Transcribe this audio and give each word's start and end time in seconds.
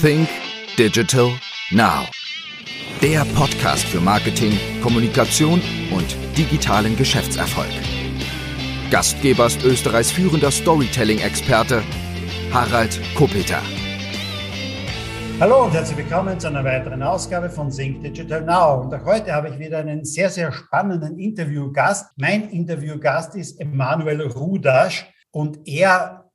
Think 0.00 0.28
Digital 0.76 1.30
Now. 1.70 2.04
Der 3.00 3.24
Podcast 3.34 3.84
für 3.86 3.98
Marketing, 3.98 4.52
Kommunikation 4.82 5.62
und 5.90 6.16
digitalen 6.36 6.94
Geschäftserfolg. 6.96 7.70
Gastgeber 8.90 9.46
ist 9.46 9.64
Österreichs 9.64 10.10
führender 10.10 10.50
Storytelling-Experte 10.50 11.82
Harald 12.52 13.00
Kopeter. 13.14 13.62
Hallo 15.40 15.64
und 15.64 15.72
herzlich 15.72 15.96
willkommen 15.96 16.38
zu 16.38 16.48
einer 16.48 16.64
weiteren 16.64 17.02
Ausgabe 17.02 17.48
von 17.48 17.70
Think 17.70 18.02
Digital 18.02 18.42
Now. 18.42 18.82
Und 18.82 18.92
auch 18.92 19.04
heute 19.06 19.32
habe 19.32 19.48
ich 19.48 19.58
wieder 19.58 19.78
einen 19.78 20.04
sehr, 20.04 20.28
sehr 20.28 20.52
spannenden 20.52 21.18
Interviewgast. 21.18 22.12
Mein 22.16 22.50
Interviewgast 22.50 23.34
ist 23.34 23.58
Emanuel 23.58 24.20
Rudasch 24.20 25.06
und 25.30 25.66
er 25.66 26.25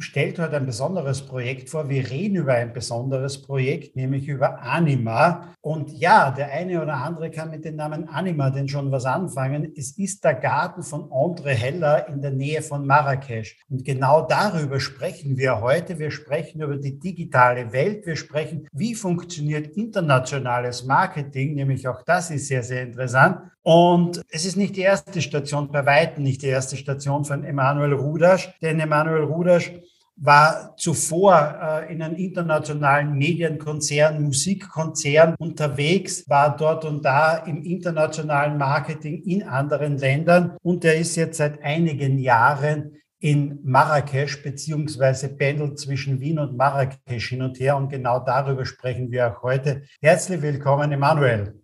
stellt 0.00 0.38
heute 0.38 0.56
ein 0.56 0.66
besonderes 0.66 1.22
Projekt 1.22 1.70
vor. 1.70 1.88
Wir 1.88 2.08
reden 2.10 2.36
über 2.36 2.54
ein 2.54 2.72
besonderes 2.72 3.40
Projekt, 3.42 3.96
nämlich 3.96 4.28
über 4.28 4.62
Anima. 4.62 5.54
Und 5.60 5.90
ja, 5.92 6.30
der 6.30 6.50
eine 6.52 6.82
oder 6.82 6.94
andere 6.94 7.30
kann 7.30 7.50
mit 7.50 7.64
dem 7.64 7.76
Namen 7.76 8.08
Anima 8.08 8.50
denn 8.50 8.68
schon 8.68 8.90
was 8.90 9.04
anfangen. 9.04 9.72
Es 9.76 9.98
ist 9.98 10.24
der 10.24 10.34
Garten 10.34 10.82
von 10.82 11.04
André 11.10 11.50
Heller 11.50 12.08
in 12.08 12.22
der 12.22 12.30
Nähe 12.30 12.62
von 12.62 12.86
Marrakesch. 12.86 13.58
Und 13.68 13.84
genau 13.84 14.22
darüber 14.22 14.80
sprechen 14.80 15.36
wir 15.36 15.60
heute. 15.60 15.98
Wir 15.98 16.10
sprechen 16.10 16.62
über 16.62 16.76
die 16.76 16.98
digitale 16.98 17.72
Welt. 17.72 18.06
Wir 18.06 18.16
sprechen, 18.16 18.66
wie 18.72 18.94
funktioniert 18.94 19.76
internationales 19.76 20.84
Marketing, 20.84 21.54
nämlich 21.54 21.86
auch 21.86 22.02
das 22.02 22.30
ist 22.30 22.48
sehr, 22.48 22.62
sehr 22.62 22.82
interessant. 22.82 23.50
Und 23.62 24.22
es 24.30 24.46
ist 24.46 24.56
nicht 24.56 24.76
die 24.76 24.80
erste 24.80 25.20
Station, 25.20 25.70
bei 25.70 25.84
weitem 25.84 26.22
nicht 26.22 26.42
die 26.42 26.46
erste 26.46 26.76
Station 26.76 27.24
von 27.24 27.44
Emanuel 27.44 27.92
Rudasch, 27.92 28.50
denn 28.62 28.80
Emanuel 28.80 29.24
Rudasch 29.24 29.72
war 30.20 30.76
zuvor 30.76 31.58
äh, 31.60 31.92
in 31.92 32.02
einem 32.02 32.16
internationalen 32.16 33.14
Medienkonzern, 33.14 34.22
Musikkonzern 34.22 35.34
unterwegs, 35.38 36.28
war 36.28 36.56
dort 36.56 36.84
und 36.84 37.04
da 37.04 37.38
im 37.38 37.62
internationalen 37.64 38.58
Marketing 38.58 39.22
in 39.24 39.42
anderen 39.42 39.96
Ländern 39.96 40.56
und 40.62 40.84
er 40.84 40.96
ist 40.96 41.16
jetzt 41.16 41.38
seit 41.38 41.62
einigen 41.62 42.18
Jahren 42.18 42.96
in 43.18 43.58
Marrakesch 43.62 44.42
beziehungsweise 44.42 45.28
pendelt 45.28 45.78
zwischen 45.78 46.20
Wien 46.20 46.38
und 46.38 46.56
Marrakesch 46.56 47.28
hin 47.30 47.42
und 47.42 47.58
her 47.58 47.76
und 47.76 47.88
genau 47.88 48.20
darüber 48.20 48.64
sprechen 48.64 49.10
wir 49.10 49.30
auch 49.30 49.42
heute. 49.42 49.82
Herzlich 50.00 50.40
willkommen, 50.42 50.92
Emanuel. 50.92 51.59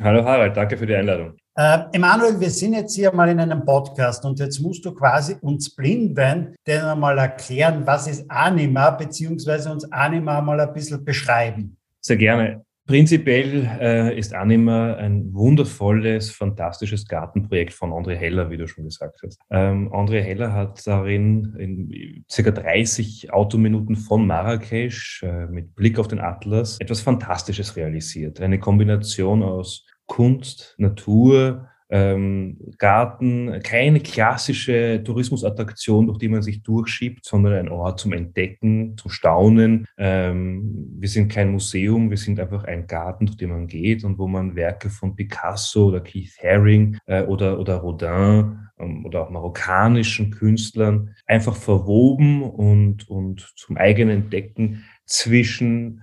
Hallo 0.00 0.24
Harald, 0.24 0.56
danke 0.56 0.76
für 0.76 0.86
die 0.86 0.94
Einladung. 0.94 1.36
Äh, 1.56 1.78
Emanuel, 1.92 2.40
wir 2.40 2.50
sind 2.50 2.74
jetzt 2.74 2.96
hier 2.96 3.12
mal 3.12 3.28
in 3.28 3.38
einem 3.38 3.64
Podcast 3.64 4.24
und 4.24 4.40
jetzt 4.40 4.58
musst 4.58 4.84
du 4.84 4.92
quasi 4.92 5.36
uns 5.40 5.72
Blinden 5.74 6.54
denn 6.66 6.80
einmal 6.82 7.16
erklären, 7.18 7.86
was 7.86 8.08
ist 8.08 8.28
Anima, 8.28 8.90
beziehungsweise 8.90 9.70
uns 9.70 9.90
Anima 9.92 10.40
mal 10.40 10.58
ein 10.58 10.72
bisschen 10.72 11.04
beschreiben. 11.04 11.76
Sehr 12.00 12.16
gerne. 12.16 12.64
Prinzipiell 12.86 13.66
äh, 13.80 14.18
ist 14.18 14.34
Anima 14.34 14.94
ein 14.94 15.32
wundervolles, 15.32 16.30
fantastisches 16.30 17.08
Gartenprojekt 17.08 17.72
von 17.72 17.92
André 17.92 18.14
Heller, 18.14 18.50
wie 18.50 18.58
du 18.58 18.68
schon 18.68 18.84
gesagt 18.84 19.20
hast. 19.24 19.40
Ähm, 19.50 19.90
André 19.90 20.20
Heller 20.20 20.52
hat 20.52 20.86
darin 20.86 21.54
in 21.58 22.24
circa 22.30 22.50
30 22.50 23.32
Autominuten 23.32 23.96
von 23.96 24.26
Marrakesch 24.26 25.22
äh, 25.22 25.46
mit 25.46 25.74
Blick 25.74 25.98
auf 25.98 26.08
den 26.08 26.20
Atlas 26.20 26.78
etwas 26.78 27.00
Fantastisches 27.00 27.74
realisiert. 27.76 28.42
Eine 28.42 28.58
Kombination 28.58 29.42
aus 29.42 29.86
Kunst, 30.04 30.74
Natur, 30.76 31.70
ähm, 31.94 32.56
Garten, 32.78 33.60
keine 33.62 34.00
klassische 34.00 35.00
Tourismusattraktion, 35.04 36.08
durch 36.08 36.18
die 36.18 36.28
man 36.28 36.42
sich 36.42 36.60
durchschiebt, 36.60 37.24
sondern 37.24 37.52
ein 37.52 37.68
Ort 37.68 38.00
zum 38.00 38.12
Entdecken, 38.12 38.96
zum 38.98 39.12
Staunen. 39.12 39.86
Ähm, 39.96 40.88
wir 40.98 41.08
sind 41.08 41.30
kein 41.30 41.52
Museum, 41.52 42.10
wir 42.10 42.16
sind 42.16 42.40
einfach 42.40 42.64
ein 42.64 42.88
Garten, 42.88 43.26
durch 43.26 43.36
den 43.36 43.50
man 43.50 43.68
geht 43.68 44.02
und 44.02 44.18
wo 44.18 44.26
man 44.26 44.56
Werke 44.56 44.90
von 44.90 45.14
Picasso 45.14 45.86
oder 45.86 46.00
Keith 46.00 46.36
Haring 46.42 46.98
äh, 47.06 47.22
oder, 47.22 47.60
oder 47.60 47.76
Rodin 47.76 48.58
ähm, 48.80 49.06
oder 49.06 49.22
auch 49.22 49.30
marokkanischen 49.30 50.32
Künstlern 50.32 51.14
einfach 51.26 51.54
verwoben 51.54 52.42
und, 52.42 53.08
und 53.08 53.52
zum 53.54 53.76
eigenen 53.76 54.24
Entdecken 54.24 54.82
zwischen 55.06 56.02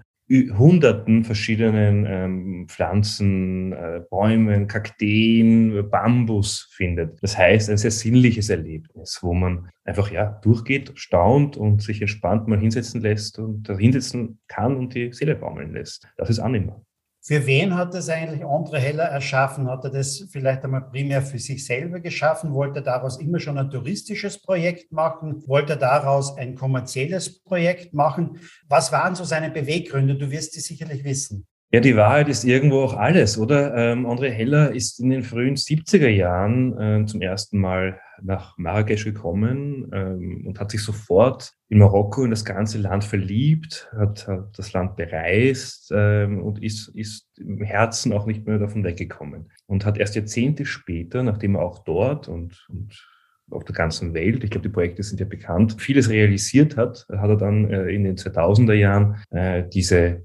hunderten 0.57 1.23
verschiedenen 1.23 2.05
ähm, 2.07 2.65
Pflanzen, 2.67 3.73
äh, 3.73 4.01
Bäumen, 4.09 4.67
Kakteen, 4.67 5.89
Bambus 5.89 6.69
findet. 6.71 7.21
Das 7.21 7.37
heißt, 7.37 7.69
ein 7.69 7.77
sehr 7.77 7.91
sinnliches 7.91 8.49
Erlebnis, 8.49 9.19
wo 9.21 9.33
man 9.33 9.69
einfach 9.83 10.11
ja 10.11 10.39
durchgeht, 10.43 10.93
staunt 10.95 11.57
und 11.57 11.81
sich 11.81 12.01
entspannt 12.01 12.47
mal 12.47 12.59
hinsetzen 12.59 13.01
lässt 13.01 13.39
und 13.39 13.67
hinsetzen 13.67 14.39
kann 14.47 14.77
und 14.77 14.95
die 14.95 15.11
Seele 15.11 15.35
baumeln 15.35 15.73
lässt. 15.73 16.07
Das 16.17 16.29
ist 16.29 16.39
Anima. 16.39 16.81
Für 17.23 17.45
wen 17.45 17.75
hat 17.75 17.93
das 17.93 18.09
eigentlich 18.09 18.41
André 18.41 18.77
Heller 18.77 19.03
erschaffen? 19.03 19.69
Hat 19.69 19.83
er 19.83 19.91
das 19.91 20.27
vielleicht 20.31 20.63
einmal 20.63 20.89
primär 20.89 21.21
für 21.21 21.37
sich 21.37 21.63
selber 21.63 21.99
geschaffen? 21.99 22.51
Wollte 22.51 22.79
er 22.79 22.83
daraus 22.83 23.21
immer 23.21 23.39
schon 23.39 23.59
ein 23.59 23.69
touristisches 23.69 24.41
Projekt 24.41 24.91
machen? 24.91 25.43
Wollte 25.45 25.73
er 25.73 25.77
daraus 25.77 26.35
ein 26.39 26.55
kommerzielles 26.55 27.43
Projekt 27.43 27.93
machen? 27.93 28.39
Was 28.67 28.91
waren 28.91 29.13
so 29.13 29.23
seine 29.23 29.51
Beweggründe? 29.51 30.15
Du 30.15 30.31
wirst 30.31 30.55
die 30.55 30.61
sicherlich 30.61 31.03
wissen. 31.03 31.45
Ja, 31.71 31.79
die 31.79 31.95
Wahrheit 31.95 32.27
ist 32.27 32.43
irgendwo 32.43 32.81
auch 32.81 32.97
alles, 32.97 33.37
oder? 33.37 33.75
Ähm, 33.75 34.07
André 34.07 34.31
Heller 34.31 34.71
ist 34.71 34.99
in 34.99 35.11
den 35.11 35.21
frühen 35.21 35.55
70er 35.55 36.09
Jahren 36.09 37.03
äh, 37.03 37.05
zum 37.05 37.21
ersten 37.21 37.59
Mal 37.59 37.99
nach 38.23 38.57
Marrakesch 38.57 39.03
gekommen 39.03 39.89
ähm, 39.93 40.45
und 40.45 40.59
hat 40.59 40.71
sich 40.71 40.83
sofort 40.83 41.53
in 41.69 41.79
Marokko 41.79 42.23
in 42.23 42.31
das 42.31 42.45
ganze 42.45 42.77
Land 42.77 43.03
verliebt, 43.03 43.89
hat, 43.97 44.27
hat 44.27 44.57
das 44.57 44.73
Land 44.73 44.95
bereist 44.95 45.91
ähm, 45.95 46.41
und 46.43 46.63
ist, 46.63 46.89
ist 46.89 47.27
im 47.37 47.61
Herzen 47.61 48.13
auch 48.13 48.25
nicht 48.25 48.45
mehr 48.45 48.59
davon 48.59 48.83
weggekommen. 48.83 49.51
Und 49.67 49.85
hat 49.85 49.97
erst 49.97 50.15
Jahrzehnte 50.15 50.65
später, 50.65 51.23
nachdem 51.23 51.55
er 51.55 51.61
auch 51.61 51.79
dort 51.83 52.27
und, 52.27 52.65
und 52.69 53.07
auf 53.49 53.63
der 53.65 53.75
ganzen 53.75 54.13
Welt, 54.13 54.43
ich 54.43 54.49
glaube, 54.49 54.67
die 54.67 54.73
Projekte 54.73 55.03
sind 55.03 55.19
ja 55.19 55.25
bekannt, 55.25 55.81
vieles 55.81 56.09
realisiert 56.09 56.77
hat, 56.77 57.05
hat 57.09 57.29
er 57.29 57.37
dann 57.37 57.69
äh, 57.69 57.89
in 57.89 58.03
den 58.03 58.15
2000er 58.17 58.73
Jahren 58.73 59.17
äh, 59.31 59.63
diese 59.67 60.23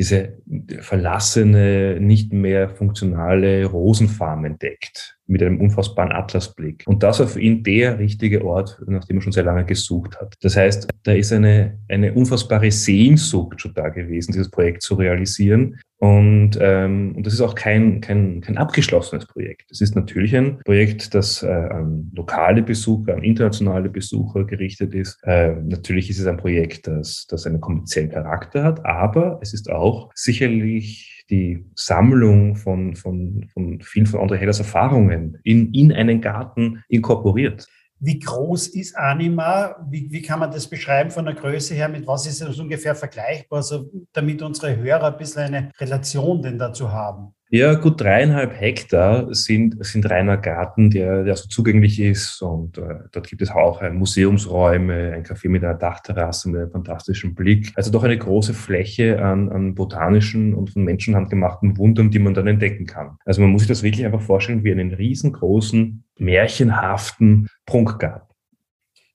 diese 0.00 0.38
verlassene, 0.80 2.00
nicht 2.00 2.32
mehr 2.32 2.70
funktionale 2.70 3.66
Rosenfarm 3.66 4.46
entdeckt 4.46 5.18
mit 5.30 5.42
einem 5.42 5.60
unfassbaren 5.60 6.12
Atlasblick. 6.12 6.84
Und 6.86 7.02
das 7.02 7.20
war 7.20 7.28
für 7.28 7.40
ihn 7.40 7.62
der 7.62 7.98
richtige 7.98 8.44
Ort, 8.44 8.82
nachdem 8.86 9.18
er 9.18 9.22
schon 9.22 9.32
sehr 9.32 9.44
lange 9.44 9.64
gesucht 9.64 10.20
hat. 10.20 10.34
Das 10.42 10.56
heißt, 10.56 10.88
da 11.04 11.12
ist 11.12 11.32
eine, 11.32 11.78
eine 11.88 12.12
unfassbare 12.12 12.70
Sehnsucht 12.70 13.60
schon 13.60 13.74
da 13.74 13.88
gewesen, 13.88 14.32
dieses 14.32 14.50
Projekt 14.50 14.82
zu 14.82 14.94
realisieren. 14.94 15.78
Und, 15.98 16.58
ähm, 16.60 17.14
und 17.14 17.26
das 17.26 17.34
ist 17.34 17.42
auch 17.42 17.54
kein, 17.54 18.00
kein, 18.00 18.40
kein 18.40 18.56
abgeschlossenes 18.56 19.26
Projekt. 19.26 19.70
Es 19.70 19.82
ist 19.82 19.94
natürlich 19.94 20.34
ein 20.34 20.58
Projekt, 20.64 21.14
das 21.14 21.42
äh, 21.42 21.46
an 21.46 22.10
lokale 22.14 22.62
Besucher, 22.62 23.14
an 23.14 23.22
internationale 23.22 23.90
Besucher 23.90 24.44
gerichtet 24.44 24.94
ist. 24.94 25.18
Äh, 25.24 25.56
natürlich 25.62 26.08
ist 26.08 26.18
es 26.18 26.26
ein 26.26 26.38
Projekt, 26.38 26.86
das, 26.86 27.26
das 27.28 27.46
einen 27.46 27.60
kommerziellen 27.60 28.10
Charakter 28.10 28.64
hat, 28.64 28.84
aber 28.86 29.38
es 29.42 29.52
ist 29.52 29.70
auch 29.70 30.10
sicherlich 30.14 31.19
die 31.30 31.64
Sammlung 31.74 32.56
von, 32.56 32.94
von, 32.96 33.46
von 33.52 33.80
vielen 33.80 34.06
von 34.06 34.20
André 34.20 34.36
Hellers 34.36 34.58
Erfahrungen 34.58 35.38
in, 35.44 35.72
in 35.72 35.92
einen 35.92 36.20
Garten 36.20 36.82
inkorporiert. 36.88 37.66
Wie 38.02 38.18
groß 38.18 38.68
ist 38.68 38.96
Anima? 38.96 39.76
Wie, 39.90 40.10
wie 40.10 40.22
kann 40.22 40.40
man 40.40 40.50
das 40.50 40.66
beschreiben 40.66 41.10
von 41.10 41.26
der 41.26 41.34
Größe 41.34 41.74
her? 41.74 41.88
Mit 41.88 42.06
was 42.06 42.26
ist 42.26 42.40
es 42.40 42.58
ungefähr 42.58 42.94
vergleichbar? 42.94 43.58
Also, 43.58 43.90
damit 44.12 44.40
unsere 44.40 44.76
Hörer 44.76 45.12
ein 45.12 45.18
bisschen 45.18 45.42
eine 45.42 45.70
Relation 45.78 46.40
denn 46.40 46.58
dazu 46.58 46.90
haben. 46.90 47.34
Ja, 47.52 47.74
gut 47.74 48.00
dreieinhalb 48.00 48.60
Hektar 48.60 49.34
sind, 49.34 49.84
sind 49.84 50.08
reiner 50.08 50.36
Garten, 50.36 50.88
der, 50.88 51.24
der 51.24 51.34
so 51.34 51.48
zugänglich 51.48 51.98
ist. 51.98 52.40
Und 52.42 52.78
äh, 52.78 53.00
dort 53.10 53.26
gibt 53.26 53.42
es 53.42 53.50
auch 53.50 53.82
äh, 53.82 53.90
Museumsräume, 53.90 55.12
ein 55.14 55.24
Café 55.24 55.48
mit 55.48 55.64
einer 55.64 55.74
Dachterrasse, 55.74 56.48
mit 56.48 56.60
einem 56.60 56.70
fantastischen 56.70 57.34
Blick. 57.34 57.72
Also 57.74 57.90
doch 57.90 58.04
eine 58.04 58.16
große 58.16 58.54
Fläche 58.54 59.20
an, 59.20 59.48
an 59.48 59.74
botanischen 59.74 60.54
und 60.54 60.70
von 60.70 60.84
Menschenhand 60.84 61.28
gemachten 61.28 61.76
Wundern, 61.76 62.12
die 62.12 62.20
man 62.20 62.34
dann 62.34 62.46
entdecken 62.46 62.86
kann. 62.86 63.16
Also 63.24 63.40
man 63.40 63.50
muss 63.50 63.62
sich 63.62 63.68
das 63.68 63.82
wirklich 63.82 64.06
einfach 64.06 64.22
vorstellen 64.22 64.62
wie 64.62 64.70
einen 64.70 64.94
riesengroßen, 64.94 66.04
märchenhaften 66.18 67.48
Prunkgarten. 67.66 68.29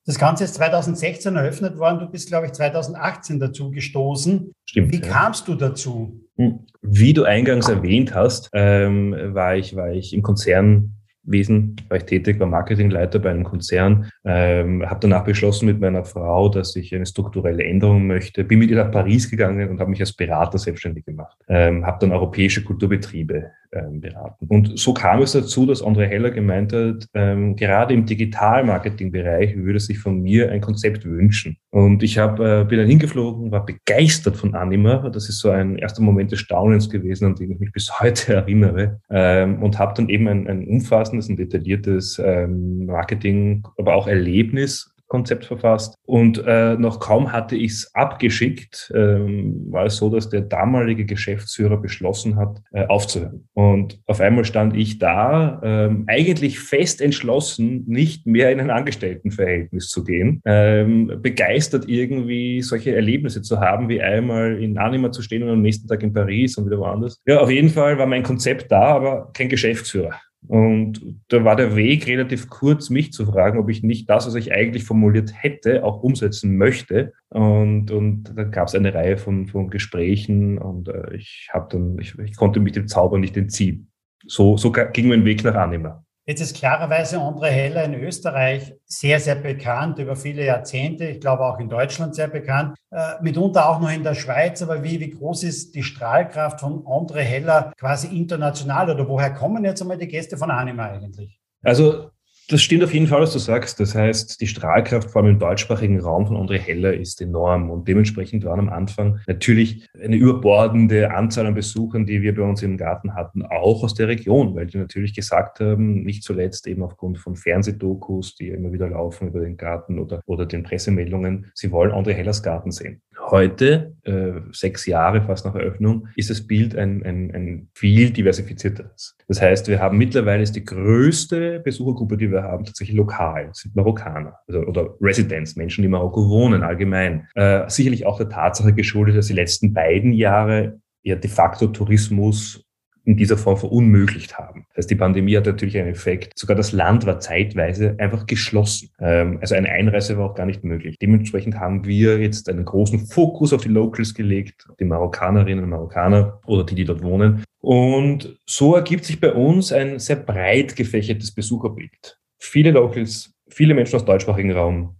Das 0.05 0.19
Ganze 0.19 0.43
ist 0.43 0.53
2016 0.55 1.35
eröffnet 1.35 1.79
worden. 1.79 1.99
Du 1.99 2.07
bist, 2.07 2.27
glaube 2.27 2.45
ich, 2.45 2.53
2018 2.53 3.39
dazu 3.39 3.71
gestoßen. 3.71 4.53
Stimmt. 4.69 4.91
Wie 4.91 5.01
ja. 5.01 5.07
kamst 5.07 5.47
du 5.47 5.55
dazu? 5.55 6.21
Hm. 6.37 6.59
Wie 6.81 7.13
du 7.13 7.23
eingangs 7.23 7.69
erwähnt 7.69 8.13
hast, 8.13 8.49
ähm, 8.53 9.15
war, 9.33 9.55
ich, 9.55 9.75
war 9.75 9.91
ich 9.91 10.13
im 10.13 10.21
Konzern 10.21 10.94
Wesen 11.25 11.75
war 11.89 11.97
ich 11.97 12.03
tätig, 12.03 12.39
war 12.39 12.47
Marketingleiter 12.47 13.19
bei 13.19 13.31
einem 13.31 13.43
Konzern, 13.43 14.09
ähm, 14.23 14.87
habe 14.87 14.99
danach 15.01 15.23
beschlossen 15.23 15.65
mit 15.65 15.79
meiner 15.79 16.05
Frau, 16.05 16.49
dass 16.49 16.75
ich 16.75 16.93
eine 16.93 17.05
strukturelle 17.05 17.63
Änderung 17.63 18.07
möchte, 18.07 18.43
bin 18.43 18.59
mit 18.59 18.69
ihr 18.69 18.77
nach 18.77 18.91
Paris 18.91 19.29
gegangen 19.29 19.69
und 19.69 19.79
habe 19.79 19.89
mich 19.89 19.99
als 19.99 20.13
Berater 20.13 20.57
selbstständig 20.57 21.05
gemacht, 21.05 21.37
ähm, 21.47 21.85
habe 21.85 21.97
dann 21.99 22.11
europäische 22.11 22.63
Kulturbetriebe 22.63 23.51
ähm, 23.75 24.01
beraten. 24.01 24.45
Und 24.47 24.79
so 24.79 24.93
kam 24.93 25.21
es 25.21 25.33
dazu, 25.33 25.65
dass 25.65 25.83
André 25.83 26.05
Heller 26.05 26.31
gemeint 26.31 26.73
hat, 26.73 27.07
ähm, 27.13 27.55
gerade 27.55 27.93
im 27.93 28.05
Digital-Marketing-Bereich 28.05 29.55
würde 29.57 29.79
sich 29.79 29.99
von 29.99 30.21
mir 30.21 30.51
ein 30.51 30.61
Konzept 30.61 31.05
wünschen. 31.05 31.57
Und 31.71 32.03
ich 32.03 32.17
hab, 32.17 32.39
äh, 32.39 32.63
bin 32.63 32.79
dann 32.79 32.87
hingeflogen, 32.87 33.51
war 33.51 33.65
begeistert 33.65 34.37
von 34.37 34.55
Anima. 34.55 35.09
Das 35.09 35.27
ist 35.29 35.39
so 35.39 35.49
ein 35.49 35.77
erster 35.77 36.01
Moment 36.01 36.31
des 36.31 36.39
Staunens 36.39 36.89
gewesen, 36.89 37.25
an 37.25 37.35
den 37.35 37.51
ich 37.51 37.59
mich 37.59 37.71
bis 37.71 37.91
heute 37.99 38.33
erinnere. 38.35 39.01
Ähm, 39.09 39.61
und 39.61 39.77
habe 39.77 39.93
dann 39.95 40.09
eben 40.09 40.27
ein, 40.27 40.47
ein 40.47 40.67
umfassendes 40.67 41.14
und 41.17 41.37
detailliertes 41.37 42.21
ähm, 42.23 42.85
Marketing, 42.85 43.63
aber 43.77 43.95
auch 43.95 44.07
Erlebnis 44.07 44.95
Konzept 45.07 45.45
verfasst. 45.45 45.95
Und 46.05 46.43
äh, 46.45 46.75
noch 46.75 46.99
kaum 46.99 47.31
hatte 47.31 47.55
ich 47.55 47.71
es 47.71 47.95
abgeschickt, 47.95 48.91
ähm, 48.95 49.67
war 49.69 49.85
es 49.85 49.97
so, 49.97 50.09
dass 50.09 50.29
der 50.29 50.41
damalige 50.41 51.05
Geschäftsführer 51.05 51.77
beschlossen 51.77 52.37
hat, 52.37 52.61
äh, 52.73 52.85
aufzuhören. 52.87 53.47
Und 53.53 53.99
auf 54.07 54.19
einmal 54.19 54.45
stand 54.45 54.75
ich 54.75 54.99
da, 54.99 55.61
ähm, 55.63 56.05
eigentlich 56.07 56.59
fest 56.59 57.01
entschlossen, 57.01 57.83
nicht 57.87 58.25
mehr 58.25 58.51
in 58.51 58.59
ein 58.59 58.71
Angestelltenverhältnis 58.71 59.89
zu 59.89 60.03
gehen, 60.03 60.41
ähm, 60.45 61.11
begeistert 61.21 61.87
irgendwie 61.87 62.61
solche 62.61 62.95
Erlebnisse 62.95 63.41
zu 63.41 63.59
haben, 63.59 63.89
wie 63.89 64.01
einmal 64.01 64.61
in 64.61 64.77
Anima 64.77 65.11
zu 65.11 65.21
stehen 65.21 65.43
und 65.43 65.49
am 65.49 65.61
nächsten 65.61 65.87
Tag 65.87 66.01
in 66.03 66.13
Paris 66.13 66.57
und 66.57 66.65
wieder 66.65 66.79
woanders. 66.79 67.21
Ja, 67.25 67.39
auf 67.39 67.51
jeden 67.51 67.69
Fall 67.69 67.97
war 67.97 68.07
mein 68.07 68.23
Konzept 68.23 68.71
da, 68.71 68.95
aber 68.95 69.31
kein 69.33 69.49
Geschäftsführer. 69.49 70.11
Und 70.47 71.21
da 71.29 71.43
war 71.43 71.55
der 71.55 71.75
Weg 71.75 72.07
relativ 72.07 72.49
kurz, 72.49 72.89
mich 72.89 73.11
zu 73.11 73.25
fragen, 73.25 73.59
ob 73.59 73.69
ich 73.69 73.83
nicht 73.83 74.09
das, 74.09 74.27
was 74.27 74.35
ich 74.35 74.53
eigentlich 74.53 74.83
formuliert 74.83 75.31
hätte, 75.35 75.83
auch 75.83 76.03
umsetzen 76.03 76.57
möchte. 76.57 77.13
Und, 77.29 77.91
und 77.91 78.33
dann 78.35 78.51
gab 78.51 78.67
es 78.67 78.75
eine 78.75 78.93
Reihe 78.93 79.17
von, 79.17 79.47
von 79.47 79.69
Gesprächen 79.69 80.57
und 80.57 80.87
äh, 80.87 81.15
ich 81.15 81.49
habe 81.53 81.67
dann, 81.71 81.97
ich, 81.99 82.17
ich 82.19 82.35
konnte 82.35 82.59
mich 82.59 82.73
dem 82.73 82.87
Zauber 82.87 83.17
nicht 83.17 83.35
entziehen. 83.37 83.91
So, 84.27 84.57
so 84.57 84.71
ging 84.71 85.07
mein 85.07 85.25
Weg 85.25 85.43
nach 85.43 85.55
Anima. 85.55 86.03
Jetzt 86.27 86.41
ist 86.41 86.55
klarerweise 86.55 87.17
André 87.17 87.49
Heller 87.49 87.83
in 87.83 87.93
Österreich 87.93 88.73
sehr, 88.85 89.19
sehr 89.19 89.35
bekannt 89.35 89.99
über 89.99 90.15
viele 90.15 90.43
Jahrzehnte. 90.43 91.05
Ich 91.05 91.19
glaube 91.19 91.45
auch 91.45 91.59
in 91.59 91.69
Deutschland 91.69 92.15
sehr 92.15 92.27
bekannt. 92.27 92.75
Äh, 92.89 93.21
mitunter 93.21 93.69
auch 93.69 93.79
noch 93.79 93.91
in 93.91 94.03
der 94.03 94.15
Schweiz. 94.15 94.63
Aber 94.63 94.83
wie, 94.83 94.99
wie 94.99 95.11
groß 95.11 95.43
ist 95.43 95.75
die 95.75 95.83
Strahlkraft 95.83 96.61
von 96.61 96.83
André 96.85 97.19
Heller 97.19 97.71
quasi 97.77 98.07
international? 98.07 98.89
Oder 98.89 99.07
woher 99.07 99.35
kommen 99.35 99.63
jetzt 99.65 99.83
einmal 99.83 99.99
die 99.99 100.07
Gäste 100.07 100.35
von 100.35 100.49
Anima 100.49 100.85
eigentlich? 100.85 101.39
Also 101.61 102.09
das 102.47 102.61
stimmt 102.61 102.83
auf 102.83 102.93
jeden 102.93 103.07
Fall, 103.07 103.21
was 103.21 103.33
du 103.33 103.39
sagst. 103.39 103.79
Das 103.79 103.95
heißt, 103.95 104.39
die 104.39 104.47
Strahlkraft 104.47 105.11
vor 105.11 105.21
allem 105.21 105.33
im 105.33 105.39
deutschsprachigen 105.39 105.99
Raum 105.99 106.27
von 106.27 106.37
André 106.37 106.57
Heller 106.57 106.93
ist 106.93 107.21
enorm 107.21 107.69
und 107.71 107.87
dementsprechend 107.87 108.45
waren 108.45 108.59
am 108.59 108.69
Anfang 108.69 109.19
natürlich 109.27 109.87
eine 110.01 110.15
überbordende 110.15 111.11
Anzahl 111.11 111.47
an 111.47 111.55
Besuchern, 111.55 112.05
die 112.05 112.21
wir 112.21 112.35
bei 112.35 112.43
uns 112.43 112.61
im 112.61 112.77
Garten 112.77 113.15
hatten, 113.15 113.43
auch 113.43 113.83
aus 113.83 113.93
der 113.95 114.07
Region, 114.07 114.55
weil 114.55 114.67
die 114.67 114.77
natürlich 114.77 115.15
gesagt 115.15 115.59
haben, 115.59 116.03
nicht 116.03 116.23
zuletzt 116.23 116.67
eben 116.67 116.83
aufgrund 116.83 117.17
von 117.17 117.35
Fernsehdokus, 117.35 118.35
die 118.35 118.49
immer 118.49 118.71
wieder 118.71 118.89
laufen 118.89 119.29
über 119.29 119.39
den 119.39 119.57
Garten 119.57 119.99
oder, 119.99 120.21
oder 120.25 120.45
den 120.45 120.63
Pressemeldungen, 120.63 121.51
sie 121.55 121.71
wollen 121.71 121.91
André 121.91 122.13
Hellers 122.13 122.43
Garten 122.43 122.71
sehen. 122.71 123.01
Heute, 123.31 123.95
äh, 124.03 124.33
sechs 124.51 124.85
Jahre 124.85 125.21
fast 125.21 125.45
nach 125.45 125.55
Eröffnung, 125.55 126.07
ist 126.15 126.29
das 126.29 126.45
Bild 126.45 126.75
ein, 126.75 127.03
ein, 127.03 127.31
ein 127.33 127.69
viel 127.73 128.11
diversifizierteres. 128.11 129.15
Das 129.27 129.41
heißt, 129.41 129.67
wir 129.67 129.79
haben 129.79 129.97
mittlerweile 129.97 130.43
ist 130.43 130.55
die 130.55 130.63
größte 130.63 131.59
Besuchergruppe, 131.59 132.17
die 132.17 132.31
wir 132.31 132.43
haben, 132.43 132.65
tatsächlich 132.65 132.95
lokal, 132.95 133.49
sind 133.53 133.75
Marokkaner 133.75 134.35
also, 134.47 134.59
oder 134.61 134.95
Residents, 135.01 135.55
Menschen, 135.55 135.81
die 135.81 135.85
in 135.85 135.91
Marokko 135.91 136.29
wohnen 136.29 136.63
allgemein. 136.63 137.27
Äh, 137.33 137.67
sicherlich 137.67 138.05
auch 138.05 138.17
der 138.17 138.29
Tatsache 138.29 138.73
geschuldet, 138.73 139.17
dass 139.17 139.27
die 139.27 139.33
letzten 139.33 139.73
beiden 139.73 140.13
Jahre 140.13 140.79
ja 141.01 141.15
de 141.15 141.29
facto 141.29 141.67
Tourismus 141.67 142.64
in 143.05 143.15
dieser 143.15 143.37
Form 143.37 143.57
verunmöglicht 143.57 144.37
haben. 144.37 144.65
Das 144.69 144.83
heißt, 144.83 144.91
die 144.91 144.95
Pandemie 144.95 145.37
hat 145.37 145.45
natürlich 145.45 145.77
einen 145.77 145.89
Effekt. 145.89 146.31
Sogar 146.35 146.57
das 146.57 146.71
Land 146.71 147.05
war 147.05 147.19
zeitweise 147.19 147.95
einfach 147.99 148.25
geschlossen. 148.25 148.89
Ähm, 148.99 149.37
also 149.41 149.55
eine 149.55 149.69
Einreise 149.69 150.17
war 150.17 150.31
auch 150.31 150.35
gar 150.35 150.45
nicht 150.45 150.63
möglich. 150.63 150.97
Dementsprechend 151.01 151.59
haben 151.59 151.85
wir 151.85 152.19
jetzt 152.19 152.49
einen 152.49 152.65
großen 152.65 153.07
Fokus 153.07 153.53
auf 153.53 153.61
die 153.61 153.69
Locals 153.69 154.13
gelegt, 154.13 154.67
die 154.79 154.85
Marokkanerinnen 154.85 155.63
und 155.63 155.69
Marokkaner 155.69 156.41
oder 156.45 156.63
die, 156.63 156.75
die 156.75 156.85
dort 156.85 157.03
wohnen. 157.03 157.43
Und 157.59 158.37
so 158.45 158.75
ergibt 158.75 159.05
sich 159.05 159.19
bei 159.19 159.33
uns 159.33 159.71
ein 159.71 159.99
sehr 159.99 160.17
breit 160.17 160.75
gefächertes 160.75 161.33
Besucherbild. 161.33 162.19
Viele 162.39 162.71
Locals, 162.71 163.33
viele 163.49 163.73
Menschen 163.73 163.95
aus 163.95 164.05
deutschsprachigen 164.05 164.51
Raum, 164.51 164.95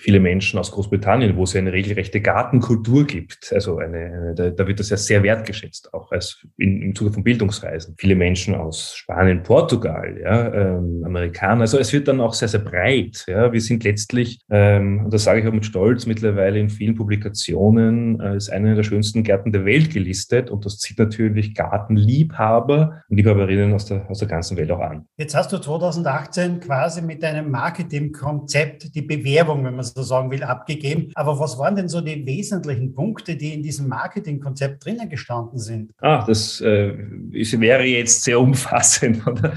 viele 0.00 0.18
Menschen 0.18 0.58
aus 0.58 0.72
Großbritannien, 0.72 1.36
wo 1.36 1.44
es 1.44 1.54
eine 1.54 1.72
regelrechte 1.72 2.20
Gartenkultur 2.20 3.06
gibt. 3.06 3.52
Also 3.52 3.78
eine, 3.78 4.34
da, 4.34 4.50
da, 4.50 4.66
wird 4.66 4.80
das 4.80 4.88
ja 4.88 4.96
sehr 4.96 5.22
wertgeschätzt, 5.22 5.92
auch 5.92 6.10
als 6.10 6.46
in, 6.56 6.80
im 6.80 6.94
Zuge 6.94 7.12
von 7.12 7.22
Bildungsreisen. 7.22 7.94
Viele 7.98 8.16
Menschen 8.16 8.54
aus 8.54 8.94
Spanien, 8.96 9.42
Portugal, 9.42 10.18
ja, 10.22 10.54
ähm, 10.54 11.02
Amerikaner. 11.04 11.62
Also 11.62 11.78
es 11.78 11.92
wird 11.92 12.08
dann 12.08 12.20
auch 12.20 12.32
sehr, 12.32 12.48
sehr 12.48 12.60
breit. 12.60 13.24
Ja. 13.28 13.52
Wir 13.52 13.60
sind 13.60 13.84
letztlich, 13.84 14.40
ähm, 14.50 15.04
und 15.04 15.12
das 15.12 15.24
sage 15.24 15.40
ich 15.40 15.46
auch 15.46 15.52
mit 15.52 15.66
Stolz, 15.66 16.06
mittlerweile 16.06 16.58
in 16.58 16.70
vielen 16.70 16.94
Publikationen 16.94 18.20
als 18.22 18.48
eine 18.48 18.74
der 18.74 18.82
schönsten 18.84 19.22
Gärten 19.22 19.52
der 19.52 19.66
Welt 19.66 19.92
gelistet. 19.92 20.50
Und 20.50 20.64
das 20.64 20.78
zieht 20.78 20.98
natürlich 20.98 21.54
Gartenliebhaber 21.54 23.02
und 23.08 23.16
Liebhaberinnen 23.16 23.74
aus 23.74 23.84
der, 23.84 24.08
aus 24.08 24.20
der 24.20 24.28
ganzen 24.28 24.56
Welt 24.56 24.70
auch 24.70 24.80
an. 24.80 25.06
Jetzt 25.18 25.34
hast 25.34 25.52
du 25.52 25.58
2018 25.58 26.60
quasi 26.60 27.02
mit 27.02 27.22
deinem 27.22 27.50
Marketingkonzept 27.50 28.94
die 28.94 29.02
Bewerbung, 29.02 29.62
wenn 29.64 29.74
man 29.74 29.89
so 29.94 30.02
sagen 30.02 30.30
will, 30.30 30.42
abgegeben. 30.42 31.10
Aber 31.14 31.38
was 31.38 31.58
waren 31.58 31.76
denn 31.76 31.88
so 31.88 32.00
die 32.00 32.26
wesentlichen 32.26 32.94
Punkte, 32.94 33.36
die 33.36 33.54
in 33.54 33.62
diesem 33.62 33.88
Marketingkonzept 33.88 34.84
drinnen 34.84 35.08
gestanden 35.08 35.58
sind? 35.58 35.92
Ah, 36.00 36.24
das 36.26 36.60
äh, 36.60 36.94
ist, 37.32 37.58
wäre 37.60 37.84
jetzt 37.84 38.22
sehr 38.22 38.40
umfassend, 38.40 39.26
oder? 39.26 39.52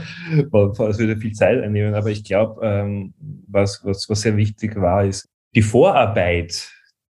Das 0.52 1.00
würde 1.00 1.18
viel 1.18 1.34
Zeit 1.34 1.62
einnehmen. 1.62 1.96
Aber 1.96 2.10
ich 2.10 2.24
glaube, 2.24 2.66
ähm, 2.66 3.14
was, 3.48 3.82
was, 3.84 4.10
was 4.10 4.22
sehr 4.22 4.38
wichtig 4.38 4.76
war, 4.76 5.06
ist 5.06 5.28
die 5.56 5.62
Vorarbeit 5.62 6.70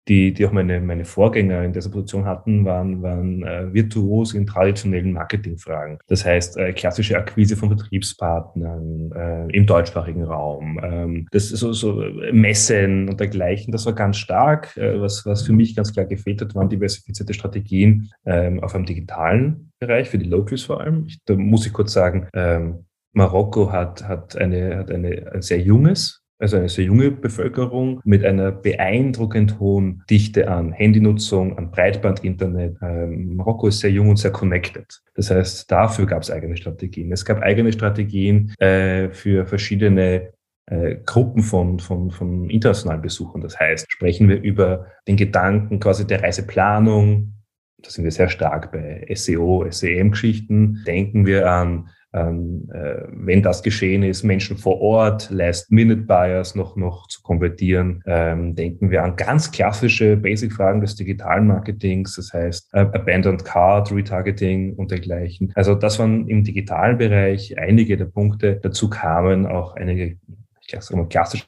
die, 0.09 0.33
die 0.33 0.47
auch 0.47 0.53
meine, 0.53 0.81
meine 0.81 1.05
Vorgänger 1.05 1.65
in 1.65 1.73
dieser 1.73 1.91
Position 1.91 2.25
hatten, 2.25 2.65
waren, 2.65 3.03
waren 3.03 3.43
äh, 3.43 3.73
virtuos 3.73 4.35
in 4.35 4.47
traditionellen 4.47 5.13
Marketingfragen. 5.13 5.99
Das 6.07 6.25
heißt, 6.25 6.57
äh, 6.57 6.73
klassische 6.73 7.17
Akquise 7.17 7.57
von 7.57 7.69
Vertriebspartnern 7.69 9.13
äh, 9.15 9.57
im 9.57 9.67
deutschsprachigen 9.67 10.25
Raum, 10.25 10.81
ähm, 10.83 11.27
das 11.31 11.51
ist 11.51 11.61
so, 11.61 11.73
so 11.73 12.03
Messen 12.33 13.09
und 13.09 13.21
dergleichen. 13.21 13.73
Das 13.73 13.87
war 13.87 13.93
ganz 13.93 14.17
stark. 14.17 14.77
Äh, 14.77 15.01
was, 15.01 15.27
was 15.27 15.43
für 15.43 15.53
mich 15.53 15.77
ganz 15.77 15.93
klar 15.93 16.07
gefehlt 16.07 16.41
hat, 16.41 16.55
waren 16.55 16.69
diversifizierte 16.69 17.35
Strategien 17.35 18.11
ähm, 18.25 18.61
auf 18.61 18.75
einem 18.75 18.87
digitalen 18.87 19.73
Bereich, 19.79 20.09
für 20.09 20.19
die 20.19 20.29
Locals 20.29 20.63
vor 20.63 20.81
allem. 20.81 21.05
Ich, 21.07 21.19
da 21.25 21.35
muss 21.35 21.67
ich 21.67 21.73
kurz 21.73 21.93
sagen, 21.93 22.29
ähm, 22.35 22.85
Marokko 23.13 23.73
hat, 23.73 24.07
hat, 24.07 24.37
eine, 24.37 24.77
hat 24.77 24.91
eine, 24.91 25.33
ein 25.33 25.43
sehr 25.43 25.61
junges 25.61 26.23
also 26.39 26.57
eine 26.57 26.69
sehr 26.69 26.85
junge 26.85 27.11
Bevölkerung 27.11 28.01
mit 28.05 28.25
einer 28.25 28.53
beeindruckend 28.53 29.59
hohen 29.59 30.03
Dichte 30.09 30.49
an 30.49 30.73
Handynutzung, 30.73 31.59
an 31.59 31.71
Breitbandinternet. 31.71 32.77
Ähm, 32.81 33.37
Marokko 33.37 33.69
ist 33.69 33.81
sehr 33.81 33.91
jung 33.91 34.11
und 34.11 34.17
sehr 34.19 34.31
connected. 34.31 35.03
Das 35.15 35.31
heißt, 35.31 35.71
dafür 35.71 36.07
gab 36.07 36.23
es 36.23 36.31
eigene 36.31 36.57
Strategien. 36.57 37.11
Es 37.13 37.25
gab 37.25 37.41
eigene 37.41 37.73
Strategien 37.73 38.55
äh, 38.59 39.11
für 39.11 39.47
verschiedene 39.47 40.33
äh, 40.67 40.97
Gruppen 41.05 41.43
von, 41.43 41.81
von, 41.81 42.11
von 42.11 42.49
internationalen 42.51 43.03
Besuchern. 43.03 43.41
Das 43.41 43.59
heißt, 43.59 43.91
sprechen 43.91 44.29
wir 44.29 44.41
über 44.41 44.87
den 45.09 45.17
Gedanken 45.17 45.81
quasi 45.81 46.07
der 46.07 46.23
Reiseplanung. 46.23 47.35
Da 47.83 47.91
sind 47.91 48.05
wir 48.05 48.11
sehr 48.11 48.29
stark 48.29 48.73
bei 48.73 49.07
SEO, 49.13 49.67
SEM-Geschichten. 49.69 50.85
Denken 50.87 51.27
wir 51.27 51.51
an 51.51 51.89
ähm, 52.15 52.71
äh, 52.73 53.03
wenn 53.11 53.43
das 53.43 53.63
geschehen 53.63 54.03
ist, 54.03 54.23
Menschen 54.23 54.57
vor 54.57 54.81
Ort, 54.81 55.29
Last-Minute-Buyers 55.31 56.55
noch, 56.55 56.75
noch 56.77 57.07
zu 57.09 57.21
konvertieren. 57.23 58.03
Ähm, 58.07 58.55
denken 58.55 58.91
wir 58.91 59.05
an 59.05 59.17
ganz 59.17 59.51
klassische 59.51 60.17
Basic-Fragen 60.17 60.81
des 60.81 60.97
digitalen 60.97 61.47
Marketings, 61.47 62.17
das 62.17 62.33
heißt 62.33 62.73
äh, 62.73 62.81
Abandoned 62.81 63.45
Card, 63.45 63.93
Retargeting 63.93 64.73
und 64.75 64.91
dergleichen. 64.91 65.53
Also 65.55 65.75
das 65.75 65.99
waren 65.99 66.27
im 66.29 66.45
digitalen 66.45 66.97
Bereich 66.97 67.59
einige 67.59 67.99
der 67.99 68.07
Punkte. 68.07 68.59
Dazu 68.63 68.89
kamen 68.89 69.47
auch 69.47 69.77
einige, 69.77 70.17
ich 70.61 70.81
sage 70.81 70.97
mal, 70.97 71.09
klassische 71.09 71.45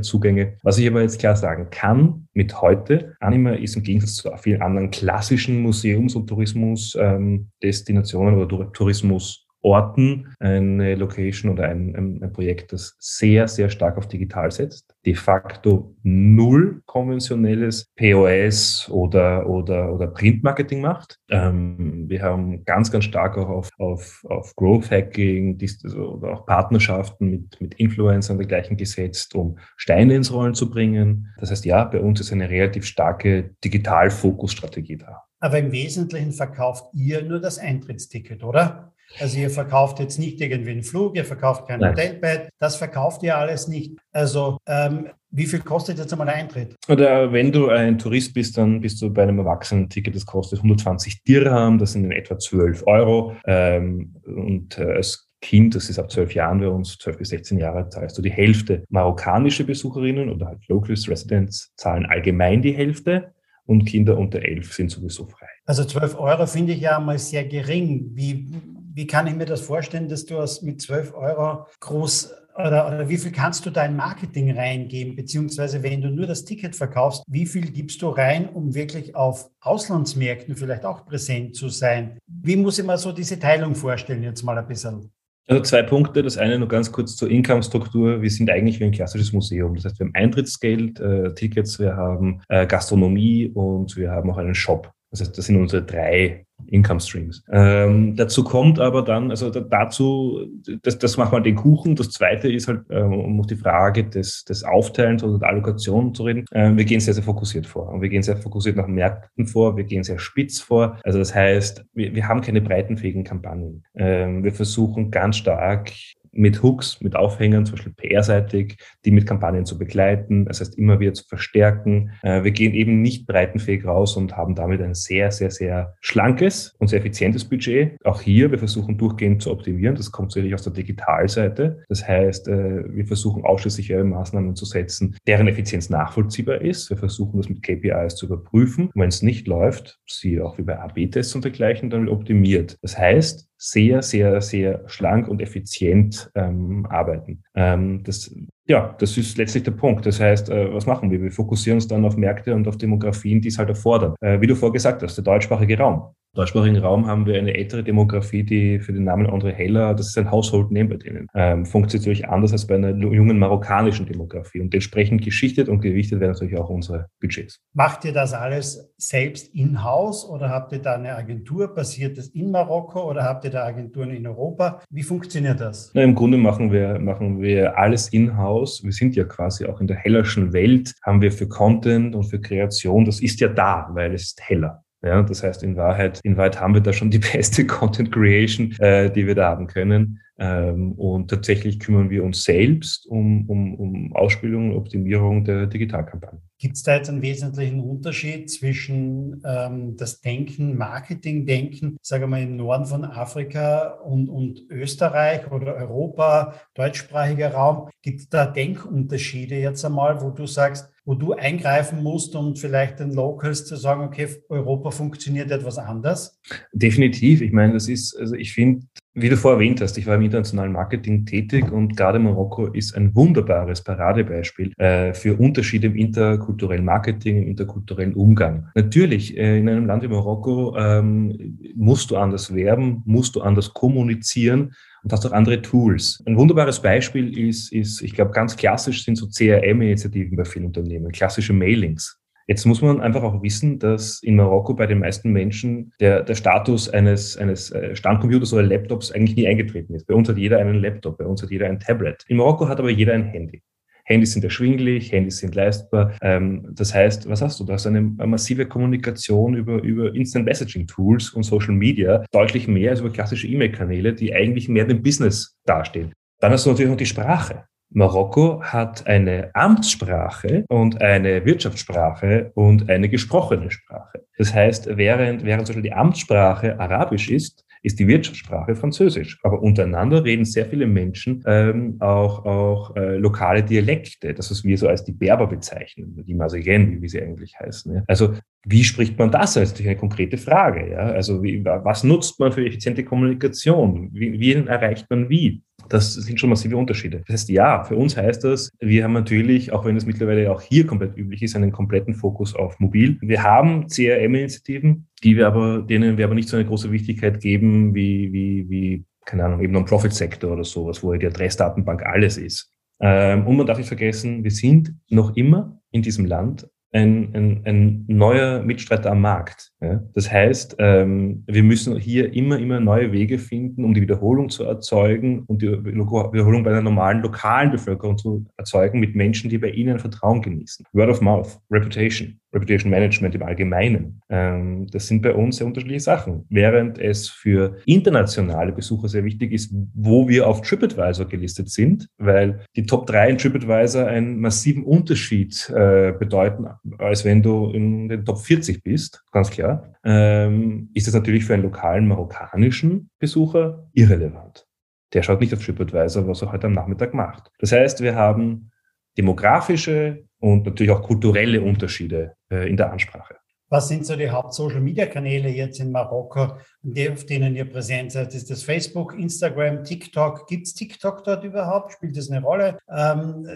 Zugänge. 0.00 0.54
Was 0.62 0.78
ich 0.78 0.88
aber 0.88 1.02
jetzt 1.02 1.20
klar 1.20 1.36
sagen 1.36 1.68
kann, 1.70 2.26
mit 2.32 2.60
heute, 2.60 3.14
Anima 3.20 3.52
ist 3.52 3.76
im 3.76 3.84
Gegensatz 3.84 4.14
zu 4.14 4.28
vielen 4.38 4.62
anderen 4.62 4.90
klassischen 4.90 5.62
Museums- 5.62 6.16
und 6.16 6.26
Tourismusdestinationen 6.26 8.34
ähm, 8.34 8.40
oder 8.40 8.72
Tourismus 8.72 9.47
Orten 9.68 10.28
eine 10.38 10.94
Location 10.94 11.52
oder 11.52 11.68
ein, 11.68 11.94
ein, 11.94 12.22
ein, 12.22 12.32
Projekt, 12.32 12.72
das 12.72 12.96
sehr, 12.98 13.48
sehr 13.48 13.68
stark 13.68 13.98
auf 13.98 14.08
digital 14.08 14.50
setzt. 14.50 14.94
De 15.04 15.14
facto 15.14 15.94
null 16.02 16.80
konventionelles 16.86 17.92
POS 17.96 18.88
oder, 18.90 19.46
oder, 19.46 19.92
oder 19.92 20.06
Printmarketing 20.06 20.80
macht. 20.80 21.18
Ähm, 21.28 22.08
wir 22.08 22.22
haben 22.22 22.64
ganz, 22.64 22.90
ganz 22.90 23.04
stark 23.04 23.36
auch 23.36 23.48
auf, 23.48 23.70
auf, 23.78 24.24
auf 24.28 24.56
Growth 24.56 24.90
Hacking 24.90 25.58
also, 25.84 26.14
oder 26.14 26.32
auch 26.32 26.46
Partnerschaften 26.46 27.28
mit, 27.28 27.60
mit 27.60 27.74
Influencern 27.74 28.36
und 28.36 28.38
dergleichen 28.38 28.78
gesetzt, 28.78 29.34
um 29.34 29.58
Steine 29.76 30.14
ins 30.14 30.32
Rollen 30.32 30.54
zu 30.54 30.70
bringen. 30.70 31.28
Das 31.38 31.50
heißt, 31.50 31.66
ja, 31.66 31.84
bei 31.84 32.00
uns 32.00 32.20
ist 32.20 32.32
eine 32.32 32.48
relativ 32.48 32.86
starke 32.86 33.50
Digital-Fokus-Strategie 33.62 34.96
da. 34.96 35.24
Aber 35.40 35.58
im 35.58 35.72
Wesentlichen 35.72 36.32
verkauft 36.32 36.86
ihr 36.94 37.22
nur 37.22 37.40
das 37.40 37.58
Eintrittsticket, 37.58 38.42
oder? 38.42 38.92
Also 39.20 39.38
ihr 39.38 39.50
verkauft 39.50 39.98
jetzt 40.00 40.18
nicht 40.18 40.40
irgendwie 40.40 40.70
einen 40.70 40.82
Flug, 40.82 41.16
ihr 41.16 41.24
verkauft 41.24 41.66
kein 41.66 41.80
Nein. 41.80 41.92
Hotelbett, 41.92 42.50
das 42.58 42.76
verkauft 42.76 43.22
ihr 43.22 43.36
alles 43.36 43.68
nicht. 43.68 43.98
Also 44.12 44.58
ähm, 44.66 45.08
wie 45.30 45.46
viel 45.46 45.60
kostet 45.60 45.98
jetzt 45.98 46.12
einmal 46.12 46.26
der 46.26 46.36
Eintritt? 46.36 46.74
Oder 46.88 47.32
wenn 47.32 47.52
du 47.52 47.68
ein 47.68 47.98
Tourist 47.98 48.32
bist, 48.34 48.56
dann 48.56 48.80
bist 48.80 49.00
du 49.02 49.12
bei 49.12 49.22
einem 49.22 49.38
Erwachsenen-Ticket, 49.38 50.14
das 50.14 50.24
kostet 50.24 50.60
120 50.60 51.22
Dirham, 51.24 51.78
das 51.78 51.92
sind 51.92 52.04
in 52.04 52.12
etwa 52.12 52.38
12 52.38 52.86
Euro. 52.86 53.36
Ähm, 53.46 54.14
und 54.24 54.78
äh, 54.78 54.92
als 54.92 55.28
Kind, 55.40 55.74
das 55.74 55.88
ist 55.88 55.98
ab 55.98 56.10
zwölf 56.10 56.34
Jahren 56.34 56.60
bei 56.60 56.68
uns, 56.68 56.98
zwölf 56.98 57.18
bis 57.18 57.28
16 57.28 57.58
Jahre, 57.58 57.88
zahlst 57.90 58.18
du 58.18 58.22
die 58.22 58.30
Hälfte. 58.30 58.84
Marokkanische 58.88 59.64
Besucherinnen 59.64 60.30
oder 60.30 60.46
halt 60.46 60.66
Locals 60.68 61.08
Residents 61.08 61.72
zahlen 61.76 62.06
allgemein 62.06 62.62
die 62.62 62.72
Hälfte 62.72 63.32
und 63.66 63.84
Kinder 63.84 64.16
unter 64.16 64.42
elf 64.42 64.72
sind 64.72 64.90
sowieso 64.90 65.26
frei. 65.26 65.46
Also 65.66 65.84
12 65.84 66.18
Euro 66.18 66.46
finde 66.46 66.72
ich 66.72 66.80
ja 66.80 66.98
mal 66.98 67.18
sehr 67.18 67.44
gering. 67.44 68.10
Wie, 68.14 68.50
wie 68.94 69.06
kann 69.06 69.26
ich 69.26 69.34
mir 69.34 69.46
das 69.46 69.60
vorstellen, 69.60 70.08
dass 70.08 70.26
du 70.26 70.44
mit 70.62 70.80
12 70.80 71.14
Euro 71.14 71.66
groß 71.80 72.32
oder, 72.58 72.88
oder, 72.88 73.08
wie 73.08 73.18
viel 73.18 73.30
kannst 73.30 73.64
du 73.66 73.70
da 73.70 73.84
in 73.84 73.94
Marketing 73.94 74.50
reingeben? 74.50 75.14
Beziehungsweise, 75.14 75.84
wenn 75.84 76.00
du 76.00 76.10
nur 76.10 76.26
das 76.26 76.44
Ticket 76.44 76.74
verkaufst, 76.74 77.22
wie 77.28 77.46
viel 77.46 77.70
gibst 77.70 78.02
du 78.02 78.08
rein, 78.08 78.48
um 78.48 78.74
wirklich 78.74 79.14
auf 79.14 79.48
Auslandsmärkten 79.60 80.56
vielleicht 80.56 80.84
auch 80.84 81.06
präsent 81.06 81.54
zu 81.54 81.68
sein? 81.68 82.18
Wie 82.26 82.56
muss 82.56 82.80
ich 82.80 82.84
mir 82.84 82.98
so 82.98 83.12
diese 83.12 83.38
Teilung 83.38 83.76
vorstellen, 83.76 84.24
jetzt 84.24 84.42
mal 84.42 84.58
ein 84.58 84.66
bisschen? 84.66 85.12
Also 85.46 85.62
zwei 85.62 85.84
Punkte. 85.84 86.22
Das 86.22 86.36
eine 86.36 86.58
nur 86.58 86.66
ganz 86.66 86.90
kurz 86.90 87.14
zur 87.14 87.30
Income-Struktur. 87.30 88.20
Wir 88.22 88.30
sind 88.30 88.50
eigentlich 88.50 88.80
wie 88.80 88.84
ein 88.84 88.92
klassisches 88.92 89.32
Museum. 89.32 89.76
Das 89.76 89.84
heißt, 89.84 90.00
wir 90.00 90.06
haben 90.06 90.14
Eintrittsgeld, 90.14 90.98
äh, 90.98 91.34
Tickets, 91.34 91.78
wir 91.78 91.96
haben 91.96 92.42
äh, 92.48 92.66
Gastronomie 92.66 93.52
und 93.54 93.96
wir 93.96 94.10
haben 94.10 94.30
auch 94.32 94.36
einen 94.36 94.56
Shop. 94.56 94.92
Das 95.10 95.20
heißt, 95.20 95.36
das 95.36 95.46
sind 95.46 95.56
unsere 95.56 95.82
drei 95.82 96.44
Income 96.66 97.00
Streams. 97.00 97.42
Ähm, 97.50 98.16
dazu 98.16 98.44
kommt 98.44 98.78
aber 98.78 99.02
dann, 99.02 99.30
also 99.30 99.50
dazu, 99.50 100.46
das, 100.82 100.98
das 100.98 101.16
macht 101.16 101.32
mal 101.32 101.40
den 101.40 101.54
Kuchen. 101.54 101.96
Das 101.96 102.10
zweite 102.10 102.50
ist 102.50 102.68
halt, 102.68 102.82
ähm, 102.90 103.12
um 103.12 103.46
die 103.46 103.56
Frage 103.56 104.04
des, 104.04 104.44
des 104.44 104.64
Aufteilens 104.64 105.22
oder 105.22 105.38
der 105.38 105.48
Allokation 105.48 106.14
zu 106.14 106.24
reden. 106.24 106.44
Ähm, 106.52 106.76
wir 106.76 106.84
gehen 106.84 107.00
sehr, 107.00 107.14
sehr 107.14 107.22
fokussiert 107.22 107.66
vor. 107.66 107.88
Und 107.88 108.02
wir 108.02 108.08
gehen 108.08 108.22
sehr 108.22 108.36
fokussiert 108.36 108.76
nach 108.76 108.86
Märkten 108.86 109.46
vor. 109.46 109.76
Wir 109.76 109.84
gehen 109.84 110.02
sehr 110.02 110.18
spitz 110.18 110.60
vor. 110.60 110.98
Also 111.04 111.18
das 111.18 111.34
heißt, 111.34 111.84
wir, 111.94 112.14
wir 112.14 112.28
haben 112.28 112.40
keine 112.40 112.60
breitenfähigen 112.60 113.24
Kampagnen. 113.24 113.84
Ähm, 113.94 114.44
wir 114.44 114.52
versuchen 114.52 115.10
ganz 115.10 115.36
stark 115.36 115.92
mit 116.32 116.62
Hooks, 116.62 117.00
mit 117.00 117.16
Aufhängern, 117.16 117.66
zum 117.66 117.76
Beispiel 117.76 117.92
PR-seitig, 117.94 118.76
die 119.04 119.10
mit 119.10 119.26
Kampagnen 119.26 119.66
zu 119.66 119.78
begleiten, 119.78 120.44
das 120.44 120.60
heißt 120.60 120.78
immer 120.78 121.00
wieder 121.00 121.14
zu 121.14 121.24
verstärken. 121.24 122.12
Äh, 122.22 122.44
wir 122.44 122.50
gehen 122.50 122.74
eben 122.74 123.02
nicht 123.02 123.26
breitenfähig 123.26 123.84
raus 123.84 124.16
und 124.16 124.36
haben 124.36 124.54
damit 124.54 124.80
ein 124.80 124.94
sehr, 124.94 125.30
sehr, 125.30 125.50
sehr 125.50 125.94
schlankes 126.00 126.74
und 126.78 126.88
sehr 126.88 127.00
effizientes 127.00 127.44
Budget. 127.44 127.96
Auch 128.04 128.20
hier, 128.20 128.50
wir 128.50 128.58
versuchen 128.58 128.98
durchgehend 128.98 129.42
zu 129.42 129.50
optimieren. 129.50 129.96
Das 129.96 130.12
kommt 130.12 130.32
sicherlich 130.32 130.54
aus 130.54 130.62
der 130.62 130.72
Digitalseite. 130.72 131.84
Das 131.88 132.06
heißt, 132.06 132.48
äh, 132.48 132.94
wir 132.94 133.06
versuchen 133.06 133.44
ausschließlich 133.44 133.88
Maßnahmen 133.88 134.54
zu 134.54 134.64
setzen, 134.64 135.16
deren 135.26 135.48
Effizienz 135.48 135.90
nachvollziehbar 135.90 136.60
ist. 136.60 136.90
Wir 136.90 136.96
versuchen 136.96 137.38
das 137.38 137.48
mit 137.48 137.62
KPIs 137.62 138.16
zu 138.16 138.26
überprüfen. 138.26 138.90
Wenn 138.94 139.08
es 139.08 139.22
nicht 139.22 139.46
läuft, 139.46 139.98
siehe 140.06 140.44
auch 140.44 140.58
wie 140.58 140.62
bei 140.62 140.78
AB-Tests 140.78 141.34
und 141.34 141.44
dergleichen, 141.44 141.90
dann 141.90 142.08
optimiert. 142.08 142.78
Das 142.82 142.98
heißt, 142.98 143.47
sehr, 143.58 144.02
sehr, 144.02 144.40
sehr 144.40 144.82
schlank 144.86 145.28
und 145.28 145.42
effizient 145.42 146.30
ähm, 146.34 146.86
arbeiten. 146.88 147.42
Ähm, 147.54 148.02
das, 148.04 148.34
ja, 148.66 148.94
das 148.98 149.16
ist 149.18 149.36
letztlich 149.36 149.64
der 149.64 149.72
Punkt. 149.72 150.06
Das 150.06 150.20
heißt, 150.20 150.48
äh, 150.48 150.72
was 150.72 150.86
machen 150.86 151.10
wir? 151.10 151.20
Wir 151.20 151.32
fokussieren 151.32 151.78
uns 151.78 151.88
dann 151.88 152.04
auf 152.04 152.16
Märkte 152.16 152.54
und 152.54 152.68
auf 152.68 152.76
Demografien, 152.76 153.40
die 153.40 153.48
es 153.48 153.58
halt 153.58 153.68
erfordern. 153.68 154.14
Äh, 154.20 154.40
wie 154.40 154.46
du 154.46 154.54
vorher 154.54 154.72
gesagt 154.72 155.02
hast, 155.02 155.16
der 155.16 155.24
deutschsprachige 155.24 155.76
Raum 155.76 156.14
deutschsprachigen 156.34 156.76
Raum 156.78 157.06
haben 157.06 157.26
wir 157.26 157.38
eine 157.38 157.54
ältere 157.54 157.82
Demografie, 157.82 158.44
die 158.44 158.78
für 158.78 158.92
den 158.92 159.04
Namen 159.04 159.26
André 159.26 159.50
Heller, 159.50 159.94
das 159.94 160.08
ist 160.08 160.18
ein 160.18 160.30
Household 160.30 160.70
Name 160.70 160.90
bei 160.90 160.96
denen, 160.96 161.26
ähm, 161.34 161.66
funktioniert 161.66 162.06
natürlich 162.06 162.28
anders 162.28 162.52
als 162.52 162.66
bei 162.66 162.76
einer 162.76 162.90
jungen 162.90 163.38
marokkanischen 163.38 164.06
Demografie. 164.06 164.60
Und 164.60 164.72
entsprechend 164.74 165.24
geschichtet 165.24 165.68
und 165.68 165.80
gewichtet 165.80 166.20
werden 166.20 166.32
natürlich 166.32 166.56
auch 166.56 166.68
unsere 166.68 167.08
Budgets. 167.20 167.60
Macht 167.74 168.04
ihr 168.04 168.12
das 168.12 168.32
alles 168.32 168.92
selbst 168.96 169.54
in-house 169.54 170.28
oder 170.28 170.50
habt 170.50 170.72
ihr 170.72 170.80
da 170.80 170.94
eine 170.94 171.16
Agentur? 171.16 171.74
Passiert 171.74 172.18
das 172.18 172.28
in 172.28 172.50
Marokko 172.50 173.10
oder 173.10 173.24
habt 173.24 173.44
ihr 173.44 173.50
da 173.50 173.64
Agenturen 173.64 174.10
in 174.10 174.26
Europa? 174.26 174.80
Wie 174.90 175.02
funktioniert 175.02 175.60
das? 175.60 175.90
Na, 175.94 176.02
Im 176.02 176.14
Grunde 176.14 176.38
machen 176.38 176.72
wir, 176.72 176.98
machen 176.98 177.40
wir 177.40 177.76
alles 177.78 178.08
in-house. 178.08 178.82
Wir 178.84 178.92
sind 178.92 179.16
ja 179.16 179.24
quasi 179.24 179.66
auch 179.66 179.80
in 179.80 179.86
der 179.86 179.96
hellerschen 179.96 180.52
Welt, 180.52 180.94
haben 181.02 181.20
wir 181.20 181.32
für 181.32 181.48
Content 181.48 182.14
und 182.14 182.24
für 182.24 182.40
Kreation, 182.40 183.04
das 183.04 183.20
ist 183.20 183.40
ja 183.40 183.48
da, 183.48 183.88
weil 183.92 184.14
es 184.14 184.22
ist 184.22 184.40
heller. 184.48 184.84
Ja, 185.02 185.22
das 185.22 185.42
heißt, 185.42 185.62
in 185.62 185.76
Wahrheit, 185.76 186.20
in 186.24 186.36
Wahrheit 186.36 186.60
haben 186.60 186.74
wir 186.74 186.80
da 186.80 186.92
schon 186.92 187.10
die 187.10 187.18
beste 187.32 187.66
Content 187.66 188.12
Creation, 188.12 188.72
äh, 188.80 189.10
die 189.10 189.26
wir 189.26 189.34
da 189.34 189.48
haben 189.50 189.66
können. 189.66 190.20
Ähm, 190.40 190.92
und 190.92 191.28
tatsächlich 191.28 191.80
kümmern 191.80 192.10
wir 192.10 192.22
uns 192.22 192.44
selbst 192.44 193.06
um, 193.06 193.48
um, 193.48 193.74
um 193.74 194.12
Ausspielung 194.14 194.70
und 194.70 194.76
Optimierung 194.76 195.44
der 195.44 195.66
Digitalkampagne. 195.66 196.40
Gibt 196.60 196.76
es 196.76 196.82
da 196.84 196.96
jetzt 196.96 197.08
einen 197.08 197.22
wesentlichen 197.22 197.80
Unterschied 197.80 198.48
zwischen 198.48 199.42
ähm, 199.44 199.96
das 199.96 200.20
Denken, 200.20 200.76
Marketing-Denken, 200.76 201.98
sagen 202.02 202.22
wir 202.22 202.28
mal 202.28 202.42
im 202.42 202.56
Norden 202.56 202.86
von 202.86 203.04
Afrika 203.04 203.94
und, 204.04 204.28
und 204.28 204.62
Österreich 204.70 205.50
oder 205.50 205.74
Europa, 205.74 206.54
deutschsprachiger 206.74 207.52
Raum? 207.52 207.88
Gibt 208.02 208.20
es 208.20 208.28
da 208.28 208.46
Denkunterschiede 208.46 209.56
jetzt 209.56 209.84
einmal, 209.84 210.20
wo 210.20 210.30
du 210.30 210.46
sagst, 210.46 210.88
wo 211.04 211.14
du 211.14 211.32
eingreifen 211.32 212.02
musst 212.02 212.36
und 212.36 212.58
vielleicht 212.58 213.00
den 213.00 213.12
Locals 213.12 213.64
zu 213.64 213.76
sagen, 213.76 214.02
okay, 214.02 214.28
Europa 214.48 214.90
funktioniert 214.90 215.50
etwas 215.50 215.78
anders? 215.78 216.38
Definitiv. 216.72 217.40
Ich 217.40 217.52
meine, 217.52 217.72
das 217.72 217.88
ist, 217.88 218.14
also 218.18 218.34
ich 218.34 218.52
finde, 218.52 218.86
wie 219.20 219.28
du 219.28 219.36
vorher 219.36 219.58
erwähnt 219.58 219.80
hast, 219.80 219.98
ich 219.98 220.06
war 220.06 220.16
im 220.16 220.22
internationalen 220.22 220.72
Marketing 220.72 221.26
tätig 221.26 221.70
und 221.70 221.96
gerade 221.96 222.18
Marokko 222.18 222.66
ist 222.66 222.96
ein 222.96 223.14
wunderbares 223.14 223.82
Paradebeispiel 223.82 224.72
äh, 224.76 225.14
für 225.14 225.36
Unterschiede 225.36 225.88
im 225.88 225.96
interkulturellen 225.96 226.84
Marketing, 226.84 227.42
im 227.42 227.48
interkulturellen 227.48 228.14
Umgang. 228.14 228.68
Natürlich, 228.74 229.36
äh, 229.36 229.58
in 229.58 229.68
einem 229.68 229.86
Land 229.86 230.02
wie 230.02 230.08
Marokko 230.08 230.76
ähm, 230.76 231.58
musst 231.74 232.10
du 232.10 232.16
anders 232.16 232.54
werben, 232.54 233.02
musst 233.06 233.36
du 233.36 233.40
anders 233.40 233.72
kommunizieren 233.74 234.72
und 235.02 235.12
hast 235.12 235.26
auch 235.26 235.32
andere 235.32 235.62
Tools. 235.62 236.22
Ein 236.26 236.36
wunderbares 236.36 236.80
Beispiel 236.80 237.36
ist, 237.38 237.72
ist 237.72 238.02
ich 238.02 238.14
glaube, 238.14 238.32
ganz 238.32 238.56
klassisch 238.56 239.04
sind 239.04 239.16
so 239.16 239.26
CRM-Initiativen 239.28 240.36
bei 240.36 240.44
vielen 240.44 240.66
Unternehmen, 240.66 241.10
klassische 241.12 241.52
Mailings. 241.52 242.18
Jetzt 242.48 242.64
muss 242.64 242.80
man 242.80 243.02
einfach 243.02 243.22
auch 243.22 243.42
wissen, 243.42 243.78
dass 243.78 244.22
in 244.22 244.36
Marokko 244.36 244.72
bei 244.72 244.86
den 244.86 245.00
meisten 245.00 245.30
Menschen 245.32 245.92
der, 246.00 246.22
der 246.22 246.34
Status 246.34 246.88
eines, 246.88 247.36
eines 247.36 247.70
äh, 247.72 247.94
Standcomputers 247.94 248.54
oder 248.54 248.62
Laptops 248.62 249.12
eigentlich 249.12 249.36
nie 249.36 249.46
eingetreten 249.46 249.94
ist. 249.94 250.06
Bei 250.06 250.14
uns 250.14 250.30
hat 250.30 250.38
jeder 250.38 250.58
einen 250.58 250.80
Laptop, 250.80 251.18
bei 251.18 251.26
uns 251.26 251.42
hat 251.42 251.50
jeder 251.50 251.66
ein 251.66 251.78
Tablet. 251.78 252.24
In 252.26 252.38
Marokko 252.38 252.66
hat 252.66 252.78
aber 252.78 252.88
jeder 252.88 253.12
ein 253.12 253.24
Handy. 253.24 253.62
Handys 254.04 254.32
sind 254.32 254.44
erschwinglich, 254.44 255.12
Handys 255.12 255.36
sind 255.36 255.54
leistbar. 255.54 256.14
Ähm, 256.22 256.66
das 256.72 256.94
heißt, 256.94 257.28
was 257.28 257.42
hast 257.42 257.60
du? 257.60 257.64
Du 257.64 257.74
hast 257.74 257.86
eine, 257.86 258.00
massive 258.00 258.64
Kommunikation 258.64 259.54
über, 259.54 259.82
über 259.82 260.14
Instant 260.14 260.46
Messaging 260.46 260.86
Tools 260.86 261.28
und 261.30 261.42
Social 261.42 261.74
Media, 261.74 262.24
deutlich 262.32 262.66
mehr 262.66 262.92
als 262.92 263.00
über 263.00 263.10
klassische 263.10 263.46
E-Mail-Kanäle, 263.46 264.14
die 264.14 264.34
eigentlich 264.34 264.70
mehr 264.70 264.86
dem 264.86 265.02
Business 265.02 265.54
dastehen. 265.66 266.14
Dann 266.40 266.52
hast 266.52 266.64
du 266.64 266.70
natürlich 266.70 266.90
noch 266.90 266.96
die 266.96 267.04
Sprache. 267.04 267.64
Marokko 267.90 268.62
hat 268.62 269.06
eine 269.06 269.50
Amtssprache 269.54 270.64
und 270.68 271.00
eine 271.00 271.44
Wirtschaftssprache 271.44 272.52
und 272.54 272.90
eine 272.90 273.08
gesprochene 273.08 273.70
Sprache. 273.70 274.24
Das 274.36 274.54
heißt, 274.54 274.96
während, 274.96 275.44
während 275.44 275.66
zum 275.66 275.74
Beispiel 275.74 275.90
die 275.90 275.96
Amtssprache 275.96 276.78
Arabisch 276.78 277.30
ist, 277.30 277.64
ist 277.82 277.98
die 277.98 278.08
Wirtschaftssprache 278.08 278.74
Französisch. 278.74 279.38
Aber 279.42 279.62
untereinander 279.62 280.24
reden 280.24 280.44
sehr 280.44 280.66
viele 280.66 280.86
Menschen 280.86 281.42
ähm, 281.46 281.96
auch, 282.00 282.44
auch 282.44 282.96
äh, 282.96 283.16
lokale 283.16 283.62
Dialekte, 283.62 284.34
das 284.34 284.50
was 284.50 284.64
wir 284.64 284.76
so 284.76 284.88
als 284.88 285.04
die 285.04 285.12
Berber 285.12 285.46
bezeichnen, 285.46 286.22
die 286.26 286.34
Masayen, 286.34 287.00
wie 287.00 287.08
sie 287.08 287.22
eigentlich 287.22 287.58
heißen. 287.58 287.94
Ja. 287.94 288.02
Also 288.06 288.34
wie 288.64 288.84
spricht 288.84 289.18
man 289.18 289.30
das? 289.30 289.54
Das 289.54 289.64
ist 289.64 289.70
natürlich 289.70 289.90
eine 289.90 290.00
konkrete 290.00 290.38
Frage. 290.38 290.90
Ja? 290.90 290.98
Also 290.98 291.42
wie, 291.42 291.64
was 291.64 292.04
nutzt 292.04 292.38
man 292.40 292.52
für 292.52 292.66
effiziente 292.66 293.04
Kommunikation? 293.04 294.10
Wie, 294.12 294.38
wen 294.38 294.66
erreicht 294.66 295.06
man 295.08 295.28
wie? 295.28 295.62
Das 295.88 296.14
sind 296.14 296.38
schon 296.38 296.50
massive 296.50 296.76
Unterschiede. 296.76 297.22
Das 297.26 297.34
heißt, 297.34 297.48
ja, 297.48 297.84
für 297.84 297.96
uns 297.96 298.16
heißt 298.16 298.44
das, 298.44 298.70
wir 298.80 299.04
haben 299.04 299.12
natürlich, 299.12 299.72
auch 299.72 299.84
wenn 299.84 299.96
es 299.96 300.06
mittlerweile 300.06 300.50
auch 300.50 300.60
hier 300.60 300.86
komplett 300.86 301.16
üblich 301.16 301.42
ist, 301.42 301.56
einen 301.56 301.72
kompletten 301.72 302.14
Fokus 302.14 302.54
auf 302.54 302.78
mobil. 302.78 303.18
Wir 303.20 303.42
haben 303.42 303.86
CRM-Initiativen, 303.86 305.08
die 305.22 305.36
wir 305.36 305.46
aber, 305.46 305.82
denen 305.82 306.18
wir 306.18 306.24
aber 306.24 306.34
nicht 306.34 306.48
so 306.48 306.56
eine 306.56 306.66
große 306.66 306.90
Wichtigkeit 306.92 307.40
geben 307.40 307.94
wie, 307.94 308.32
wie, 308.32 308.68
wie 308.68 309.04
keine 309.24 309.44
Ahnung, 309.44 309.60
eben 309.60 309.72
Non-Profit-Sektor 309.74 310.52
oder 310.52 310.64
sowas, 310.64 311.02
wo 311.02 311.12
die 311.14 311.26
Adressdatenbank 311.26 312.02
alles 312.04 312.38
ist. 312.38 312.72
Ähm, 313.00 313.46
und 313.46 313.56
man 313.56 313.66
darf 313.66 313.78
nicht 313.78 313.88
vergessen, 313.88 314.42
wir 314.42 314.50
sind 314.50 314.94
noch 315.10 315.36
immer 315.36 315.80
in 315.90 316.02
diesem 316.02 316.24
Land 316.24 316.68
ein, 316.92 317.34
ein, 317.34 317.62
ein 317.64 318.04
neuer 318.08 318.62
Mitstreiter 318.62 319.10
am 319.10 319.20
Markt. 319.20 319.72
Ja? 319.80 320.02
Das 320.14 320.30
heißt, 320.30 320.76
ähm, 320.78 321.44
wir 321.46 321.62
müssen 321.62 321.96
hier 321.96 322.32
immer, 322.32 322.58
immer 322.58 322.80
neue 322.80 323.12
Wege 323.12 323.38
finden, 323.38 323.84
um 323.84 323.94
die 323.94 324.00
Wiederholung 324.00 324.48
zu 324.50 324.64
erzeugen 324.64 325.44
und 325.46 325.62
die 325.62 325.68
Wiederholung 325.68 326.64
bei 326.64 326.70
einer 326.70 326.82
normalen 326.82 327.22
lokalen 327.22 327.70
Bevölkerung 327.70 328.18
zu 328.18 328.46
erzeugen 328.56 329.00
mit 329.00 329.14
Menschen, 329.14 329.50
die 329.50 329.58
bei 329.58 329.70
ihnen 329.70 329.98
Vertrauen 329.98 330.42
genießen. 330.42 330.84
Word 330.92 331.10
of 331.10 331.20
Mouth, 331.20 331.58
Reputation. 331.70 332.38
Reputation 332.52 332.90
Management 332.90 333.34
im 333.34 333.42
Allgemeinen. 333.42 334.22
Ähm, 334.30 334.86
das 334.90 335.06
sind 335.06 335.22
bei 335.22 335.34
uns 335.34 335.56
sehr 335.56 335.66
unterschiedliche 335.66 336.00
Sachen. 336.00 336.46
Während 336.48 336.98
es 336.98 337.28
für 337.28 337.76
internationale 337.84 338.72
Besucher 338.72 339.08
sehr 339.08 339.24
wichtig 339.24 339.52
ist, 339.52 339.72
wo 339.94 340.28
wir 340.28 340.46
auf 340.46 340.62
TripAdvisor 340.62 341.26
gelistet 341.26 341.68
sind, 341.68 342.08
weil 342.16 342.60
die 342.74 342.86
Top 342.86 343.06
3 343.06 343.30
in 343.30 343.38
TripAdvisor 343.38 344.06
einen 344.06 344.40
massiven 344.40 344.84
Unterschied 344.84 345.68
äh, 345.70 346.12
bedeuten, 346.18 346.66
als 346.98 347.24
wenn 347.24 347.42
du 347.42 347.70
in 347.70 348.08
den 348.08 348.24
Top 348.24 348.38
40 348.38 348.82
bist, 348.82 349.22
ganz 349.30 349.50
klar, 349.50 349.67
ähm, 350.04 350.90
ist 350.94 351.08
es 351.08 351.14
natürlich 351.14 351.44
für 351.44 351.54
einen 351.54 351.62
lokalen 351.62 352.06
marokkanischen 352.08 353.10
Besucher 353.18 353.88
irrelevant. 353.92 354.66
Der 355.12 355.22
schaut 355.22 355.40
nicht 355.40 355.54
auf 355.54 355.64
TripAdvisor, 355.64 356.26
was 356.28 356.42
er 356.42 356.52
heute 356.52 356.66
am 356.66 356.74
Nachmittag 356.74 357.14
macht. 357.14 357.50
Das 357.58 357.72
heißt, 357.72 358.02
wir 358.02 358.14
haben 358.14 358.70
demografische 359.16 360.24
und 360.38 360.66
natürlich 360.66 360.92
auch 360.92 361.02
kulturelle 361.02 361.62
Unterschiede 361.62 362.34
äh, 362.50 362.68
in 362.68 362.76
der 362.76 362.92
Ansprache. 362.92 363.37
Was 363.70 363.88
sind 363.88 364.06
so 364.06 364.16
die 364.16 364.30
Haupt-Social-Media-Kanäle 364.30 365.50
jetzt 365.50 365.78
in 365.78 365.92
Marokko, 365.92 366.40
auf 366.42 367.24
denen 367.26 367.54
ihr 367.54 367.68
präsent 367.68 368.12
seid? 368.12 368.34
Ist 368.34 368.50
das 368.50 368.62
Facebook, 368.62 369.14
Instagram, 369.18 369.84
TikTok? 369.84 370.46
Gibt 370.46 370.66
es 370.66 370.74
TikTok 370.74 371.22
dort 371.22 371.44
überhaupt? 371.44 371.92
Spielt 371.92 372.16
das 372.16 372.30
eine 372.30 372.42
Rolle? 372.42 372.78
Ähm, 372.90 373.46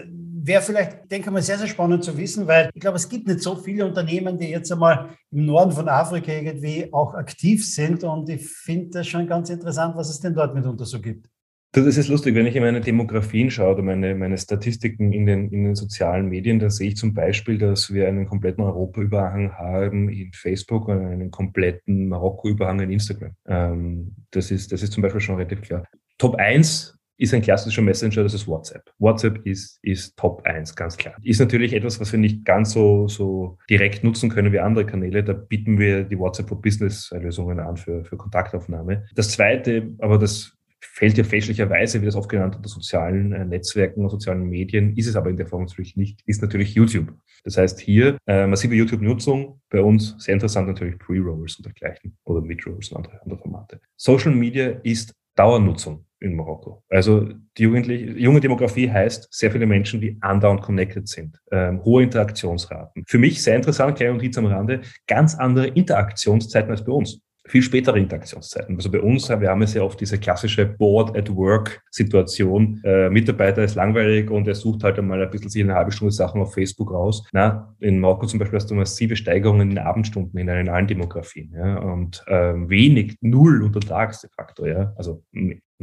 Wäre 0.45 0.61
vielleicht, 0.61 1.09
denke 1.09 1.29
ich 1.29 1.33
mal, 1.33 1.41
sehr, 1.41 1.57
sehr 1.57 1.67
spannend 1.67 2.03
zu 2.03 2.15
wissen, 2.17 2.47
weil 2.47 2.69
ich 2.73 2.81
glaube, 2.81 2.97
es 2.97 3.09
gibt 3.09 3.27
nicht 3.27 3.41
so 3.41 3.55
viele 3.55 3.85
Unternehmen, 3.85 4.37
die 4.37 4.49
jetzt 4.49 4.71
einmal 4.71 5.09
im 5.31 5.45
Norden 5.45 5.71
von 5.71 5.89
Afrika 5.89 6.31
irgendwie 6.31 6.93
auch 6.93 7.15
aktiv 7.15 7.65
sind. 7.65 8.03
Und 8.03 8.29
ich 8.29 8.45
finde 8.47 8.91
das 8.91 9.07
schon 9.07 9.25
ganz 9.25 9.49
interessant, 9.49 9.95
was 9.95 10.09
es 10.09 10.19
denn 10.19 10.35
dort 10.35 10.53
mitunter 10.53 10.85
so 10.85 11.01
gibt. 11.01 11.32
Das 11.75 11.97
ist 11.97 12.07
lustig, 12.07 12.35
wenn 12.35 12.45
ich 12.45 12.55
in 12.55 12.61
meine 12.61 12.81
Demografien 12.81 13.49
schaue 13.49 13.73
oder 13.73 13.81
meine, 13.81 14.13
meine 14.13 14.37
Statistiken 14.37 15.11
in 15.11 15.25
den, 15.25 15.49
in 15.49 15.63
den 15.63 15.75
sozialen 15.75 16.29
Medien, 16.29 16.59
dann 16.59 16.69
sehe 16.69 16.89
ich 16.89 16.97
zum 16.97 17.15
Beispiel, 17.15 17.57
dass 17.57 17.91
wir 17.91 18.07
einen 18.07 18.27
kompletten 18.27 18.63
Europaüberhang 18.63 19.53
haben 19.53 20.07
in 20.07 20.31
Facebook 20.33 20.87
und 20.87 21.03
einen 21.03 21.31
kompletten 21.31 22.09
Marokko-Überhang 22.09 22.79
in 22.81 22.91
Instagram. 22.91 23.31
Ähm, 23.47 24.15
das, 24.29 24.51
ist, 24.51 24.71
das 24.71 24.83
ist 24.83 24.93
zum 24.93 25.01
Beispiel 25.01 25.19
schon 25.19 25.37
relativ 25.37 25.61
klar. 25.61 25.83
Top 26.19 26.35
1 26.35 26.95
ist 27.17 27.33
ein 27.33 27.41
klassischer 27.41 27.81
Messenger, 27.81 28.21
das 28.21 28.35
ist 28.35 28.47
WhatsApp. 28.47 28.91
WhatsApp 28.99 29.43
ist, 29.43 29.79
ist 29.81 30.15
Top 30.15 30.45
1, 30.45 30.75
ganz 30.75 30.95
klar. 30.95 31.15
Ist 31.23 31.39
natürlich 31.39 31.73
etwas, 31.73 31.99
was 31.99 32.11
wir 32.11 32.19
nicht 32.19 32.45
ganz 32.45 32.73
so, 32.73 33.07
so 33.07 33.57
direkt 33.67 34.03
nutzen 34.03 34.29
können 34.29 34.53
wie 34.53 34.59
andere 34.59 34.85
Kanäle. 34.85 35.23
Da 35.23 35.33
bieten 35.33 35.79
wir 35.79 36.03
die 36.03 36.19
WhatsApp 36.19 36.49
for 36.49 36.61
Business 36.61 37.09
Lösungen 37.19 37.59
an 37.59 37.77
für, 37.77 38.03
für 38.05 38.17
Kontaktaufnahme. 38.17 39.05
Das 39.15 39.31
zweite, 39.31 39.95
aber 39.97 40.19
das 40.19 40.55
fällt 40.93 41.17
ja 41.17 41.23
fälschlicherweise, 41.23 42.01
wie 42.01 42.05
das 42.05 42.15
oft 42.15 42.29
genannt 42.29 42.55
unter 42.55 42.69
sozialen 42.69 43.33
äh, 43.33 43.45
Netzwerken 43.45 44.03
und 44.03 44.11
sozialen 44.11 44.47
Medien, 44.47 44.95
ist 44.95 45.07
es 45.07 45.15
aber 45.15 45.31
in 45.31 45.37
der 45.37 45.47
Form 45.47 45.63
natürlich 45.63 45.97
nicht, 45.97 46.21
ist 46.27 46.43
natürlich 46.43 46.75
YouTube. 46.75 47.11
Das 47.43 47.57
heißt 47.57 47.79
hier 47.79 48.17
äh, 48.27 48.45
massive 48.45 48.75
YouTube-Nutzung, 48.75 49.59
bei 49.71 49.81
uns 49.81 50.15
sehr 50.19 50.35
interessant 50.35 50.67
natürlich 50.67 50.99
Pre-Rolls 50.99 51.57
und 51.57 51.65
dergleichen 51.65 52.15
oder 52.25 52.41
Mid-Rolls 52.41 52.91
und 52.91 52.97
andere, 52.97 53.21
andere 53.23 53.39
Formate. 53.39 53.81
Social 53.97 54.35
Media 54.35 54.67
ist 54.83 55.15
Dauernutzung 55.35 56.05
in 56.19 56.35
Marokko. 56.35 56.83
Also 56.89 57.27
die 57.57 57.63
jugendliche, 57.63 58.11
junge 58.11 58.39
Demografie 58.39 58.89
heißt 58.89 59.27
sehr 59.31 59.49
viele 59.49 59.65
Menschen, 59.65 59.99
die 59.99 60.15
andauernd 60.21 60.61
connected 60.61 61.07
sind, 61.07 61.39
ähm, 61.51 61.83
hohe 61.83 62.03
Interaktionsraten. 62.03 63.03
Für 63.07 63.17
mich 63.17 63.41
sehr 63.41 63.55
interessant, 63.55 63.97
kleine 63.97 64.13
Notiz 64.13 64.37
am 64.37 64.45
Rande, 64.45 64.81
ganz 65.07 65.33
andere 65.33 65.67
Interaktionszeiten 65.69 66.69
als 66.69 66.85
bei 66.85 66.91
uns 66.91 67.19
viel 67.45 67.61
spätere 67.61 67.99
Interaktionszeiten. 67.99 68.75
Also 68.75 68.89
bei 68.89 69.01
uns, 69.01 69.29
wir 69.29 69.49
haben 69.49 69.61
es 69.61 69.73
ja 69.73 69.83
oft 69.83 69.99
diese 69.99 70.17
klassische 70.17 70.65
Board-at-Work-Situation. 70.65 72.81
Äh, 72.83 73.09
Mitarbeiter 73.09 73.63
ist 73.63 73.75
langweilig 73.75 74.29
und 74.29 74.47
er 74.47 74.55
sucht 74.55 74.83
halt 74.83 74.97
einmal 74.97 75.21
ein 75.21 75.29
bisschen 75.29 75.49
sich 75.49 75.61
eine 75.61 75.75
halbe 75.75 75.91
Stunde 75.91 76.13
Sachen 76.13 76.41
auf 76.41 76.53
Facebook 76.53 76.91
raus. 76.91 77.27
Na, 77.33 77.75
in 77.79 77.99
Marokko 77.99 78.27
zum 78.27 78.39
Beispiel 78.39 78.57
hast 78.57 78.71
du 78.71 78.75
massive 78.75 79.15
Steigerungen 79.15 79.61
in 79.61 79.75
den 79.75 79.79
Abendstunden 79.79 80.39
in 80.39 80.69
allen 80.69 80.87
Demografien. 80.87 81.51
Ja, 81.53 81.79
und 81.79 82.23
ähm, 82.27 82.69
wenig, 82.69 83.17
null 83.21 83.61
untertags 83.61 84.21
de 84.21 84.29
facto. 84.29 84.65
Ja, 84.65 84.93
also 84.95 85.23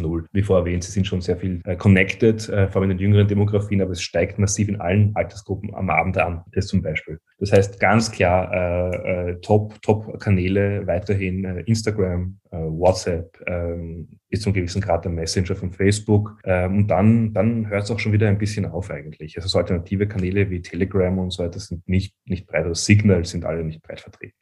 null. 0.00 0.26
Wie 0.32 0.42
vorher 0.42 0.66
erwähnt, 0.66 0.84
sie 0.84 0.92
sind 0.92 1.06
schon 1.06 1.20
sehr 1.20 1.36
viel 1.36 1.60
äh, 1.64 1.76
connected, 1.76 2.48
äh, 2.48 2.68
vor 2.68 2.82
allem 2.82 2.90
in 2.90 2.98
den 2.98 3.04
jüngeren 3.04 3.28
Demografien, 3.28 3.82
aber 3.82 3.92
es 3.92 4.02
steigt 4.02 4.38
massiv 4.38 4.68
in 4.68 4.80
allen 4.80 5.14
Altersgruppen 5.14 5.74
am 5.74 5.90
Abend 5.90 6.18
an, 6.18 6.42
das 6.52 6.66
zum 6.66 6.82
Beispiel. 6.82 7.20
Das 7.38 7.52
heißt 7.52 7.80
ganz 7.80 8.10
klar 8.10 8.52
äh, 8.52 9.30
äh, 9.30 9.40
Top, 9.40 9.80
Top-Kanäle 9.82 10.86
weiterhin 10.86 11.44
äh, 11.44 11.60
Instagram, 11.62 12.38
äh, 12.50 12.56
WhatsApp, 12.56 13.40
äh, 13.46 14.04
ist 14.28 14.42
zum 14.42 14.52
gewissen 14.52 14.80
Grad 14.80 15.04
der 15.04 15.12
Messenger 15.12 15.54
von 15.54 15.72
Facebook. 15.72 16.38
Ähm, 16.44 16.78
und 16.78 16.88
dann, 16.88 17.32
dann 17.32 17.68
hört 17.68 17.84
es 17.84 17.90
auch 17.90 17.98
schon 17.98 18.12
wieder 18.12 18.28
ein 18.28 18.38
bisschen 18.38 18.66
auf 18.66 18.90
eigentlich. 18.90 19.36
Also 19.36 19.48
so 19.48 19.58
alternative 19.58 20.06
Kanäle 20.06 20.50
wie 20.50 20.62
Telegram 20.62 21.18
und 21.18 21.32
so 21.32 21.42
weiter 21.42 21.58
sind 21.58 21.88
nicht, 21.88 22.14
nicht 22.26 22.46
breit, 22.46 22.66
oder 22.66 22.74
Signal 22.74 23.24
sind 23.24 23.44
alle 23.44 23.64
nicht 23.64 23.82
breit 23.82 24.00
vertreten. 24.00 24.36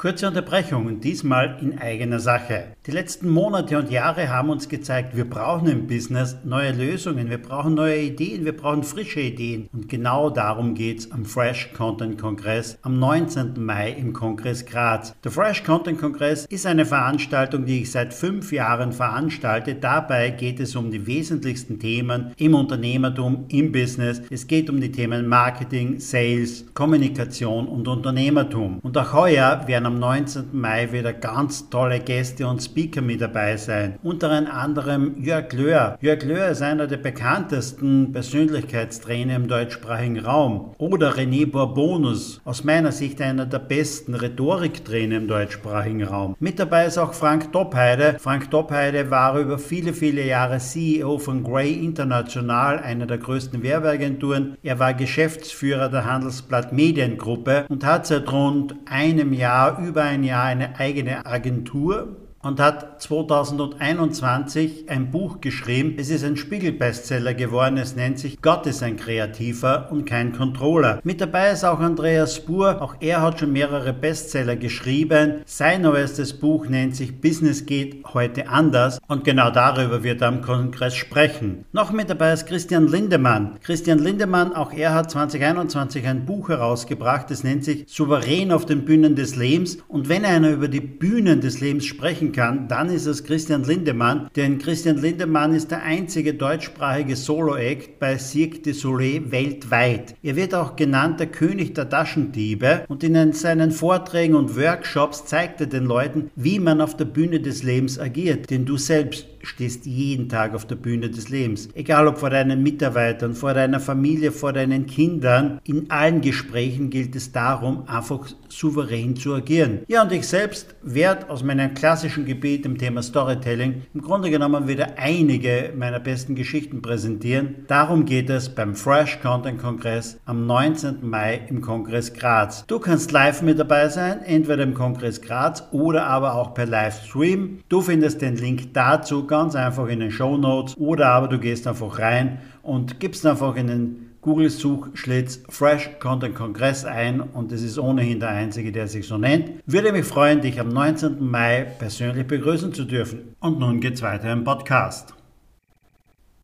Kurze 0.00 0.26
Unterbrechung, 0.26 0.98
diesmal 1.00 1.58
in 1.60 1.78
eigener 1.78 2.20
Sache. 2.20 2.68
Die 2.86 2.90
letzten 2.90 3.28
Monate 3.28 3.76
und 3.76 3.90
Jahre 3.90 4.30
haben 4.30 4.48
uns 4.48 4.66
gezeigt, 4.66 5.14
wir 5.14 5.28
brauchen 5.28 5.68
im 5.68 5.86
Business 5.86 6.38
neue 6.42 6.72
Lösungen, 6.72 7.28
wir 7.28 7.36
brauchen 7.36 7.74
neue 7.74 8.00
Ideen, 8.00 8.46
wir 8.46 8.56
brauchen 8.56 8.82
frische 8.82 9.20
Ideen. 9.20 9.68
Und 9.74 9.90
genau 9.90 10.30
darum 10.30 10.74
geht 10.74 11.00
es 11.00 11.12
am 11.12 11.26
Fresh 11.26 11.74
Content 11.74 12.16
Kongress 12.18 12.78
am 12.80 12.98
19. 12.98 13.62
Mai 13.62 13.90
im 13.90 14.14
Kongress 14.14 14.64
Graz. 14.64 15.14
Der 15.22 15.32
Fresh 15.32 15.64
Content 15.64 16.00
Kongress 16.00 16.46
ist 16.46 16.64
eine 16.64 16.86
Veranstaltung, 16.86 17.66
die 17.66 17.82
ich 17.82 17.90
seit 17.90 18.14
fünf 18.14 18.52
Jahren 18.52 18.92
veranstalte. 18.92 19.74
Dabei 19.74 20.30
geht 20.30 20.60
es 20.60 20.76
um 20.76 20.90
die 20.90 21.06
wesentlichsten 21.06 21.78
Themen 21.78 22.32
im 22.38 22.54
Unternehmertum, 22.54 23.44
im 23.48 23.70
Business. 23.70 24.22
Es 24.30 24.46
geht 24.46 24.70
um 24.70 24.80
die 24.80 24.92
Themen 24.92 25.26
Marketing, 25.26 26.00
Sales, 26.00 26.64
Kommunikation 26.72 27.68
und 27.68 27.86
Unternehmertum. 27.86 28.78
Und 28.78 28.96
auch 28.96 29.12
heuer 29.12 29.62
werden 29.66 29.89
am 29.90 29.98
19. 29.98 30.50
Mai 30.52 30.92
wieder 30.92 31.12
ganz 31.12 31.68
tolle 31.68 31.98
Gäste 31.98 32.46
und 32.46 32.62
Speaker 32.62 33.00
mit 33.00 33.20
dabei 33.20 33.56
sein. 33.56 33.98
Unter 34.04 34.30
anderem 34.30 35.20
Jörg 35.20 35.52
Löhr. 35.52 35.98
Jörg 36.00 36.22
Löhr 36.22 36.46
ist 36.46 36.62
einer 36.62 36.86
der 36.86 36.98
bekanntesten 36.98 38.12
Persönlichkeitstrainer 38.12 39.34
im 39.34 39.48
deutschsprachigen 39.48 40.20
Raum. 40.20 40.76
Oder 40.78 41.16
René 41.16 41.50
Bourbonus, 41.50 42.40
aus 42.44 42.62
meiner 42.62 42.92
Sicht 42.92 43.20
einer 43.20 43.46
der 43.46 43.58
besten 43.58 44.14
Rhetoriktrainer 44.14 45.16
im 45.16 45.26
deutschsprachigen 45.26 46.04
Raum. 46.04 46.36
Mit 46.38 46.60
dabei 46.60 46.86
ist 46.86 46.98
auch 46.98 47.12
Frank 47.12 47.50
Doppheide. 47.50 48.16
Frank 48.20 48.48
Doppheide 48.52 49.10
war 49.10 49.36
über 49.40 49.58
viele, 49.58 49.92
viele 49.92 50.24
Jahre 50.24 50.58
CEO 50.58 51.18
von 51.18 51.42
Grey 51.42 51.72
International, 51.72 52.78
einer 52.78 53.06
der 53.06 53.18
größten 53.18 53.64
Werbeagenturen. 53.64 54.56
Er 54.62 54.78
war 54.78 54.94
Geschäftsführer 54.94 55.88
der 55.88 56.04
Handelsblatt 56.04 56.72
Mediengruppe 56.72 57.64
und 57.68 57.84
hat 57.84 58.06
seit 58.06 58.30
rund 58.30 58.76
einem 58.88 59.32
Jahr 59.32 59.79
über 59.86 60.04
ein 60.04 60.24
Jahr 60.24 60.44
eine 60.44 60.78
eigene 60.78 61.26
Agentur 61.26 62.16
und 62.42 62.58
hat 62.58 63.02
2021 63.02 64.88
ein 64.88 65.10
Buch 65.10 65.40
geschrieben. 65.40 65.96
Es 65.98 66.08
ist 66.08 66.24
ein 66.24 66.36
Spiegel-Bestseller 66.36 67.34
geworden. 67.34 67.76
Es 67.76 67.96
nennt 67.96 68.18
sich 68.18 68.40
Gott 68.40 68.66
ist 68.66 68.82
ein 68.82 68.96
Kreativer 68.96 69.88
und 69.90 70.06
kein 70.06 70.32
Controller. 70.32 71.00
Mit 71.04 71.20
dabei 71.20 71.50
ist 71.50 71.64
auch 71.64 71.80
Andreas 71.80 72.36
Spur. 72.36 72.80
Auch 72.80 72.96
er 73.00 73.20
hat 73.20 73.40
schon 73.40 73.52
mehrere 73.52 73.92
Bestseller 73.92 74.56
geschrieben. 74.56 75.42
Sein 75.44 75.82
neuestes 75.82 76.32
Buch 76.32 76.66
nennt 76.66 76.96
sich 76.96 77.20
Business 77.20 77.66
geht 77.66 78.04
heute 78.14 78.48
anders. 78.48 78.98
Und 79.06 79.24
genau 79.24 79.50
darüber 79.50 80.02
wird 80.02 80.22
er 80.22 80.28
am 80.28 80.40
Kongress 80.40 80.94
sprechen. 80.94 81.66
Noch 81.72 81.92
mit 81.92 82.08
dabei 82.08 82.32
ist 82.32 82.46
Christian 82.46 82.88
Lindemann. 82.88 83.58
Christian 83.62 83.98
Lindemann, 83.98 84.54
auch 84.54 84.72
er 84.72 84.94
hat 84.94 85.10
2021 85.10 86.06
ein 86.06 86.24
Buch 86.24 86.48
herausgebracht. 86.48 87.30
Es 87.30 87.44
nennt 87.44 87.64
sich 87.64 87.84
Souverän 87.86 88.50
auf 88.50 88.64
den 88.64 88.86
Bühnen 88.86 89.14
des 89.14 89.36
Lebens. 89.36 89.76
Und 89.88 90.08
wenn 90.08 90.24
einer 90.24 90.50
über 90.50 90.68
die 90.68 90.80
Bühnen 90.80 91.42
des 91.42 91.60
Lebens 91.60 91.84
sprechen 91.84 92.29
kann, 92.32 92.68
dann 92.68 92.88
ist 92.90 93.06
es 93.06 93.24
Christian 93.24 93.64
Lindemann, 93.64 94.30
denn 94.36 94.58
Christian 94.58 94.96
Lindemann 94.96 95.54
ist 95.54 95.70
der 95.70 95.82
einzige 95.82 96.34
deutschsprachige 96.34 97.16
Solo-Act 97.16 97.98
bei 97.98 98.18
Cirque 98.18 98.62
du 98.62 98.74
Soleil 98.74 99.30
weltweit. 99.30 100.14
Er 100.22 100.36
wird 100.36 100.54
auch 100.54 100.76
genannt 100.76 101.20
der 101.20 101.28
König 101.28 101.74
der 101.74 101.88
Taschendiebe 101.88 102.84
und 102.88 103.04
in 103.04 103.32
seinen 103.32 103.70
Vorträgen 103.70 104.34
und 104.34 104.56
Workshops 104.56 105.24
zeigt 105.26 105.60
er 105.60 105.66
den 105.66 105.84
Leuten, 105.84 106.30
wie 106.36 106.58
man 106.58 106.80
auf 106.80 106.96
der 106.96 107.04
Bühne 107.04 107.40
des 107.40 107.62
Lebens 107.62 107.98
agiert, 107.98 108.50
denn 108.50 108.64
du 108.64 108.76
selbst 108.76 109.26
stehst 109.42 109.86
jeden 109.86 110.28
Tag 110.28 110.54
auf 110.54 110.66
der 110.66 110.76
Bühne 110.76 111.10
des 111.10 111.28
Lebens. 111.30 111.68
Egal 111.74 112.06
ob 112.06 112.18
vor 112.18 112.30
deinen 112.30 112.62
Mitarbeitern, 112.62 113.34
vor 113.34 113.54
deiner 113.54 113.80
Familie, 113.80 114.30
vor 114.30 114.52
deinen 114.52 114.86
Kindern. 114.86 115.60
In 115.64 115.90
allen 115.90 116.20
Gesprächen 116.20 116.90
gilt 116.90 117.16
es 117.16 117.32
darum, 117.32 117.88
einfach 117.88 118.28
souverän 118.48 119.16
zu 119.16 119.34
agieren. 119.34 119.80
Ja, 119.88 120.02
und 120.02 120.12
ich 120.12 120.28
selbst 120.28 120.76
werde 120.82 121.28
aus 121.28 121.42
meinem 121.42 121.74
klassischen 121.74 122.20
Nischengebiet 122.20 122.66
im 122.66 122.76
Thema 122.76 123.02
Storytelling 123.02 123.82
im 123.94 124.02
Grunde 124.02 124.30
genommen 124.30 124.68
wieder 124.68 124.98
einige 124.98 125.72
meiner 125.76 126.00
besten 126.00 126.34
Geschichten 126.34 126.82
präsentieren. 126.82 127.64
Darum 127.66 128.04
geht 128.04 128.28
es 128.28 128.48
beim 128.48 128.74
Fresh 128.74 129.20
Content 129.20 129.60
Kongress 129.60 130.18
am 130.26 130.46
19. 130.46 130.98
Mai 131.08 131.40
im 131.48 131.60
Kongress 131.60 132.12
Graz. 132.12 132.64
Du 132.66 132.78
kannst 132.78 133.12
live 133.12 133.42
mit 133.42 133.58
dabei 133.58 133.88
sein, 133.88 134.22
entweder 134.22 134.62
im 134.62 134.74
Kongress 134.74 135.22
Graz 135.22 135.62
oder 135.72 136.06
aber 136.06 136.34
auch 136.34 136.52
per 136.52 136.66
Livestream. 136.66 137.60
Du 137.68 137.80
findest 137.80 138.20
den 138.20 138.36
Link 138.36 138.74
dazu 138.74 139.26
ganz 139.30 139.54
einfach 139.54 139.86
in 139.86 140.00
den 140.00 140.10
Show 140.10 140.36
Notes 140.36 140.76
oder 140.76 141.06
aber 141.06 141.28
du 141.28 141.38
gehst 141.38 141.66
einfach 141.66 141.98
rein 141.98 142.40
und 142.62 143.00
gibst 143.00 143.24
einfach 143.24 143.56
in 143.56 143.68
den 143.68 144.10
Google-Suchschlitz 144.20 145.44
Fresh 145.48 145.98
Content 145.98 146.34
Kongress 146.34 146.84
ein 146.84 147.20
und 147.22 147.52
es 147.52 147.62
ist 147.62 147.78
ohnehin 147.78 148.20
der 148.20 148.28
einzige, 148.28 148.70
der 148.70 148.86
sich 148.86 149.06
so 149.06 149.16
nennt. 149.16 149.52
Würde 149.64 149.92
mich 149.92 150.04
freuen, 150.04 150.42
dich 150.42 150.60
am 150.60 150.68
19. 150.68 151.24
Mai 151.24 151.64
persönlich 151.78 152.26
begrüßen 152.26 152.74
zu 152.74 152.84
dürfen. 152.84 153.34
Und 153.40 153.58
nun 153.58 153.80
geht's 153.80 154.02
weiter 154.02 154.30
im 154.30 154.44
Podcast. 154.44 155.14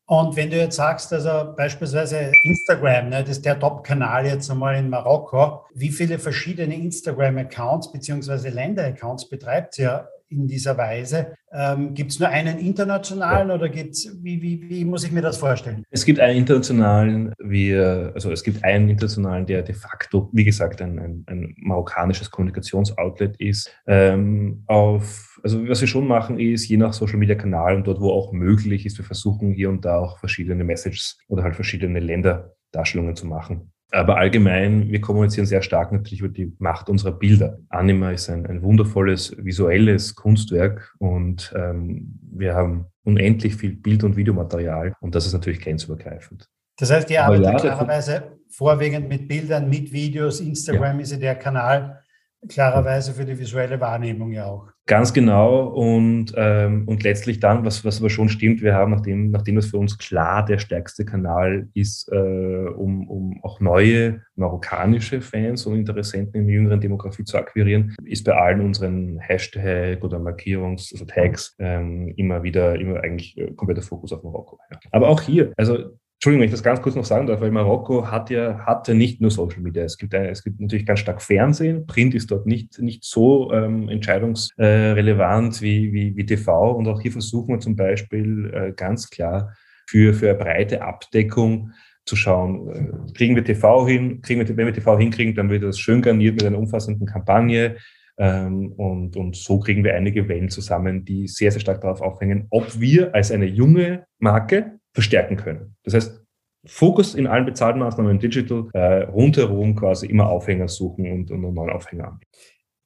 Und 0.07 0.37
wenn 0.37 0.51
du 0.51 0.57
jetzt 0.57 0.77
sagst, 0.77 1.12
also 1.12 1.53
beispielsweise 1.55 2.31
Instagram, 2.44 3.09
ne, 3.09 3.22
das 3.22 3.38
ist 3.38 3.44
der 3.44 3.59
Top-Kanal 3.59 4.25
jetzt 4.25 4.51
einmal 4.51 4.77
in 4.77 4.88
Marokko, 4.88 5.64
wie 5.75 5.90
viele 5.90 6.18
verschiedene 6.20 6.77
Instagram-Accounts 6.77 7.92
bzw. 7.92 8.51
Länder-Accounts 8.51 9.29
betreibt 9.29 9.79
ihr 9.81 10.09
in 10.28 10.46
dieser 10.46 10.76
Weise. 10.76 11.34
Ähm, 11.52 11.94
gibt 11.94 12.10
es 12.10 12.18
nur 12.18 12.28
einen 12.28 12.58
internationalen 12.58 13.50
oder 13.50 13.68
gibt's, 13.68 14.10
wie, 14.22 14.42
wie, 14.42 14.68
wie 14.68 14.84
muss 14.84 15.04
ich 15.04 15.12
mir 15.12 15.22
das 15.22 15.38
vorstellen? 15.38 15.84
Es 15.90 16.04
gibt 16.04 16.20
einen 16.20 16.38
internationalen, 16.38 17.32
wir, 17.38 18.12
also 18.14 18.30
es 18.32 18.42
gibt 18.42 18.64
einen 18.64 18.88
internationalen, 18.88 19.46
der 19.46 19.62
de 19.62 19.74
facto, 19.74 20.28
wie 20.32 20.44
gesagt, 20.44 20.82
ein, 20.82 20.98
ein, 20.98 21.24
ein 21.26 21.54
marokkanisches 21.58 22.30
Kommunikationsoutlet 22.30 23.36
ist. 23.38 23.70
Ähm, 23.86 24.64
auf, 24.66 25.38
also 25.42 25.68
was 25.68 25.80
wir 25.80 25.88
schon 25.88 26.06
machen 26.06 26.38
ist, 26.38 26.68
je 26.68 26.76
nach 26.76 26.92
Social 26.92 27.18
Media 27.18 27.36
Kanal 27.36 27.76
und 27.76 27.86
dort, 27.86 28.00
wo 28.00 28.10
auch 28.10 28.32
möglich 28.32 28.84
ist, 28.84 28.98
wir 28.98 29.04
versuchen 29.04 29.52
hier 29.52 29.70
und 29.70 29.84
da 29.84 29.98
auch 29.98 30.18
verschiedene 30.18 30.64
Messages 30.64 31.18
oder 31.28 31.44
halt 31.44 31.54
verschiedene 31.54 32.00
Länderdarstellungen 32.00 33.16
zu 33.16 33.26
machen. 33.26 33.72
Aber 33.92 34.16
allgemein, 34.16 34.90
wir 34.90 35.01
kommunizieren 35.01 35.46
sehr 35.46 35.62
stark 35.62 35.92
natürlich 35.92 36.20
über 36.20 36.29
die 36.29 36.53
Macht 36.59 36.88
unserer 36.88 37.12
Bilder. 37.12 37.59
Anima 37.68 38.11
ist 38.11 38.29
ein, 38.29 38.44
ein 38.46 38.62
wundervolles 38.62 39.37
visuelles 39.38 40.14
Kunstwerk 40.16 40.94
und 40.99 41.55
ähm, 41.57 42.18
wir 42.33 42.55
haben 42.55 42.87
unendlich 43.05 43.55
viel 43.55 43.77
Bild- 43.77 44.03
und 44.03 44.16
Videomaterial 44.16 44.92
und 45.01 45.14
das 45.14 45.27
ist 45.27 45.33
natürlich 45.33 45.61
grenzübergreifend. 45.61 46.49
Das 46.79 46.90
heißt, 46.90 47.11
ihr 47.11 47.25
arbeitet 47.25 47.44
ja, 47.46 47.55
klarerweise 47.57 48.38
vorwiegend 48.51 49.09
mit 49.09 49.29
Bildern, 49.29 49.70
mit 49.70 49.92
Videos. 49.92 50.40
Instagram 50.40 50.96
ja. 50.96 51.03
ist 51.03 51.12
ja 51.12 51.18
der 51.18 51.35
Kanal 51.37 52.03
klarerweise 52.49 53.14
für 53.14 53.25
die 53.25 53.38
visuelle 53.38 53.81
Wahrnehmung 53.81 54.33
ja 54.33 54.46
auch. 54.46 54.68
Ganz 54.88 55.12
genau 55.12 55.66
und, 55.66 56.33
ähm, 56.37 56.87
und 56.87 57.03
letztlich 57.03 57.40
dann, 57.40 57.64
was, 57.64 57.85
was 57.85 57.99
aber 57.99 58.09
schon 58.09 58.29
stimmt, 58.29 58.62
wir 58.62 58.72
haben, 58.75 58.92
nachdem, 58.92 59.33
nachdem 59.33 59.57
das 59.57 59.66
für 59.66 59.79
uns 59.79 59.99
klar 59.99 60.44
der 60.44 60.59
stärkste 60.59 61.05
Kanal 61.05 61.68
ist, 61.75 62.09
äh, 62.12 62.16
um, 62.16 63.09
um 63.09 63.42
auch 63.42 63.59
neue 63.59 64.22
marokkanische 64.37 65.20
Fans 65.20 65.66
und 65.66 65.75
Interessenten 65.75 66.42
in 66.42 66.49
jüngeren 66.49 66.81
Demografie 66.81 67.25
zu 67.25 67.37
akquirieren, 67.37 67.96
ist 68.05 68.25
bei 68.25 68.37
allen 68.37 68.61
unseren 68.61 69.18
Hashtag 69.18 70.05
oder 70.05 70.18
Markierungs-, 70.18 70.92
also 70.92 71.05
Tags 71.05 71.57
ähm, 71.59 72.12
immer 72.16 72.44
wieder, 72.44 72.79
immer 72.79 73.03
eigentlich 73.03 73.37
äh, 73.37 73.51
kompletter 73.57 73.83
Fokus 73.83 74.12
auf 74.12 74.22
Marokko. 74.22 74.61
Ja. 74.70 74.79
Aber 74.92 75.09
auch 75.09 75.20
hier, 75.20 75.53
also 75.57 75.96
Entschuldigung, 76.16 76.40
wenn 76.40 76.48
ich 76.48 76.52
das 76.52 76.62
ganz 76.62 76.81
kurz 76.81 76.94
noch 76.94 77.05
sagen 77.05 77.26
darf, 77.26 77.42
weil 77.42 77.50
Marokko 77.50 78.11
hat 78.11 78.31
ja, 78.31 78.59
hatte 78.64 78.94
nicht 78.94 79.20
nur 79.20 79.31
Social 79.31 79.61
Media. 79.61 79.85
Es 79.85 79.98
gibt, 79.98 80.14
es 80.14 80.42
gibt 80.42 80.59
natürlich 80.61 80.87
ganz 80.87 81.00
stark 81.00 81.20
Fernsehen. 81.20 81.87
Print 81.87 82.14
ist 82.14 82.31
dort 82.31 82.46
nicht, 82.46 82.81
nicht 82.81 83.05
so 83.05 83.52
ähm, 83.52 83.90
entscheidungsrelevant 83.90 85.61
wie, 85.61 85.92
wie, 85.92 86.16
wie 86.16 86.24
TV. 86.24 86.72
Und 86.72 86.88
auch 86.88 87.02
hier 87.02 87.12
versuchen 87.12 87.55
wir 87.55 87.61
zum 87.61 87.76
Beispiel 87.76 88.50
äh, 88.55 88.72
ganz 88.72 89.11
klar 89.11 89.55
für, 89.87 90.14
für 90.14 90.31
eine 90.31 90.38
breite 90.38 90.83
Abdeckung 90.83 91.72
zu 92.07 92.16
schauen, 92.16 92.68
äh, 92.70 93.12
kriegen 93.12 93.37
wir 93.37 93.44
TV 93.44 93.87
hin, 93.87 94.22
kriegen 94.22 94.40
wir, 94.40 94.57
wenn 94.57 94.66
wir 94.66 94.72
TV 94.72 94.98
hinkriegen, 94.98 95.35
dann 95.35 95.50
wird 95.50 95.64
das 95.64 95.79
schön 95.79 96.00
garniert 96.00 96.37
mit 96.37 96.44
einer 96.44 96.59
umfassenden 96.59 97.07
Kampagne. 97.07 97.76
Ähm, 98.18 98.72
und, 98.72 99.16
und 99.16 99.37
so 99.37 99.59
kriegen 99.59 99.85
wir 99.85 99.94
einige 99.94 100.26
Wellen 100.29 100.48
zusammen, 100.48 101.05
die 101.05 101.29
sehr, 101.29 101.50
sehr 101.50 101.61
stark 101.61 101.83
darauf 101.83 102.00
aufhängen, 102.00 102.46
ob 102.48 102.81
wir 102.81 103.14
als 103.14 103.31
eine 103.31 103.44
junge 103.44 104.07
Marke 104.18 104.75
verstärken 104.96 105.37
können. 105.37 105.76
Das 105.85 105.92
heißt, 105.92 106.24
Fokus 106.64 107.14
in 107.14 107.26
allen 107.26 107.44
bezahlten 107.44 107.80
Maßnahmen 107.80 108.18
Digital, 108.18 108.70
äh, 108.72 109.02
rundherum 109.02 109.76
quasi 109.76 110.06
immer 110.06 110.28
Aufhänger 110.30 110.68
suchen 110.68 111.12
und, 111.12 111.30
und 111.30 111.44
einen 111.44 111.54
neuen 111.54 111.70
Aufhänger 111.70 112.09
anbieten. 112.09 112.32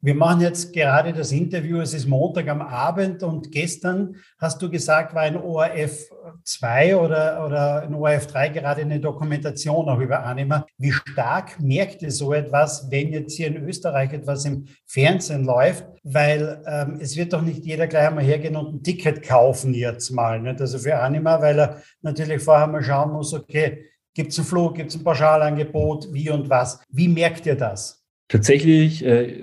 Wir 0.02 0.14
machen 0.14 0.40
jetzt 0.40 0.72
gerade 0.72 1.12
das 1.12 1.30
Interview. 1.30 1.78
Es 1.78 1.92
ist 1.92 2.06
Montag 2.06 2.48
am 2.48 2.62
Abend 2.62 3.22
und 3.22 3.52
gestern 3.52 4.16
hast 4.38 4.62
du 4.62 4.70
gesagt, 4.70 5.14
war 5.14 5.22
ein 5.22 5.36
ORF 5.36 6.08
2 6.42 6.96
oder, 6.96 7.44
oder 7.44 7.82
ein 7.82 7.92
ORF 7.92 8.26
3 8.28 8.48
gerade 8.48 8.80
eine 8.80 8.98
Dokumentation 8.98 9.90
auch 9.90 9.98
über 9.98 10.24
Anima. 10.24 10.64
Wie 10.78 10.90
stark 10.90 11.60
merkt 11.60 12.00
ihr 12.00 12.10
so 12.10 12.32
etwas, 12.32 12.90
wenn 12.90 13.12
jetzt 13.12 13.36
hier 13.36 13.48
in 13.48 13.58
Österreich 13.58 14.14
etwas 14.14 14.46
im 14.46 14.64
Fernsehen 14.86 15.44
läuft? 15.44 15.84
Weil 16.02 16.62
ähm, 16.66 16.98
es 16.98 17.14
wird 17.18 17.34
doch 17.34 17.42
nicht 17.42 17.66
jeder 17.66 17.86
gleich 17.86 18.08
einmal 18.08 18.24
hergehen 18.24 18.56
und 18.56 18.72
ein 18.76 18.82
Ticket 18.82 19.22
kaufen 19.22 19.74
jetzt 19.74 20.08
mal. 20.12 20.40
Nicht? 20.40 20.62
Also 20.62 20.78
für 20.78 20.98
Anima, 20.98 21.42
weil 21.42 21.58
er 21.58 21.82
natürlich 22.00 22.42
vorher 22.42 22.68
mal 22.68 22.82
schauen 22.82 23.12
muss, 23.12 23.34
okay, 23.34 23.84
gibt 24.14 24.32
es 24.32 24.38
einen 24.38 24.46
Flug, 24.46 24.76
gibt 24.76 24.88
es 24.88 24.96
ein 24.96 25.04
Pauschalangebot, 25.04 26.10
wie 26.10 26.30
und 26.30 26.48
was. 26.48 26.80
Wie 26.88 27.08
merkt 27.08 27.44
ihr 27.44 27.56
das? 27.56 27.99
Tatsächlich 28.30 29.04
äh, 29.04 29.42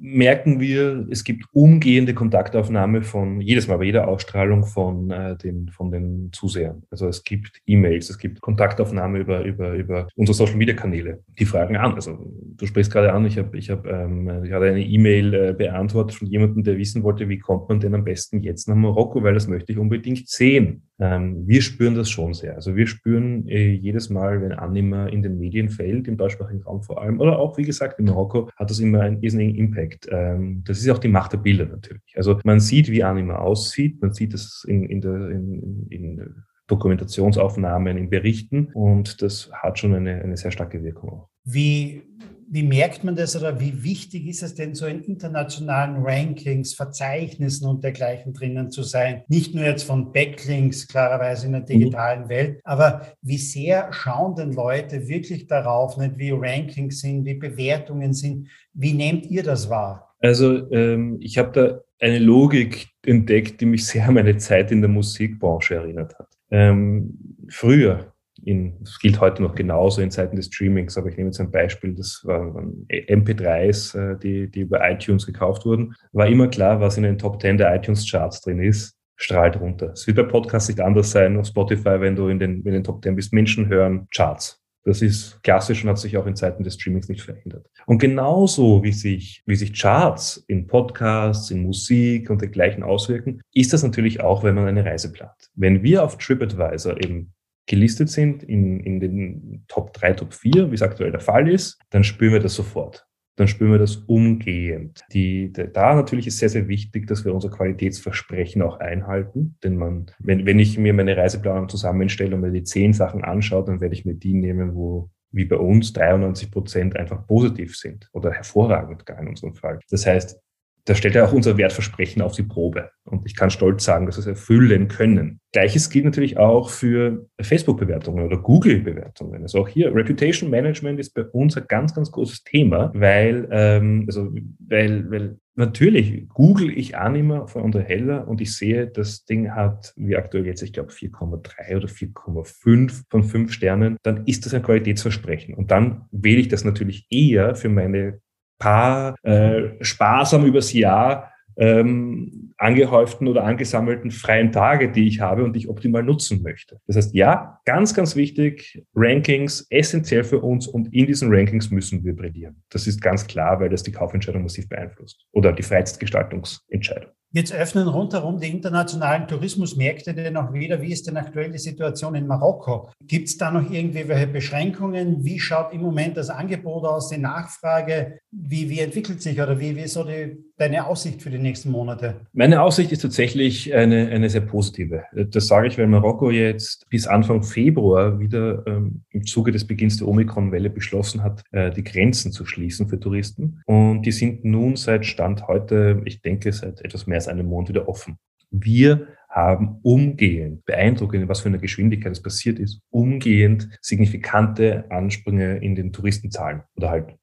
merken 0.00 0.58
wir, 0.58 1.06
es 1.08 1.22
gibt 1.22 1.44
umgehende 1.52 2.14
Kontaktaufnahme 2.14 3.02
von 3.02 3.40
jedes 3.40 3.68
Mal 3.68 3.76
bei 3.78 3.84
jeder 3.84 4.08
Ausstrahlung 4.08 4.64
von 4.64 5.12
äh, 5.12 5.36
den 5.36 5.68
von 5.68 5.92
den 5.92 6.30
Zusehern. 6.32 6.82
Also 6.90 7.06
es 7.06 7.22
gibt 7.22 7.62
E-Mails, 7.64 8.10
es 8.10 8.18
gibt 8.18 8.40
Kontaktaufnahme 8.40 9.20
über 9.20 9.44
über 9.44 9.74
über 9.74 10.08
unsere 10.16 10.34
Social 10.34 10.56
Media 10.56 10.74
Kanäle. 10.74 11.22
Die 11.38 11.44
fragen 11.44 11.76
an. 11.76 11.94
Also 11.94 12.18
du 12.56 12.66
sprichst 12.66 12.90
gerade 12.90 13.12
an. 13.12 13.24
Ich 13.24 13.38
habe 13.38 13.56
ich 13.56 13.70
habe 13.70 13.88
ähm, 13.88 14.42
ich 14.44 14.50
hatte 14.50 14.64
eine 14.64 14.84
E-Mail 14.84 15.34
äh, 15.34 15.54
beantwortet 15.56 16.18
von 16.18 16.26
jemandem, 16.26 16.64
der 16.64 16.76
wissen 16.76 17.04
wollte, 17.04 17.28
wie 17.28 17.38
kommt 17.38 17.68
man 17.68 17.78
denn 17.78 17.94
am 17.94 18.02
besten 18.02 18.42
jetzt 18.42 18.66
nach 18.66 18.74
Marokko, 18.74 19.22
weil 19.22 19.34
das 19.34 19.46
möchte 19.46 19.70
ich 19.70 19.78
unbedingt 19.78 20.28
sehen. 20.28 20.82
Ähm, 21.00 21.46
wir 21.46 21.60
spüren 21.60 21.96
das 21.96 22.08
schon 22.08 22.34
sehr. 22.34 22.54
Also 22.54 22.76
wir 22.76 22.86
spüren 22.86 23.48
äh, 23.48 23.72
jedes 23.72 24.10
Mal, 24.10 24.40
wenn 24.40 24.52
Anima 24.52 25.06
in 25.06 25.22
den 25.22 25.38
Medien 25.38 25.68
fällt, 25.68 26.06
im 26.06 26.16
deutschsprachigen 26.16 26.62
Raum 26.62 26.82
vor 26.82 27.02
allem, 27.02 27.20
oder 27.20 27.38
auch, 27.38 27.58
wie 27.58 27.64
gesagt, 27.64 27.98
in 27.98 28.08
Marokko, 28.24 28.50
hat 28.56 28.70
das 28.70 28.78
immer 28.78 29.00
einen 29.00 29.22
irrsinnigen 29.22 29.56
Impact. 29.56 30.08
Ähm, 30.10 30.62
das 30.66 30.78
ist 30.78 30.88
auch 30.90 30.98
die 30.98 31.08
Macht 31.08 31.32
der 31.32 31.38
Bilder 31.38 31.66
natürlich. 31.66 32.02
Also 32.16 32.38
man 32.44 32.60
sieht, 32.60 32.90
wie 32.90 33.02
Anima 33.02 33.36
aussieht, 33.36 34.00
man 34.00 34.12
sieht 34.12 34.34
es 34.34 34.64
in, 34.66 34.84
in, 34.84 35.00
der, 35.00 35.30
in, 35.30 35.86
in 35.90 36.34
Dokumentationsaufnahmen, 36.66 37.98
in 37.98 38.10
Berichten 38.10 38.70
und 38.74 39.20
das 39.22 39.50
hat 39.52 39.78
schon 39.78 39.94
eine, 39.94 40.22
eine 40.22 40.36
sehr 40.36 40.50
starke 40.50 40.82
Wirkung 40.82 41.10
auch. 41.10 41.28
Wie 41.44 42.02
wie 42.48 42.62
merkt 42.62 43.04
man 43.04 43.16
das 43.16 43.36
oder 43.36 43.60
wie 43.60 43.82
wichtig 43.82 44.26
ist 44.26 44.42
es 44.42 44.54
denn, 44.54 44.74
so 44.74 44.86
in 44.86 45.02
internationalen 45.02 45.96
Rankings, 46.02 46.74
Verzeichnissen 46.74 47.68
und 47.68 47.82
dergleichen 47.82 48.32
drinnen 48.32 48.70
zu 48.70 48.82
sein? 48.82 49.22
Nicht 49.28 49.54
nur 49.54 49.64
jetzt 49.64 49.84
von 49.84 50.12
Backlinks, 50.12 50.88
klarerweise 50.88 51.46
in 51.46 51.52
der 51.52 51.62
mhm. 51.62 51.66
digitalen 51.66 52.24
mhm. 52.24 52.28
Welt, 52.28 52.60
aber 52.64 53.08
wie 53.22 53.38
sehr 53.38 53.92
schauen 53.92 54.36
denn 54.36 54.52
Leute 54.52 55.08
wirklich 55.08 55.46
darauf, 55.46 55.96
nicht 55.96 56.18
wie 56.18 56.30
Rankings 56.30 57.00
sind, 57.00 57.24
wie 57.24 57.34
Bewertungen 57.34 58.12
sind? 58.12 58.48
Wie 58.72 58.92
nehmt 58.92 59.26
ihr 59.26 59.42
das 59.42 59.68
wahr? 59.68 60.14
Also 60.20 60.70
ähm, 60.72 61.18
ich 61.20 61.38
habe 61.38 61.52
da 61.52 61.80
eine 62.04 62.18
Logik 62.18 62.88
entdeckt, 63.04 63.60
die 63.60 63.66
mich 63.66 63.86
sehr 63.86 64.08
an 64.08 64.14
meine 64.14 64.36
Zeit 64.36 64.70
in 64.70 64.80
der 64.80 64.90
Musikbranche 64.90 65.74
erinnert 65.74 66.18
hat. 66.18 66.28
Ähm, 66.50 67.18
früher, 67.48 68.13
in, 68.44 68.78
das 68.80 68.98
gilt 68.98 69.20
heute 69.20 69.42
noch 69.42 69.54
genauso 69.54 70.00
in 70.02 70.10
Zeiten 70.10 70.36
des 70.36 70.46
Streamings, 70.46 70.96
aber 70.96 71.08
ich 71.08 71.16
nehme 71.16 71.28
jetzt 71.28 71.40
ein 71.40 71.50
Beispiel, 71.50 71.94
das 71.94 72.22
waren 72.24 72.86
MP3s, 72.88 73.96
äh, 73.98 74.18
die, 74.18 74.50
die 74.50 74.60
über 74.60 74.88
iTunes 74.88 75.26
gekauft 75.26 75.64
wurden, 75.64 75.94
war 76.12 76.26
immer 76.26 76.48
klar, 76.48 76.80
was 76.80 76.96
in 76.96 77.02
den 77.02 77.18
Top 77.18 77.40
10 77.40 77.58
der 77.58 77.74
iTunes-Charts 77.74 78.42
drin 78.42 78.60
ist, 78.60 78.96
strahlt 79.16 79.60
runter. 79.60 79.92
Es 79.92 80.06
wird 80.06 80.16
bei 80.16 80.24
Podcasts 80.24 80.68
nicht 80.68 80.80
anders 80.80 81.10
sein, 81.10 81.36
auf 81.38 81.46
Spotify, 81.46 82.00
wenn 82.00 82.16
du 82.16 82.28
in 82.28 82.38
den, 82.38 82.62
in 82.62 82.72
den 82.72 82.84
Top 82.84 83.02
10 83.02 83.16
bist, 83.16 83.32
Menschen 83.32 83.68
hören 83.68 84.08
Charts. 84.14 84.64
Das 84.84 85.00
ist 85.00 85.42
klassisch 85.42 85.82
und 85.82 85.90
hat 85.90 85.98
sich 85.98 86.18
auch 86.18 86.26
in 86.26 86.36
Zeiten 86.36 86.62
des 86.62 86.74
Streamings 86.74 87.08
nicht 87.08 87.22
verändert. 87.22 87.66
Und 87.86 87.98
genauso 87.98 88.82
wie 88.82 88.92
sich, 88.92 89.42
wie 89.46 89.56
sich 89.56 89.72
Charts 89.72 90.44
in 90.46 90.66
Podcasts, 90.66 91.50
in 91.50 91.62
Musik 91.62 92.28
und 92.28 92.42
dergleichen 92.42 92.82
auswirken, 92.82 93.40
ist 93.54 93.72
das 93.72 93.82
natürlich 93.82 94.20
auch, 94.20 94.44
wenn 94.44 94.54
man 94.54 94.66
eine 94.66 94.84
Reise 94.84 95.10
plant. 95.10 95.32
Wenn 95.54 95.82
wir 95.82 96.04
auf 96.04 96.18
TripAdvisor 96.18 97.02
eben 97.02 97.32
gelistet 97.66 98.10
sind 98.10 98.42
in, 98.42 98.80
in 98.80 99.00
den 99.00 99.64
Top 99.68 99.92
3, 99.94 100.14
Top 100.14 100.34
4, 100.34 100.70
wie 100.70 100.74
es 100.74 100.82
aktuell 100.82 101.10
der 101.10 101.20
Fall 101.20 101.48
ist, 101.48 101.78
dann 101.90 102.04
spüren 102.04 102.32
wir 102.32 102.40
das 102.40 102.54
sofort. 102.54 103.06
Dann 103.36 103.48
spüren 103.48 103.72
wir 103.72 103.78
das 103.78 103.96
umgehend. 103.96 105.00
Die, 105.12 105.52
die, 105.52 105.72
da 105.72 105.94
natürlich 105.94 106.28
ist 106.28 106.38
sehr, 106.38 106.48
sehr 106.48 106.68
wichtig, 106.68 107.08
dass 107.08 107.24
wir 107.24 107.34
unser 107.34 107.50
Qualitätsversprechen 107.50 108.62
auch 108.62 108.78
einhalten. 108.78 109.56
Denn 109.64 109.76
man, 109.76 110.06
wenn, 110.20 110.46
wenn 110.46 110.60
ich 110.60 110.78
mir 110.78 110.94
meine 110.94 111.16
Reiseplanung 111.16 111.68
zusammenstelle 111.68 112.36
und 112.36 112.42
mir 112.42 112.52
die 112.52 112.62
zehn 112.62 112.92
Sachen 112.92 113.24
anschaue, 113.24 113.64
dann 113.64 113.80
werde 113.80 113.94
ich 113.94 114.04
mir 114.04 114.14
die 114.14 114.34
nehmen, 114.34 114.74
wo 114.74 115.10
wie 115.32 115.46
bei 115.46 115.56
uns 115.56 115.92
93 115.92 116.50
Prozent 116.50 116.96
einfach 116.96 117.26
positiv 117.26 117.76
sind 117.76 118.08
oder 118.12 118.30
hervorragend 118.30 119.04
gar 119.04 119.18
in 119.18 119.28
unserem 119.28 119.54
Fall. 119.54 119.80
Das 119.90 120.06
heißt, 120.06 120.40
da 120.86 120.94
stellt 120.94 121.16
er 121.16 121.26
auch 121.26 121.32
unser 121.32 121.56
Wertversprechen 121.56 122.20
auf 122.20 122.32
die 122.32 122.42
Probe. 122.42 122.90
Und 123.04 123.24
ich 123.24 123.34
kann 123.34 123.50
stolz 123.50 123.84
sagen, 123.84 124.04
dass 124.06 124.16
wir 124.16 124.20
es 124.20 124.26
erfüllen 124.26 124.88
können. 124.88 125.40
Gleiches 125.52 125.88
gilt 125.88 126.04
natürlich 126.04 126.36
auch 126.36 126.68
für 126.68 127.26
Facebook-Bewertungen 127.40 128.24
oder 128.24 128.36
Google-Bewertungen. 128.36 129.42
Also 129.42 129.60
auch 129.60 129.68
hier, 129.68 129.94
Reputation 129.94 130.50
Management 130.50 131.00
ist 131.00 131.14
bei 131.14 131.24
uns 131.24 131.56
ein 131.56 131.64
ganz, 131.68 131.94
ganz 131.94 132.10
großes 132.10 132.44
Thema, 132.44 132.90
weil, 132.94 133.48
ähm, 133.50 134.04
also, 134.06 134.30
weil, 134.58 135.10
weil 135.10 135.38
natürlich 135.54 136.28
google 136.28 136.70
ich 136.76 136.94
immer 136.94 137.46
von 137.48 137.62
unter 137.62 137.80
Heller 137.80 138.28
und 138.28 138.40
ich 138.40 138.54
sehe, 138.54 138.86
das 138.86 139.24
Ding 139.24 139.52
hat, 139.52 139.94
wie 139.96 140.16
aktuell 140.16 140.46
jetzt, 140.46 140.62
ich 140.62 140.72
glaube 140.72 140.92
4,3 140.92 141.76
oder 141.76 141.88
4,5 141.88 143.04
von 143.08 143.22
5 143.22 143.52
Sternen, 143.52 143.96
dann 144.02 144.26
ist 144.26 144.44
das 144.44 144.52
ein 144.52 144.62
Qualitätsversprechen. 144.62 145.54
Und 145.54 145.70
dann 145.70 146.06
wähle 146.10 146.40
ich 146.40 146.48
das 146.48 146.64
natürlich 146.64 147.06
eher 147.10 147.54
für 147.54 147.68
meine 147.68 148.20
paar 148.58 149.16
äh, 149.22 149.82
sparsam 149.82 150.44
übers 150.44 150.72
Jahr 150.72 151.30
ähm, 151.56 152.52
angehäuften 152.56 153.28
oder 153.28 153.44
angesammelten 153.44 154.10
freien 154.10 154.52
Tage, 154.52 154.90
die 154.90 155.06
ich 155.06 155.20
habe 155.20 155.44
und 155.44 155.52
die 155.54 155.60
ich 155.60 155.68
optimal 155.68 156.02
nutzen 156.02 156.42
möchte. 156.42 156.80
Das 156.86 156.96
heißt, 156.96 157.14
ja, 157.14 157.60
ganz, 157.64 157.94
ganz 157.94 158.16
wichtig, 158.16 158.82
Rankings 158.94 159.66
essentiell 159.70 160.24
für 160.24 160.40
uns 160.40 160.66
und 160.66 160.92
in 160.92 161.06
diesen 161.06 161.32
Rankings 161.32 161.70
müssen 161.70 162.04
wir 162.04 162.14
brillieren. 162.14 162.62
Das 162.70 162.86
ist 162.86 163.00
ganz 163.00 163.26
klar, 163.26 163.60
weil 163.60 163.68
das 163.68 163.82
die 163.82 163.92
Kaufentscheidung 163.92 164.42
massiv 164.42 164.68
beeinflusst 164.68 165.26
oder 165.32 165.52
die 165.52 165.62
Freizeitgestaltungsentscheidung. 165.62 167.10
Jetzt 167.34 167.52
öffnen 167.52 167.88
rundherum 167.88 168.38
die 168.38 168.48
internationalen 168.48 169.26
Tourismusmärkte 169.26 170.14
denn 170.14 170.36
auch 170.36 170.52
wieder. 170.52 170.80
Wie 170.80 170.92
ist 170.92 171.08
denn 171.08 171.16
aktuell 171.16 171.50
die 171.50 171.58
Situation 171.58 172.14
in 172.14 172.28
Marokko? 172.28 172.90
Gibt 173.00 173.26
es 173.26 173.36
da 173.36 173.50
noch 173.50 173.68
irgendwie 173.68 174.06
welche 174.06 174.28
Beschränkungen? 174.28 175.24
Wie 175.24 175.40
schaut 175.40 175.72
im 175.72 175.82
Moment 175.82 176.16
das 176.16 176.30
Angebot 176.30 176.84
aus, 176.84 177.08
die 177.08 177.18
Nachfrage? 177.18 178.20
Wie, 178.30 178.70
wie 178.70 178.78
entwickelt 178.78 179.20
sich 179.20 179.40
oder 179.40 179.58
wie, 179.58 179.74
wie 179.74 179.88
so 179.88 180.04
die, 180.04 180.44
deine 180.56 180.86
Aussicht 180.86 181.22
für 181.22 181.30
die 181.30 181.38
nächsten 181.38 181.70
Monate? 181.70 182.20
Meine 182.32 182.62
Aussicht 182.62 182.92
ist 182.92 183.02
tatsächlich 183.02 183.74
eine, 183.74 184.08
eine 184.08 184.30
sehr 184.30 184.40
positive. 184.40 185.04
Das 185.12 185.48
sage 185.48 185.68
ich, 185.68 185.78
weil 185.78 185.86
Marokko 185.86 186.30
jetzt 186.30 186.88
bis 186.90 187.06
Anfang 187.06 187.42
Februar 187.42 188.18
wieder 188.18 188.66
ähm, 188.66 189.02
im 189.10 189.26
Zuge 189.26 189.52
des 189.52 189.66
Beginns 189.66 189.98
der 189.98 190.08
Omikron-Welle 190.08 190.70
beschlossen 190.70 191.22
hat, 191.22 191.42
äh, 191.52 191.70
die 191.70 191.84
Grenzen 191.84 192.32
zu 192.32 192.44
schließen 192.44 192.88
für 192.88 193.00
Touristen. 193.00 193.62
Und 193.66 194.02
die 194.02 194.12
sind 194.12 194.44
nun 194.44 194.76
seit 194.76 195.06
Stand 195.06 195.48
heute, 195.48 196.02
ich 196.04 196.22
denke, 196.22 196.52
seit 196.52 196.80
etwas 196.82 197.06
mehr 197.06 197.16
als 197.16 197.28
einem 197.28 197.46
Monat 197.46 197.70
wieder 197.70 197.88
offen. 197.88 198.18
Wir 198.50 199.08
haben 199.28 199.80
umgehend, 199.82 200.64
beeindruckend, 200.64 201.28
was 201.28 201.40
für 201.40 201.48
eine 201.48 201.58
Geschwindigkeit 201.58 202.12
es 202.12 202.22
passiert 202.22 202.60
ist, 202.60 202.80
umgehend 202.90 203.68
signifikante 203.80 204.84
Ansprünge 204.90 205.56
in 205.56 205.74
den 205.74 205.92
Touristenzahlen 205.92 206.62
oder 206.76 206.90
halt 206.90 207.16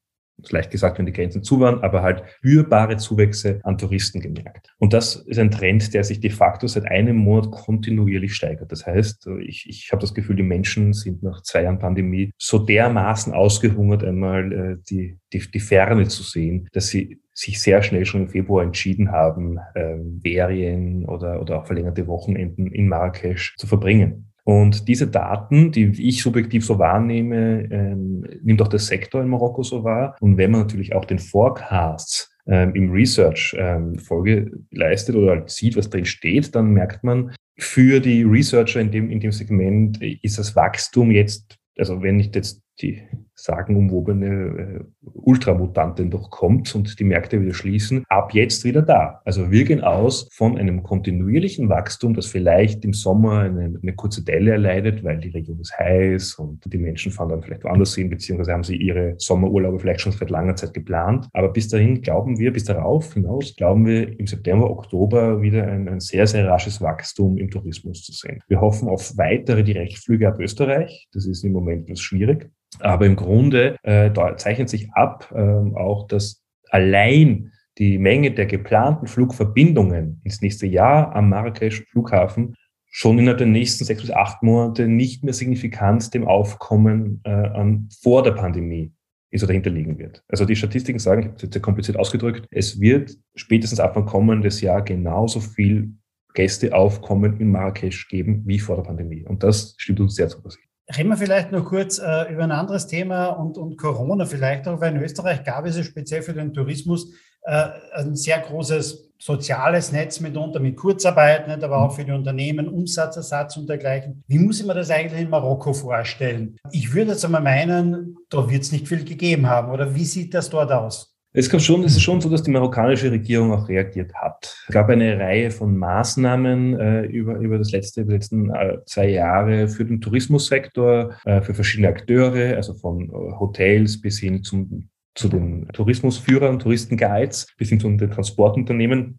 leicht 0.50 0.70
gesagt, 0.70 0.98
wenn 0.98 1.06
die 1.06 1.12
Grenzen 1.12 1.42
zu 1.42 1.60
waren, 1.60 1.82
aber 1.82 2.02
halt 2.02 2.22
spürbare 2.38 2.96
Zuwächse 2.96 3.60
an 3.62 3.78
Touristen 3.78 4.20
gemerkt. 4.20 4.72
Und 4.78 4.92
das 4.92 5.16
ist 5.16 5.38
ein 5.38 5.50
Trend, 5.50 5.94
der 5.94 6.04
sich 6.04 6.20
de 6.20 6.30
facto 6.30 6.66
seit 6.66 6.86
einem 6.86 7.16
Monat 7.16 7.50
kontinuierlich 7.50 8.34
steigert. 8.34 8.72
Das 8.72 8.86
heißt, 8.86 9.28
ich, 9.40 9.68
ich 9.68 9.92
habe 9.92 10.00
das 10.00 10.14
Gefühl, 10.14 10.36
die 10.36 10.42
Menschen 10.42 10.92
sind 10.92 11.22
nach 11.22 11.42
zwei 11.42 11.62
Jahren 11.62 11.78
Pandemie 11.78 12.32
so 12.38 12.58
dermaßen 12.58 13.32
ausgehungert, 13.32 14.04
einmal 14.04 14.52
äh, 14.52 14.76
die, 14.88 15.18
die, 15.32 15.50
die 15.50 15.60
Ferne 15.60 16.08
zu 16.08 16.22
sehen, 16.22 16.68
dass 16.72 16.88
sie 16.88 17.20
sich 17.34 17.60
sehr 17.60 17.82
schnell 17.82 18.04
schon 18.04 18.22
im 18.22 18.28
Februar 18.28 18.62
entschieden 18.62 19.10
haben, 19.10 19.58
äh, 19.74 19.96
Ferien 20.22 21.06
oder, 21.06 21.40
oder 21.40 21.58
auch 21.60 21.66
verlängerte 21.66 22.06
Wochenenden 22.06 22.66
in 22.66 22.88
Marrakesch 22.88 23.56
zu 23.56 23.66
verbringen. 23.66 24.31
Und 24.44 24.88
diese 24.88 25.06
Daten, 25.06 25.70
die 25.70 25.92
ich 26.08 26.22
subjektiv 26.22 26.64
so 26.64 26.78
wahrnehme, 26.78 27.68
ähm, 27.70 28.24
nimmt 28.42 28.60
auch 28.60 28.68
der 28.68 28.80
Sektor 28.80 29.22
in 29.22 29.28
Marokko 29.28 29.62
so 29.62 29.84
wahr. 29.84 30.16
Und 30.20 30.36
wenn 30.36 30.50
man 30.50 30.62
natürlich 30.62 30.94
auch 30.94 31.04
den 31.04 31.20
Forecasts 31.20 32.30
ähm, 32.46 32.74
im 32.74 32.90
Research 32.90 33.54
ähm, 33.56 33.98
Folge 33.98 34.50
leistet 34.72 35.14
oder 35.14 35.30
halt 35.30 35.50
sieht, 35.50 35.76
was 35.76 35.90
drin 35.90 36.04
steht, 36.04 36.54
dann 36.54 36.72
merkt 36.72 37.04
man, 37.04 37.32
für 37.58 38.00
die 38.00 38.24
Researcher 38.24 38.80
in 38.80 38.90
dem, 38.90 39.10
in 39.10 39.20
dem 39.20 39.30
Segment 39.30 40.02
ist 40.02 40.38
das 40.38 40.56
Wachstum 40.56 41.10
jetzt, 41.10 41.56
also 41.78 42.02
wenn 42.02 42.16
nicht 42.16 42.34
jetzt 42.34 42.62
die 42.80 43.02
sagenumwobene 43.42 44.26
äh, 44.26 44.84
Ultramutantin 45.02 46.10
doch 46.10 46.30
kommt 46.30 46.72
und 46.76 46.98
die 46.98 47.04
Märkte 47.04 47.40
wieder 47.40 47.54
schließen, 47.54 48.04
ab 48.08 48.32
jetzt 48.34 48.64
wieder 48.64 48.82
da. 48.82 49.20
Also 49.24 49.50
wir 49.50 49.64
gehen 49.64 49.80
aus 49.80 50.28
von 50.32 50.56
einem 50.56 50.84
kontinuierlichen 50.84 51.68
Wachstum, 51.68 52.14
das 52.14 52.26
vielleicht 52.26 52.84
im 52.84 52.92
Sommer 52.92 53.40
eine, 53.40 53.74
eine 53.82 53.94
kurze 53.94 54.22
Delle 54.22 54.52
erleidet, 54.52 55.02
weil 55.02 55.18
die 55.18 55.30
Region 55.30 55.58
ist 55.60 55.76
heiß 55.76 56.34
und 56.34 56.62
die 56.72 56.78
Menschen 56.78 57.10
fahren 57.10 57.30
dann 57.30 57.42
vielleicht 57.42 57.64
woanders 57.64 57.96
hin, 57.96 58.10
beziehungsweise 58.10 58.52
haben 58.52 58.62
sie 58.62 58.76
ihre 58.76 59.14
Sommerurlaube 59.18 59.80
vielleicht 59.80 60.02
schon 60.02 60.12
seit 60.12 60.30
langer 60.30 60.54
Zeit 60.54 60.72
geplant. 60.72 61.28
Aber 61.32 61.48
bis 61.48 61.68
dahin 61.68 62.00
glauben 62.00 62.38
wir, 62.38 62.52
bis 62.52 62.64
darauf 62.64 63.12
hinaus, 63.12 63.56
glauben 63.56 63.86
wir 63.86 64.18
im 64.20 64.26
September, 64.28 64.70
Oktober 64.70 65.42
wieder 65.42 65.66
ein, 65.66 65.88
ein 65.88 66.00
sehr, 66.00 66.28
sehr 66.28 66.46
rasches 66.46 66.80
Wachstum 66.80 67.38
im 67.38 67.50
Tourismus 67.50 68.04
zu 68.04 68.12
sehen. 68.12 68.40
Wir 68.46 68.60
hoffen 68.60 68.88
auf 68.88 69.16
weitere 69.16 69.64
Direktflüge 69.64 70.28
ab 70.28 70.38
Österreich. 70.38 71.08
Das 71.12 71.26
ist 71.26 71.44
im 71.44 71.52
Moment 71.52 71.88
etwas 71.88 72.00
schwierig. 72.00 72.50
Aber 72.80 73.06
im 73.06 73.16
Grunde 73.16 73.76
äh, 73.82 74.10
zeichnet 74.36 74.68
sich 74.68 74.92
ab 74.92 75.32
äh, 75.34 75.40
auch, 75.40 76.06
dass 76.08 76.42
allein 76.70 77.52
die 77.78 77.98
Menge 77.98 78.32
der 78.32 78.46
geplanten 78.46 79.06
Flugverbindungen 79.06 80.20
ins 80.24 80.40
nächste 80.40 80.66
Jahr 80.66 81.14
am 81.14 81.28
Marrakesch 81.28 81.84
Flughafen 81.90 82.54
schon 82.86 83.18
innerhalb 83.18 83.38
der 83.38 83.46
nächsten 83.46 83.84
sechs 83.84 84.02
bis 84.02 84.10
acht 84.10 84.42
Monate 84.42 84.86
nicht 84.86 85.24
mehr 85.24 85.32
signifikant 85.32 86.12
dem 86.12 86.26
Aufkommen 86.26 87.22
äh, 87.24 87.30
an 87.30 87.88
vor 88.02 88.22
der 88.22 88.32
Pandemie 88.32 88.92
ist 89.30 89.42
oder 89.42 89.54
hinterliegen 89.54 89.98
wird. 89.98 90.22
Also 90.28 90.44
die 90.44 90.56
Statistiken 90.56 90.98
sagen, 90.98 91.22
ich 91.22 91.26
habe 91.26 91.36
es 91.36 91.42
jetzt 91.42 91.54
sehr 91.54 91.62
kompliziert 91.62 91.96
ausgedrückt, 91.96 92.46
es 92.50 92.78
wird 92.80 93.16
spätestens 93.34 93.80
ab 93.80 93.94
dem 93.94 94.04
kommenden 94.04 94.50
Jahr 94.60 94.82
genauso 94.82 95.40
viel 95.40 95.94
Gästeaufkommen 96.34 97.40
in 97.40 97.50
Marrakesch 97.50 98.08
geben 98.08 98.42
wie 98.44 98.58
vor 98.58 98.76
der 98.76 98.82
Pandemie. 98.82 99.24
Und 99.26 99.42
das 99.42 99.74
stimmt 99.78 100.00
uns 100.00 100.14
sehr 100.14 100.28
zuversichtlich. 100.28 100.71
Reden 100.96 101.08
wir 101.08 101.16
vielleicht 101.16 101.52
noch 101.52 101.64
kurz 101.64 101.98
äh, 101.98 102.32
über 102.32 102.44
ein 102.44 102.50
anderes 102.50 102.86
Thema 102.86 103.28
und, 103.28 103.56
und 103.56 103.78
Corona 103.78 104.26
vielleicht 104.26 104.68
auch, 104.68 104.80
weil 104.80 104.94
in 104.94 105.02
Österreich 105.02 105.44
gab 105.44 105.64
es 105.64 105.76
ja 105.76 105.82
speziell 105.82 106.22
für 106.22 106.34
den 106.34 106.52
Tourismus 106.52 107.12
äh, 107.42 107.68
ein 107.94 108.14
sehr 108.14 108.38
großes 108.40 109.12
soziales 109.18 109.92
Netz 109.92 110.18
mitunter 110.18 110.58
mit 110.58 110.76
Kurzarbeit, 110.76 111.46
nicht, 111.46 111.62
aber 111.62 111.78
auch 111.78 111.94
für 111.94 112.04
die 112.04 112.10
Unternehmen, 112.10 112.68
Umsatzersatz 112.68 113.56
und 113.56 113.68
dergleichen. 113.68 114.24
Wie 114.26 114.38
muss 114.38 114.60
ich 114.60 114.66
mir 114.66 114.74
das 114.74 114.90
eigentlich 114.90 115.20
in 115.20 115.30
Marokko 115.30 115.72
vorstellen? 115.72 116.56
Ich 116.72 116.92
würde 116.92 117.12
jetzt 117.12 117.24
einmal 117.24 117.40
meinen, 117.40 118.16
da 118.30 118.50
wird 118.50 118.62
es 118.62 118.72
nicht 118.72 118.88
viel 118.88 119.04
gegeben 119.04 119.46
haben. 119.46 119.70
Oder 119.70 119.94
wie 119.94 120.04
sieht 120.04 120.34
das 120.34 120.50
dort 120.50 120.72
aus? 120.72 121.11
Es, 121.34 121.48
gab 121.48 121.62
schon, 121.62 121.82
es 121.82 121.92
ist 121.92 122.02
schon 122.02 122.20
so, 122.20 122.28
dass 122.28 122.42
die 122.42 122.50
marokkanische 122.50 123.10
Regierung 123.10 123.52
auch 123.52 123.66
reagiert 123.66 124.12
hat. 124.14 124.54
Es 124.68 124.74
gab 124.74 124.90
eine 124.90 125.18
Reihe 125.18 125.50
von 125.50 125.78
Maßnahmen 125.78 126.78
äh, 126.78 127.02
über, 127.06 127.36
über 127.38 127.56
das 127.56 127.72
letzte, 127.72 128.02
über 128.02 128.10
die 128.10 128.16
letzten 128.16 128.50
äh, 128.50 128.78
zwei 128.84 129.08
Jahre 129.08 129.68
für 129.68 129.86
den 129.86 130.02
Tourismussektor, 130.02 131.14
äh, 131.24 131.40
für 131.40 131.54
verschiedene 131.54 131.88
Akteure, 131.88 132.56
also 132.56 132.74
von 132.74 133.08
äh, 133.08 133.12
Hotels 133.40 133.98
bis 133.98 134.18
hin 134.18 134.42
zum, 134.42 134.90
zu 135.14 135.28
den 135.28 135.68
Tourismusführern, 135.68 136.58
Touristenguides, 136.58 137.46
bis 137.56 137.70
hin 137.70 137.80
zu 137.80 137.88
den 137.88 138.10
Transportunternehmen 138.10 139.18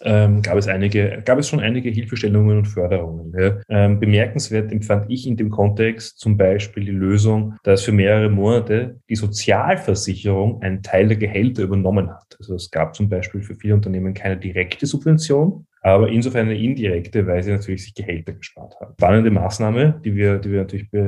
ähm, 0.00 0.42
gab 0.42 0.56
es 0.56 0.68
einige, 0.68 1.22
gab 1.24 1.38
es 1.38 1.48
schon 1.48 1.60
einige 1.60 1.90
Hilfestellungen 1.90 2.58
und 2.58 2.66
Förderungen. 2.66 3.32
Ja. 3.38 3.58
Ähm, 3.68 4.00
bemerkenswert 4.00 4.72
empfand 4.72 5.06
ich 5.10 5.26
in 5.26 5.36
dem 5.36 5.50
Kontext 5.50 6.18
zum 6.18 6.36
Beispiel 6.36 6.84
die 6.84 6.90
Lösung, 6.90 7.56
dass 7.62 7.82
für 7.82 7.92
mehrere 7.92 8.28
Monate 8.28 9.00
die 9.08 9.16
Sozialversicherung 9.16 10.62
einen 10.62 10.82
Teil 10.82 11.08
der 11.08 11.16
Gehälter 11.16 11.62
übernommen 11.62 12.10
hat. 12.10 12.36
Also 12.38 12.54
es 12.54 12.70
gab 12.70 12.94
zum 12.94 13.08
Beispiel 13.08 13.42
für 13.42 13.54
viele 13.54 13.74
Unternehmen 13.74 14.14
keine 14.14 14.36
direkte 14.36 14.86
Subvention, 14.86 15.66
aber 15.82 16.08
insofern 16.08 16.46
eine 16.46 16.58
indirekte, 16.58 17.26
weil 17.26 17.42
sie 17.42 17.50
natürlich 17.50 17.82
sich 17.84 17.94
Gehälter 17.94 18.32
gespart 18.32 18.78
haben. 18.80 18.94
Spannende 18.94 19.30
Maßnahme, 19.32 20.00
die 20.04 20.14
wir, 20.14 20.38
die 20.38 20.52
wir 20.52 20.60
natürlich 20.60 20.90
be 20.90 21.00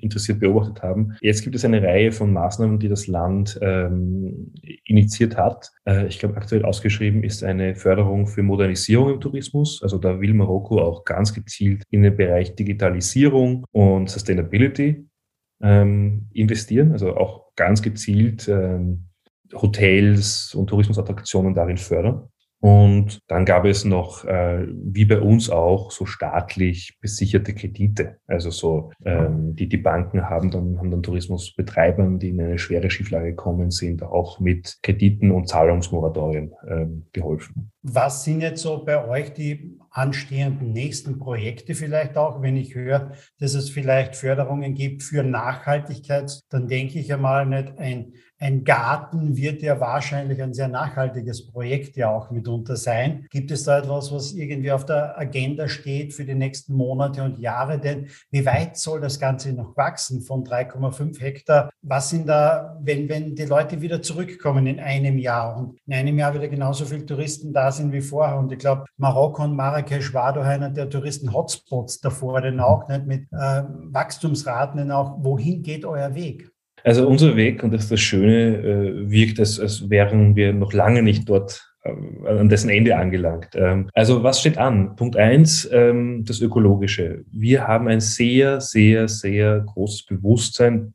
interessiert 0.00 0.40
beobachtet 0.40 0.82
haben. 0.82 1.16
Jetzt 1.20 1.42
gibt 1.42 1.54
es 1.54 1.64
eine 1.64 1.80
Reihe 1.80 2.10
von 2.10 2.32
Maßnahmen, 2.32 2.80
die 2.80 2.88
das 2.88 3.06
Land 3.06 3.58
ähm, 3.62 4.52
initiiert 4.84 5.36
hat. 5.36 5.70
Äh, 5.84 6.08
ich 6.08 6.18
glaube, 6.18 6.36
aktuell 6.36 6.64
ausgeschrieben 6.64 7.22
ist 7.22 7.44
eine 7.44 7.76
Förderung 7.76 8.26
für 8.26 8.42
Modernisierung 8.42 9.14
im 9.14 9.20
Tourismus. 9.20 9.80
Also 9.82 9.98
da 9.98 10.20
will 10.20 10.34
Marokko 10.34 10.80
auch 10.80 11.04
ganz 11.04 11.32
gezielt 11.32 11.84
in 11.90 12.02
den 12.02 12.16
Bereich 12.16 12.56
Digitalisierung 12.56 13.64
und 13.70 14.10
Sustainability 14.10 15.06
ähm, 15.62 16.28
investieren. 16.32 16.90
Also 16.90 17.16
auch 17.16 17.54
ganz 17.54 17.80
gezielt 17.80 18.48
ähm, 18.48 19.06
Hotels 19.54 20.52
und 20.54 20.66
Tourismusattraktionen 20.66 21.54
darin 21.54 21.76
fördern. 21.76 22.28
Und 22.60 23.20
dann 23.28 23.44
gab 23.44 23.64
es 23.64 23.84
noch, 23.84 24.24
äh, 24.24 24.66
wie 24.68 25.04
bei 25.04 25.20
uns 25.20 25.50
auch, 25.50 25.90
so 25.90 26.06
staatlich 26.06 26.98
besicherte 27.00 27.54
Kredite. 27.54 28.16
Also 28.26 28.50
so, 28.50 28.92
ähm, 29.04 29.54
die, 29.54 29.68
die 29.68 29.76
Banken 29.76 30.28
haben 30.28 30.50
dann, 30.50 30.78
haben 30.78 30.90
dann 30.90 31.02
Tourismusbetreibern, 31.02 32.18
die 32.18 32.30
in 32.30 32.40
eine 32.40 32.58
schwere 32.58 32.90
Schieflage 32.90 33.30
gekommen 33.30 33.70
sind, 33.70 34.02
auch 34.02 34.40
mit 34.40 34.78
Krediten 34.82 35.30
und 35.30 35.48
Zahlungsmoratorien 35.48 36.52
ähm, 36.68 37.06
geholfen. 37.12 37.70
Was 37.82 38.24
sind 38.24 38.40
jetzt 38.40 38.62
so 38.62 38.84
bei 38.84 39.06
euch 39.06 39.32
die 39.32 39.78
anstehenden 39.90 40.72
nächsten 40.72 41.18
Projekte 41.18 41.74
vielleicht 41.74 42.16
auch? 42.16 42.42
Wenn 42.42 42.56
ich 42.56 42.74
höre, 42.74 43.12
dass 43.38 43.54
es 43.54 43.70
vielleicht 43.70 44.16
Förderungen 44.16 44.74
gibt 44.74 45.02
für 45.02 45.22
Nachhaltigkeit, 45.22 46.42
dann 46.50 46.66
denke 46.66 46.98
ich 46.98 47.12
einmal 47.12 47.46
nicht 47.46 47.78
ein, 47.78 48.14
ein 48.38 48.64
Garten 48.64 49.36
wird 49.36 49.62
ja 49.62 49.80
wahrscheinlich 49.80 50.42
ein 50.42 50.52
sehr 50.52 50.68
nachhaltiges 50.68 51.46
Projekt 51.46 51.96
ja 51.96 52.10
auch 52.10 52.30
mitunter 52.30 52.76
sein. 52.76 53.26
Gibt 53.30 53.50
es 53.50 53.64
da 53.64 53.78
etwas, 53.78 54.12
was 54.12 54.32
irgendwie 54.32 54.72
auf 54.72 54.84
der 54.84 55.18
Agenda 55.18 55.68
steht 55.68 56.12
für 56.12 56.24
die 56.24 56.34
nächsten 56.34 56.74
Monate 56.74 57.22
und 57.22 57.38
Jahre? 57.38 57.78
Denn 57.78 58.08
wie 58.30 58.44
weit 58.44 58.76
soll 58.76 59.00
das 59.00 59.18
Ganze 59.18 59.52
noch 59.52 59.76
wachsen 59.76 60.20
von 60.20 60.44
3,5 60.44 61.18
Hektar? 61.18 61.70
Was 61.80 62.10
sind 62.10 62.28
da, 62.28 62.78
wenn, 62.82 63.08
wenn 63.08 63.34
die 63.34 63.44
Leute 63.44 63.80
wieder 63.80 64.02
zurückkommen 64.02 64.66
in 64.66 64.80
einem 64.80 65.18
Jahr 65.18 65.56
und 65.56 65.78
in 65.86 65.94
einem 65.94 66.18
Jahr 66.18 66.34
wieder 66.34 66.48
genauso 66.48 66.84
viele 66.84 67.06
Touristen 67.06 67.54
da 67.54 67.72
sind 67.72 67.92
wie 67.92 68.02
vorher? 68.02 68.36
Und 68.38 68.52
ich 68.52 68.58
glaube, 68.58 68.84
Marokko 68.98 69.44
und 69.44 69.56
Marrakesch 69.56 70.12
war 70.12 70.34
doch 70.34 70.44
einer 70.44 70.70
der 70.70 70.90
Touristen-Hotspots 70.90 72.00
davor, 72.00 72.42
denn 72.42 72.60
auch 72.60 72.86
nicht 72.88 73.06
mit 73.06 73.22
äh, 73.32 73.62
Wachstumsraten, 73.92 74.76
denn 74.78 74.92
auch 74.92 75.16
wohin 75.24 75.62
geht 75.62 75.86
euer 75.86 76.14
Weg? 76.14 76.50
Also 76.86 77.08
unser 77.08 77.34
Weg, 77.34 77.64
und 77.64 77.72
das 77.72 77.82
ist 77.82 77.90
das 77.90 78.00
Schöne, 78.00 78.58
äh, 78.58 79.10
wirkt, 79.10 79.40
als, 79.40 79.58
als 79.58 79.90
wären 79.90 80.36
wir 80.36 80.52
noch 80.52 80.72
lange 80.72 81.02
nicht 81.02 81.28
dort 81.28 81.74
äh, 81.82 82.28
an 82.28 82.48
dessen 82.48 82.70
Ende 82.70 82.96
angelangt. 82.96 83.48
Ähm, 83.54 83.90
also 83.92 84.22
was 84.22 84.38
steht 84.38 84.56
an? 84.56 84.94
Punkt 84.94 85.16
eins, 85.16 85.68
ähm, 85.72 86.24
das 86.24 86.40
Ökologische. 86.40 87.24
Wir 87.32 87.66
haben 87.66 87.88
ein 87.88 87.98
sehr, 87.98 88.60
sehr, 88.60 89.08
sehr 89.08 89.64
großes 89.66 90.06
Bewusstsein, 90.06 90.94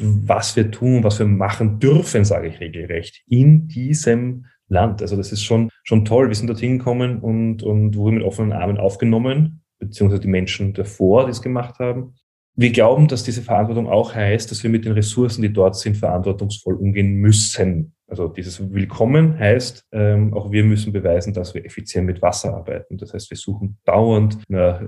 was 0.00 0.56
wir 0.56 0.68
tun, 0.72 1.04
was 1.04 1.20
wir 1.20 1.26
machen 1.26 1.78
dürfen, 1.78 2.24
sage 2.24 2.48
ich 2.48 2.58
regelrecht, 2.58 3.22
in 3.28 3.68
diesem 3.68 4.46
Land. 4.66 5.00
Also 5.00 5.16
das 5.16 5.30
ist 5.30 5.44
schon, 5.44 5.70
schon 5.84 6.04
toll. 6.04 6.26
Wir 6.26 6.34
sind 6.34 6.48
dorthin 6.48 6.78
gekommen 6.78 7.20
und, 7.20 7.62
und 7.62 7.94
wurden 7.94 8.16
mit 8.16 8.24
offenen 8.24 8.50
Armen 8.50 8.78
aufgenommen, 8.78 9.62
beziehungsweise 9.78 10.22
die 10.22 10.28
Menschen 10.28 10.74
davor, 10.74 11.26
die 11.26 11.30
es 11.30 11.40
gemacht 11.40 11.78
haben. 11.78 12.14
Wir 12.56 12.72
glauben, 12.72 13.08
dass 13.08 13.22
diese 13.22 13.42
Verantwortung 13.42 13.88
auch 13.88 14.14
heißt, 14.14 14.50
dass 14.50 14.62
wir 14.62 14.70
mit 14.70 14.84
den 14.84 14.92
Ressourcen, 14.92 15.42
die 15.42 15.52
dort 15.52 15.76
sind, 15.76 15.96
verantwortungsvoll 15.96 16.74
umgehen 16.74 17.14
müssen. 17.14 17.94
Also 18.10 18.26
dieses 18.26 18.72
Willkommen 18.74 19.38
heißt, 19.38 19.86
ähm, 19.92 20.34
auch 20.34 20.50
wir 20.50 20.64
müssen 20.64 20.92
beweisen, 20.92 21.32
dass 21.32 21.54
wir 21.54 21.64
effizient 21.64 22.06
mit 22.06 22.20
Wasser 22.20 22.54
arbeiten. 22.54 22.98
Das 22.98 23.14
heißt, 23.14 23.30
wir 23.30 23.36
suchen 23.36 23.78
dauernd 23.84 24.38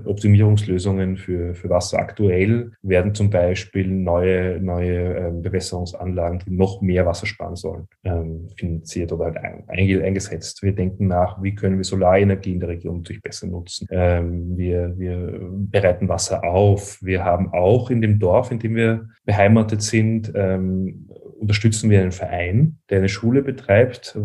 Optimierungslösungen 0.05 1.15
für, 1.15 1.55
für 1.55 1.69
Wasser. 1.69 1.99
Aktuell 1.99 2.71
werden 2.81 3.15
zum 3.15 3.29
Beispiel 3.29 3.87
neue, 3.87 4.59
neue 4.59 5.15
ähm, 5.15 5.41
Bewässerungsanlagen, 5.41 6.39
die 6.39 6.51
noch 6.51 6.81
mehr 6.81 7.05
Wasser 7.05 7.25
sparen 7.25 7.55
sollen, 7.55 7.87
ähm, 8.03 8.49
finanziert 8.57 9.13
oder 9.13 9.25
halt 9.25 9.69
eingesetzt. 9.69 10.61
Wir 10.61 10.75
denken 10.75 11.07
nach, 11.07 11.41
wie 11.41 11.55
können 11.55 11.77
wir 11.77 11.85
Solarenergie 11.85 12.51
in 12.51 12.59
der 12.59 12.69
Region 12.69 12.97
natürlich 12.97 13.21
besser 13.21 13.47
nutzen. 13.47 13.87
Ähm, 13.89 14.57
wir, 14.57 14.99
wir 14.99 15.39
bereiten 15.71 16.09
Wasser 16.09 16.43
auf. 16.43 17.01
Wir 17.01 17.23
haben 17.23 17.53
auch 17.53 17.89
in 17.89 18.01
dem 18.01 18.19
Dorf, 18.19 18.51
in 18.51 18.59
dem 18.59 18.75
wir 18.75 19.07
beheimatet 19.23 19.81
sind, 19.81 20.33
ähm, 20.35 21.07
unterstützen 21.43 21.89
wir 21.89 21.99
einen 22.01 22.13
Verein, 22.13 22.79
der 22.89 22.99
eine 22.99 23.09
Schule 23.09 23.41
betreibt 23.41 24.17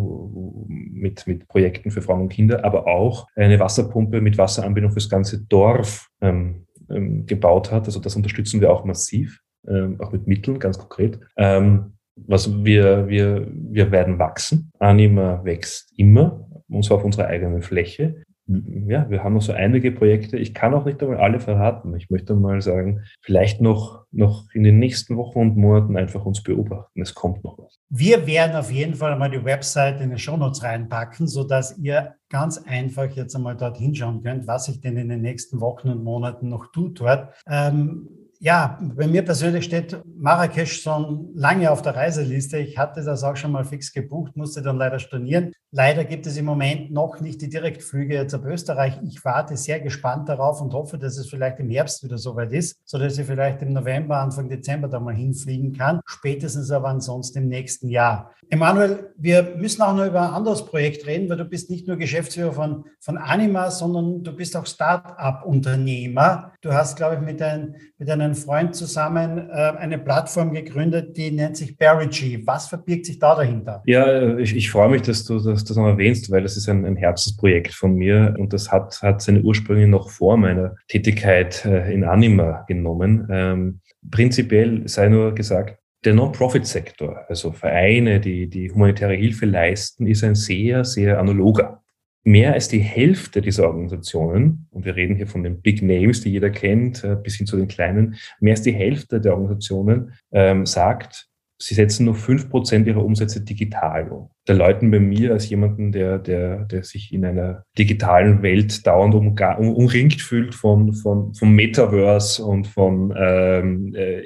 mit, 0.68 1.26
mit 1.26 1.48
Projekten 1.48 1.90
für 1.90 2.00
Frauen 2.00 2.22
und 2.22 2.28
Kinder, 2.28 2.64
aber 2.64 2.87
auch 2.87 3.26
eine 3.35 3.59
Wasserpumpe 3.59 4.20
mit 4.20 4.38
Wasseranbindung 4.38 4.92
fürs 4.92 5.11
ganze 5.11 5.44
Dorf 5.44 6.09
ähm, 6.20 6.66
ähm, 6.88 7.26
gebaut 7.26 7.72
hat. 7.72 7.87
Also 7.87 7.98
das 7.98 8.14
unterstützen 8.14 8.61
wir 8.61 8.72
auch 8.72 8.85
massiv, 8.85 9.40
ähm, 9.66 10.00
auch 10.00 10.12
mit 10.12 10.28
Mitteln, 10.28 10.61
ganz 10.61 10.78
konkret. 10.78 11.18
Ähm, 11.37 11.94
was 12.14 12.64
wir, 12.64 13.09
wir, 13.09 13.48
wir 13.52 13.90
werden 13.90 14.18
wachsen. 14.20 14.70
Anima 14.78 15.44
wächst 15.44 15.92
immer, 15.98 16.48
und 16.68 16.85
zwar 16.85 16.98
auf 16.98 17.04
unserer 17.04 17.26
eigenen 17.26 17.62
Fläche 17.62 18.22
ja, 18.48 19.11
wir 19.11 19.22
haben 19.22 19.34
noch 19.34 19.42
so 19.42 19.52
einige 19.52 19.92
Projekte. 19.92 20.38
Ich 20.38 20.54
kann 20.54 20.72
auch 20.72 20.87
nicht 20.87 21.02
einmal 21.02 21.18
alle 21.18 21.38
verraten. 21.38 21.94
Ich 21.96 22.08
möchte 22.08 22.34
mal 22.34 22.62
sagen, 22.62 23.02
vielleicht 23.20 23.61
noch, 23.61 24.06
noch 24.11 24.46
in 24.54 24.62
den 24.62 24.78
nächsten 24.78 25.18
Wochen 25.18 25.40
und 25.40 25.56
Monaten 25.58 25.98
einfach 25.98 26.24
uns 26.24 26.42
beobachten. 26.42 27.02
Es 27.02 27.14
kommt 27.14 27.44
noch 27.44 27.58
was. 27.58 27.78
Wir 27.90 28.26
werden 28.26 28.56
auf 28.56 28.70
jeden 28.70 28.94
Fall 28.94 29.18
mal 29.18 29.30
die 29.30 29.44
Website 29.44 30.00
in 30.00 30.11
die 30.11 30.18
Shownotes 30.18 30.62
reinpacken, 30.62 31.26
sodass 31.26 31.76
ihr 31.76 32.14
ganz 32.30 32.56
einfach 32.66 33.11
jetzt 33.11 33.37
einmal 33.37 33.56
dort 33.56 33.76
hinschauen 33.76 34.22
könnt, 34.22 34.46
was 34.46 34.64
sich 34.64 34.80
denn 34.80 34.96
in 34.96 35.11
den 35.11 35.20
nächsten 35.20 35.61
Wochen 35.61 35.90
und 35.90 36.02
Monaten 36.02 36.48
noch 36.48 36.72
tut 36.72 37.00
dort. 37.00 37.34
Ähm, 37.50 38.08
ja, 38.40 38.79
bei 38.81 39.07
mir 39.07 39.22
persönlich 39.22 39.64
steht 39.64 40.01
Marrakesch 40.05 40.81
schon 40.83 41.31
lange 41.35 41.70
auf 41.70 41.83
der 41.83 41.96
Reiseliste. 41.96 42.59
Ich 42.59 42.79
hatte 42.79 43.03
das 43.03 43.24
auch 43.24 43.37
schon 43.37 43.53
mal 43.53 43.64
fix 43.64 43.92
gebucht, 43.92 44.37
musste 44.37 44.62
dann 44.62 44.77
leider 44.77 44.98
stornieren. 44.98 45.53
Leider 45.70 46.05
gibt 46.05 46.27
es 46.27 46.37
im 46.37 46.46
Moment 46.46 46.90
noch 46.90 47.20
nicht 47.20 47.42
die 47.42 47.51
Direktflüge 47.51 48.14
jetzt 48.14 48.35
ab 48.35 48.44
Österreich. 48.46 48.98
Ich 49.07 49.22
warte 49.24 49.57
sehr 49.57 49.81
gespannt 49.81 50.29
darauf 50.29 50.62
und 50.62 50.72
hoffe, 50.72 50.98
dass 50.98 51.18
es 51.18 51.29
vielleicht 51.29 51.59
im 51.59 51.68
Herbst 51.68 52.03
wieder 52.03 52.16
soweit 52.16 52.53
ist, 52.53 52.81
sodass 52.85 53.18
ich 53.18 53.27
vielleicht 53.27 53.61
im 53.61 53.74
November, 53.74 54.18
Anfang 54.18 54.48
Dezember 54.48 54.88
da 54.88 54.98
mal 54.98 55.14
hinfliegen 55.14 55.72
kann. 55.72 56.01
Spätestens 56.07 56.70
aber 56.70 56.88
ansonsten 56.88 57.38
im 57.38 57.48
nächsten 57.48 57.88
Jahr. 57.88 58.33
Emanuel, 58.48 59.12
wir 59.18 59.57
müssen 59.57 59.83
auch 59.83 59.94
noch 59.94 60.07
über 60.07 60.22
ein 60.22 60.35
anderes 60.35 60.64
Projekt 60.64 61.07
reden, 61.07 61.29
weil 61.29 61.37
du 61.37 61.44
bist 61.44 61.68
nicht 61.68 61.87
nur 61.87 61.98
Geschäftsführer 61.98 62.53
von, 62.53 62.85
von 63.01 63.18
Anima, 63.18 63.70
sondern 63.70 64.22
du 64.22 64.35
bist 64.35 64.57
auch 64.57 64.64
Start-up-Unternehmer. 64.64 66.53
Du 66.62 66.72
hast, 66.72 66.96
glaube 66.96 67.16
ich, 67.16 67.20
mit, 67.20 67.42
ein, 67.42 67.77
mit 67.98 68.08
einem 68.11 68.34
Freund 68.34 68.76
zusammen 68.76 69.50
äh, 69.50 69.52
eine 69.52 69.98
Plattform 69.98 70.52
gegründet, 70.52 71.16
die 71.16 71.32
nennt 71.32 71.56
sich 71.56 71.76
Barrigy. 71.76 72.46
Was 72.46 72.68
verbirgt 72.68 73.06
sich 73.06 73.18
da 73.18 73.34
dahinter? 73.34 73.82
Ja, 73.87 74.38
ich, 74.38 74.54
ich 74.54 74.70
freue 74.70 74.88
mich, 74.88 75.02
dass 75.02 75.24
du 75.24 75.40
das, 75.40 75.64
das 75.64 75.76
noch 75.76 75.87
erwähnst, 75.87 76.30
weil 76.30 76.42
das 76.42 76.56
ist 76.56 76.68
ein, 76.68 76.84
ein 76.84 76.96
Herzensprojekt 76.96 77.74
von 77.74 77.94
mir 77.94 78.37
und 78.38 78.52
das 78.52 78.70
hat, 78.70 79.02
hat 79.02 79.20
seine 79.20 79.40
Ursprünge 79.40 79.88
noch 79.88 80.11
vor 80.11 80.37
meiner 80.37 80.76
Tätigkeit 80.87 81.64
äh, 81.64 81.92
in 81.92 82.04
Anima 82.04 82.64
genommen. 82.68 83.28
Ähm, 83.30 83.80
prinzipiell 84.08 84.87
sei 84.87 85.08
nur 85.08 85.34
gesagt, 85.34 85.78
der 86.04 86.14
Non-Profit-Sektor, 86.14 87.24
also 87.28 87.50
Vereine, 87.50 88.20
die, 88.20 88.48
die 88.48 88.70
humanitäre 88.70 89.14
Hilfe 89.14 89.46
leisten, 89.46 90.06
ist 90.06 90.22
ein 90.22 90.37
sehr, 90.37 90.84
sehr 90.84 91.18
analoger. 91.18 91.82
Mehr 92.24 92.52
als 92.52 92.68
die 92.68 92.81
Hälfte 92.81 93.40
dieser 93.40 93.66
Organisationen, 93.68 94.66
und 94.70 94.85
wir 94.85 94.96
reden 94.96 95.16
hier 95.16 95.26
von 95.26 95.42
den 95.42 95.61
Big 95.61 95.83
Names, 95.83 96.20
die 96.20 96.31
jeder 96.31 96.50
kennt, 96.50 97.04
äh, 97.04 97.16
bis 97.16 97.37
hin 97.37 97.46
zu 97.46 97.57
den 97.57 97.68
kleinen, 97.68 98.16
mehr 98.40 98.52
als 98.52 98.62
die 98.62 98.74
Hälfte 98.74 99.20
der 99.20 99.33
Organisationen 99.33 100.12
ähm, 100.33 100.66
sagt, 100.66 101.28
sie 101.61 101.74
setzen 101.74 102.04
nur 102.04 102.14
fünf 102.14 102.48
Prozent 102.48 102.87
ihrer 102.87 103.04
Umsätze 103.04 103.44
digital 103.44 104.09
um. 104.11 104.31
Da 104.46 104.54
läuten 104.54 104.90
bei 104.90 105.00
mir 105.00 105.33
als 105.33 105.48
jemanden, 105.48 105.92
der, 105.92 106.18
der, 106.18 106.64
der 106.64 106.85
sich 106.85 107.12
in 107.12 107.24
einer 107.24 107.64
digitalen 107.76 108.42
Welt 108.42 108.87
dauernd 108.87 109.14
um, 109.14 109.37
um, 109.59 109.74
umringt 109.74 110.20
fühlt 110.20 110.54
von, 110.54 110.92
von, 110.92 111.35
vom 111.35 111.54
Metaverse 111.54 112.44
und 112.44 112.66
von 112.68 113.12
ähm, 113.16 113.94
äh, 113.94 114.22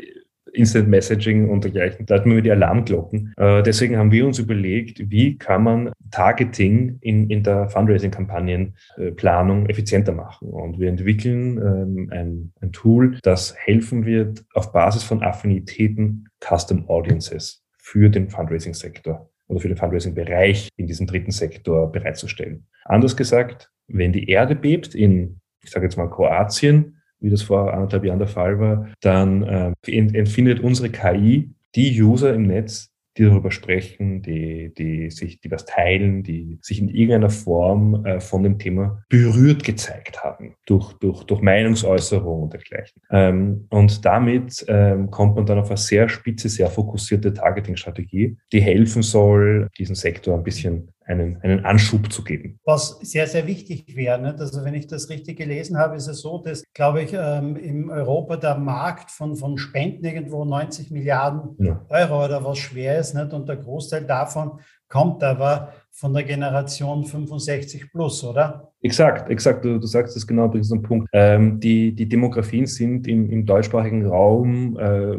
Instant 0.53 0.89
Messaging 0.89 1.49
und 1.49 1.65
dergleichen. 1.65 2.07
Da 2.07 2.17
hatten 2.17 2.35
wir 2.35 2.43
die 2.43 2.51
Alarmglocken. 2.51 3.33
Äh, 3.37 3.63
deswegen 3.63 3.97
haben 3.97 4.13
wir 4.13 4.27
uns 4.27 4.39
überlegt, 4.39 5.11
wie 5.11 5.39
kann 5.39 5.63
man 5.65 5.93
Targeting 6.11 6.99
in, 7.01 7.31
in 7.31 7.43
der 7.43 7.69
Fundraising-Kampagnenplanung 7.71 9.67
effizienter 9.67 10.13
machen. 10.13 10.49
Und 10.49 10.79
wir 10.79 10.89
entwickeln 10.89 11.59
ähm, 11.59 12.11
ein, 12.13 12.53
ein 12.61 12.73
Tool, 12.73 13.19
das 13.23 13.55
helfen 13.57 14.05
wird, 14.05 14.45
auf 14.55 14.73
Basis 14.73 15.03
von 15.03 15.23
Affinitäten 15.23 16.29
Custom 16.41 16.89
Audiences 16.89 17.65
für 17.79 18.11
den 18.11 18.29
Fundraising-Sektor 18.29 19.31
oder 19.49 19.61
für 19.61 19.69
den 19.69 19.77
Fundraising-Bereich 19.77 20.69
in 20.77 20.87
diesem 20.87 21.07
dritten 21.07 21.31
Sektor 21.31 21.91
bereitzustellen. 21.91 22.67
Anders 22.85 23.17
gesagt, 23.17 23.71
wenn 23.89 24.13
die 24.13 24.29
Erde 24.29 24.55
bebt 24.55 24.95
in, 24.95 25.41
ich 25.63 25.71
sage 25.71 25.87
jetzt 25.87 25.97
mal 25.97 26.11
Kroatien, 26.11 27.02
wie 27.23 27.31
das 27.31 27.43
vor 27.43 27.73
anderthalb 27.73 28.05
Jahren 28.05 28.19
der 28.19 28.29
Fall 28.29 28.59
war, 28.59 28.89
dann 29.01 29.43
äh, 29.43 29.73
empfindet 29.87 30.61
unsere 30.61 30.91
KI 30.91 31.51
die 31.75 32.03
User 32.03 32.35
im 32.35 32.47
Netz, 32.47 32.93
die 33.19 33.25
darüber 33.25 33.51
sprechen, 33.51 34.23
die, 34.23 34.73
die 34.75 35.11
sich, 35.11 35.41
die 35.41 35.51
was 35.51 35.67
teilen, 35.67 36.23
die 36.23 36.59
sich 36.63 36.81
in 36.81 36.89
irgendeiner 36.89 37.29
Form 37.29 38.07
äh, 38.07 38.21
von 38.21 38.43
dem 38.43 38.59
Thema 38.59 39.03
berührt 39.09 39.65
gezeigt 39.65 40.25
haben 40.25 40.55
durch, 40.67 40.95
durch, 40.95 41.25
durch 41.25 41.43
Meinungsäußerung 41.43 42.45
und 42.45 42.53
dergleichen. 42.55 43.03
Ähm, 43.11 43.67
und 43.69 44.05
damit 44.05 44.65
ähm, 44.69 45.11
kommt 45.11 45.37
man 45.37 45.45
dann 45.45 45.59
auf 45.59 45.69
eine 45.69 45.77
sehr 45.77 46.09
spitze, 46.09 46.49
sehr 46.49 46.71
fokussierte 46.71 47.35
Targeting-Strategie, 47.35 48.39
die 48.51 48.63
helfen 48.63 49.03
soll, 49.03 49.69
diesen 49.79 49.95
Sektor 49.95 50.37
ein 50.37 50.45
bisschen 50.45 50.91
einen, 51.07 51.39
einen 51.43 51.65
Anschub 51.65 52.13
zu 52.13 52.25
geben. 52.25 52.59
Was 52.65 52.99
sehr, 53.01 53.27
sehr 53.27 53.47
wichtig 53.47 53.97
wäre. 53.97 54.35
Also 54.39 54.65
wenn 54.65 54.75
ich 54.75 54.87
das 54.87 55.09
richtig 55.09 55.39
gelesen 55.39 55.79
habe, 55.79 55.97
ist 55.97 56.09
es 56.09 56.21
so, 56.21 56.39
dass, 56.39 56.65
glaube 56.75 57.03
ich, 57.03 57.15
ähm, 57.15 57.57
in 57.57 57.91
Europa 57.91 58.37
der 58.37 58.59
Markt 58.59 59.11
von, 59.11 59.37
von 59.37 59.59
Spenden 59.59 60.05
irgendwo 60.05 60.45
90 60.45 60.91
Milliarden 60.91 61.57
ja. 61.59 61.85
Euro 61.89 62.25
oder 62.25 62.45
was 62.45 62.59
schwer 62.59 62.99
ist. 62.99 63.15
Nicht? 63.15 63.33
Und 63.33 63.49
der 63.49 63.57
Großteil 63.57 64.05
davon 64.05 64.61
kommt 64.89 65.25
aber 65.25 65.73
von 65.91 66.13
der 66.13 66.25
Generation 66.25 67.05
65 67.05 67.91
plus, 67.93 68.25
oder? 68.25 68.73
Exakt, 68.83 69.31
exakt. 69.31 69.65
Du, 69.65 69.79
du 69.79 69.87
sagst 69.87 70.17
das 70.17 70.27
genau, 70.27 70.49
das 70.49 70.67
ist 70.67 70.73
ein 70.73 70.83
Punkt. 70.83 71.09
Ähm, 71.13 71.61
die, 71.61 71.95
die 71.95 72.09
Demografien 72.09 72.67
sind 72.67 73.07
im, 73.07 73.31
im 73.31 73.47
deutschsprachigen 73.47 74.07
Raum 74.07 74.79
äh, 74.79 75.17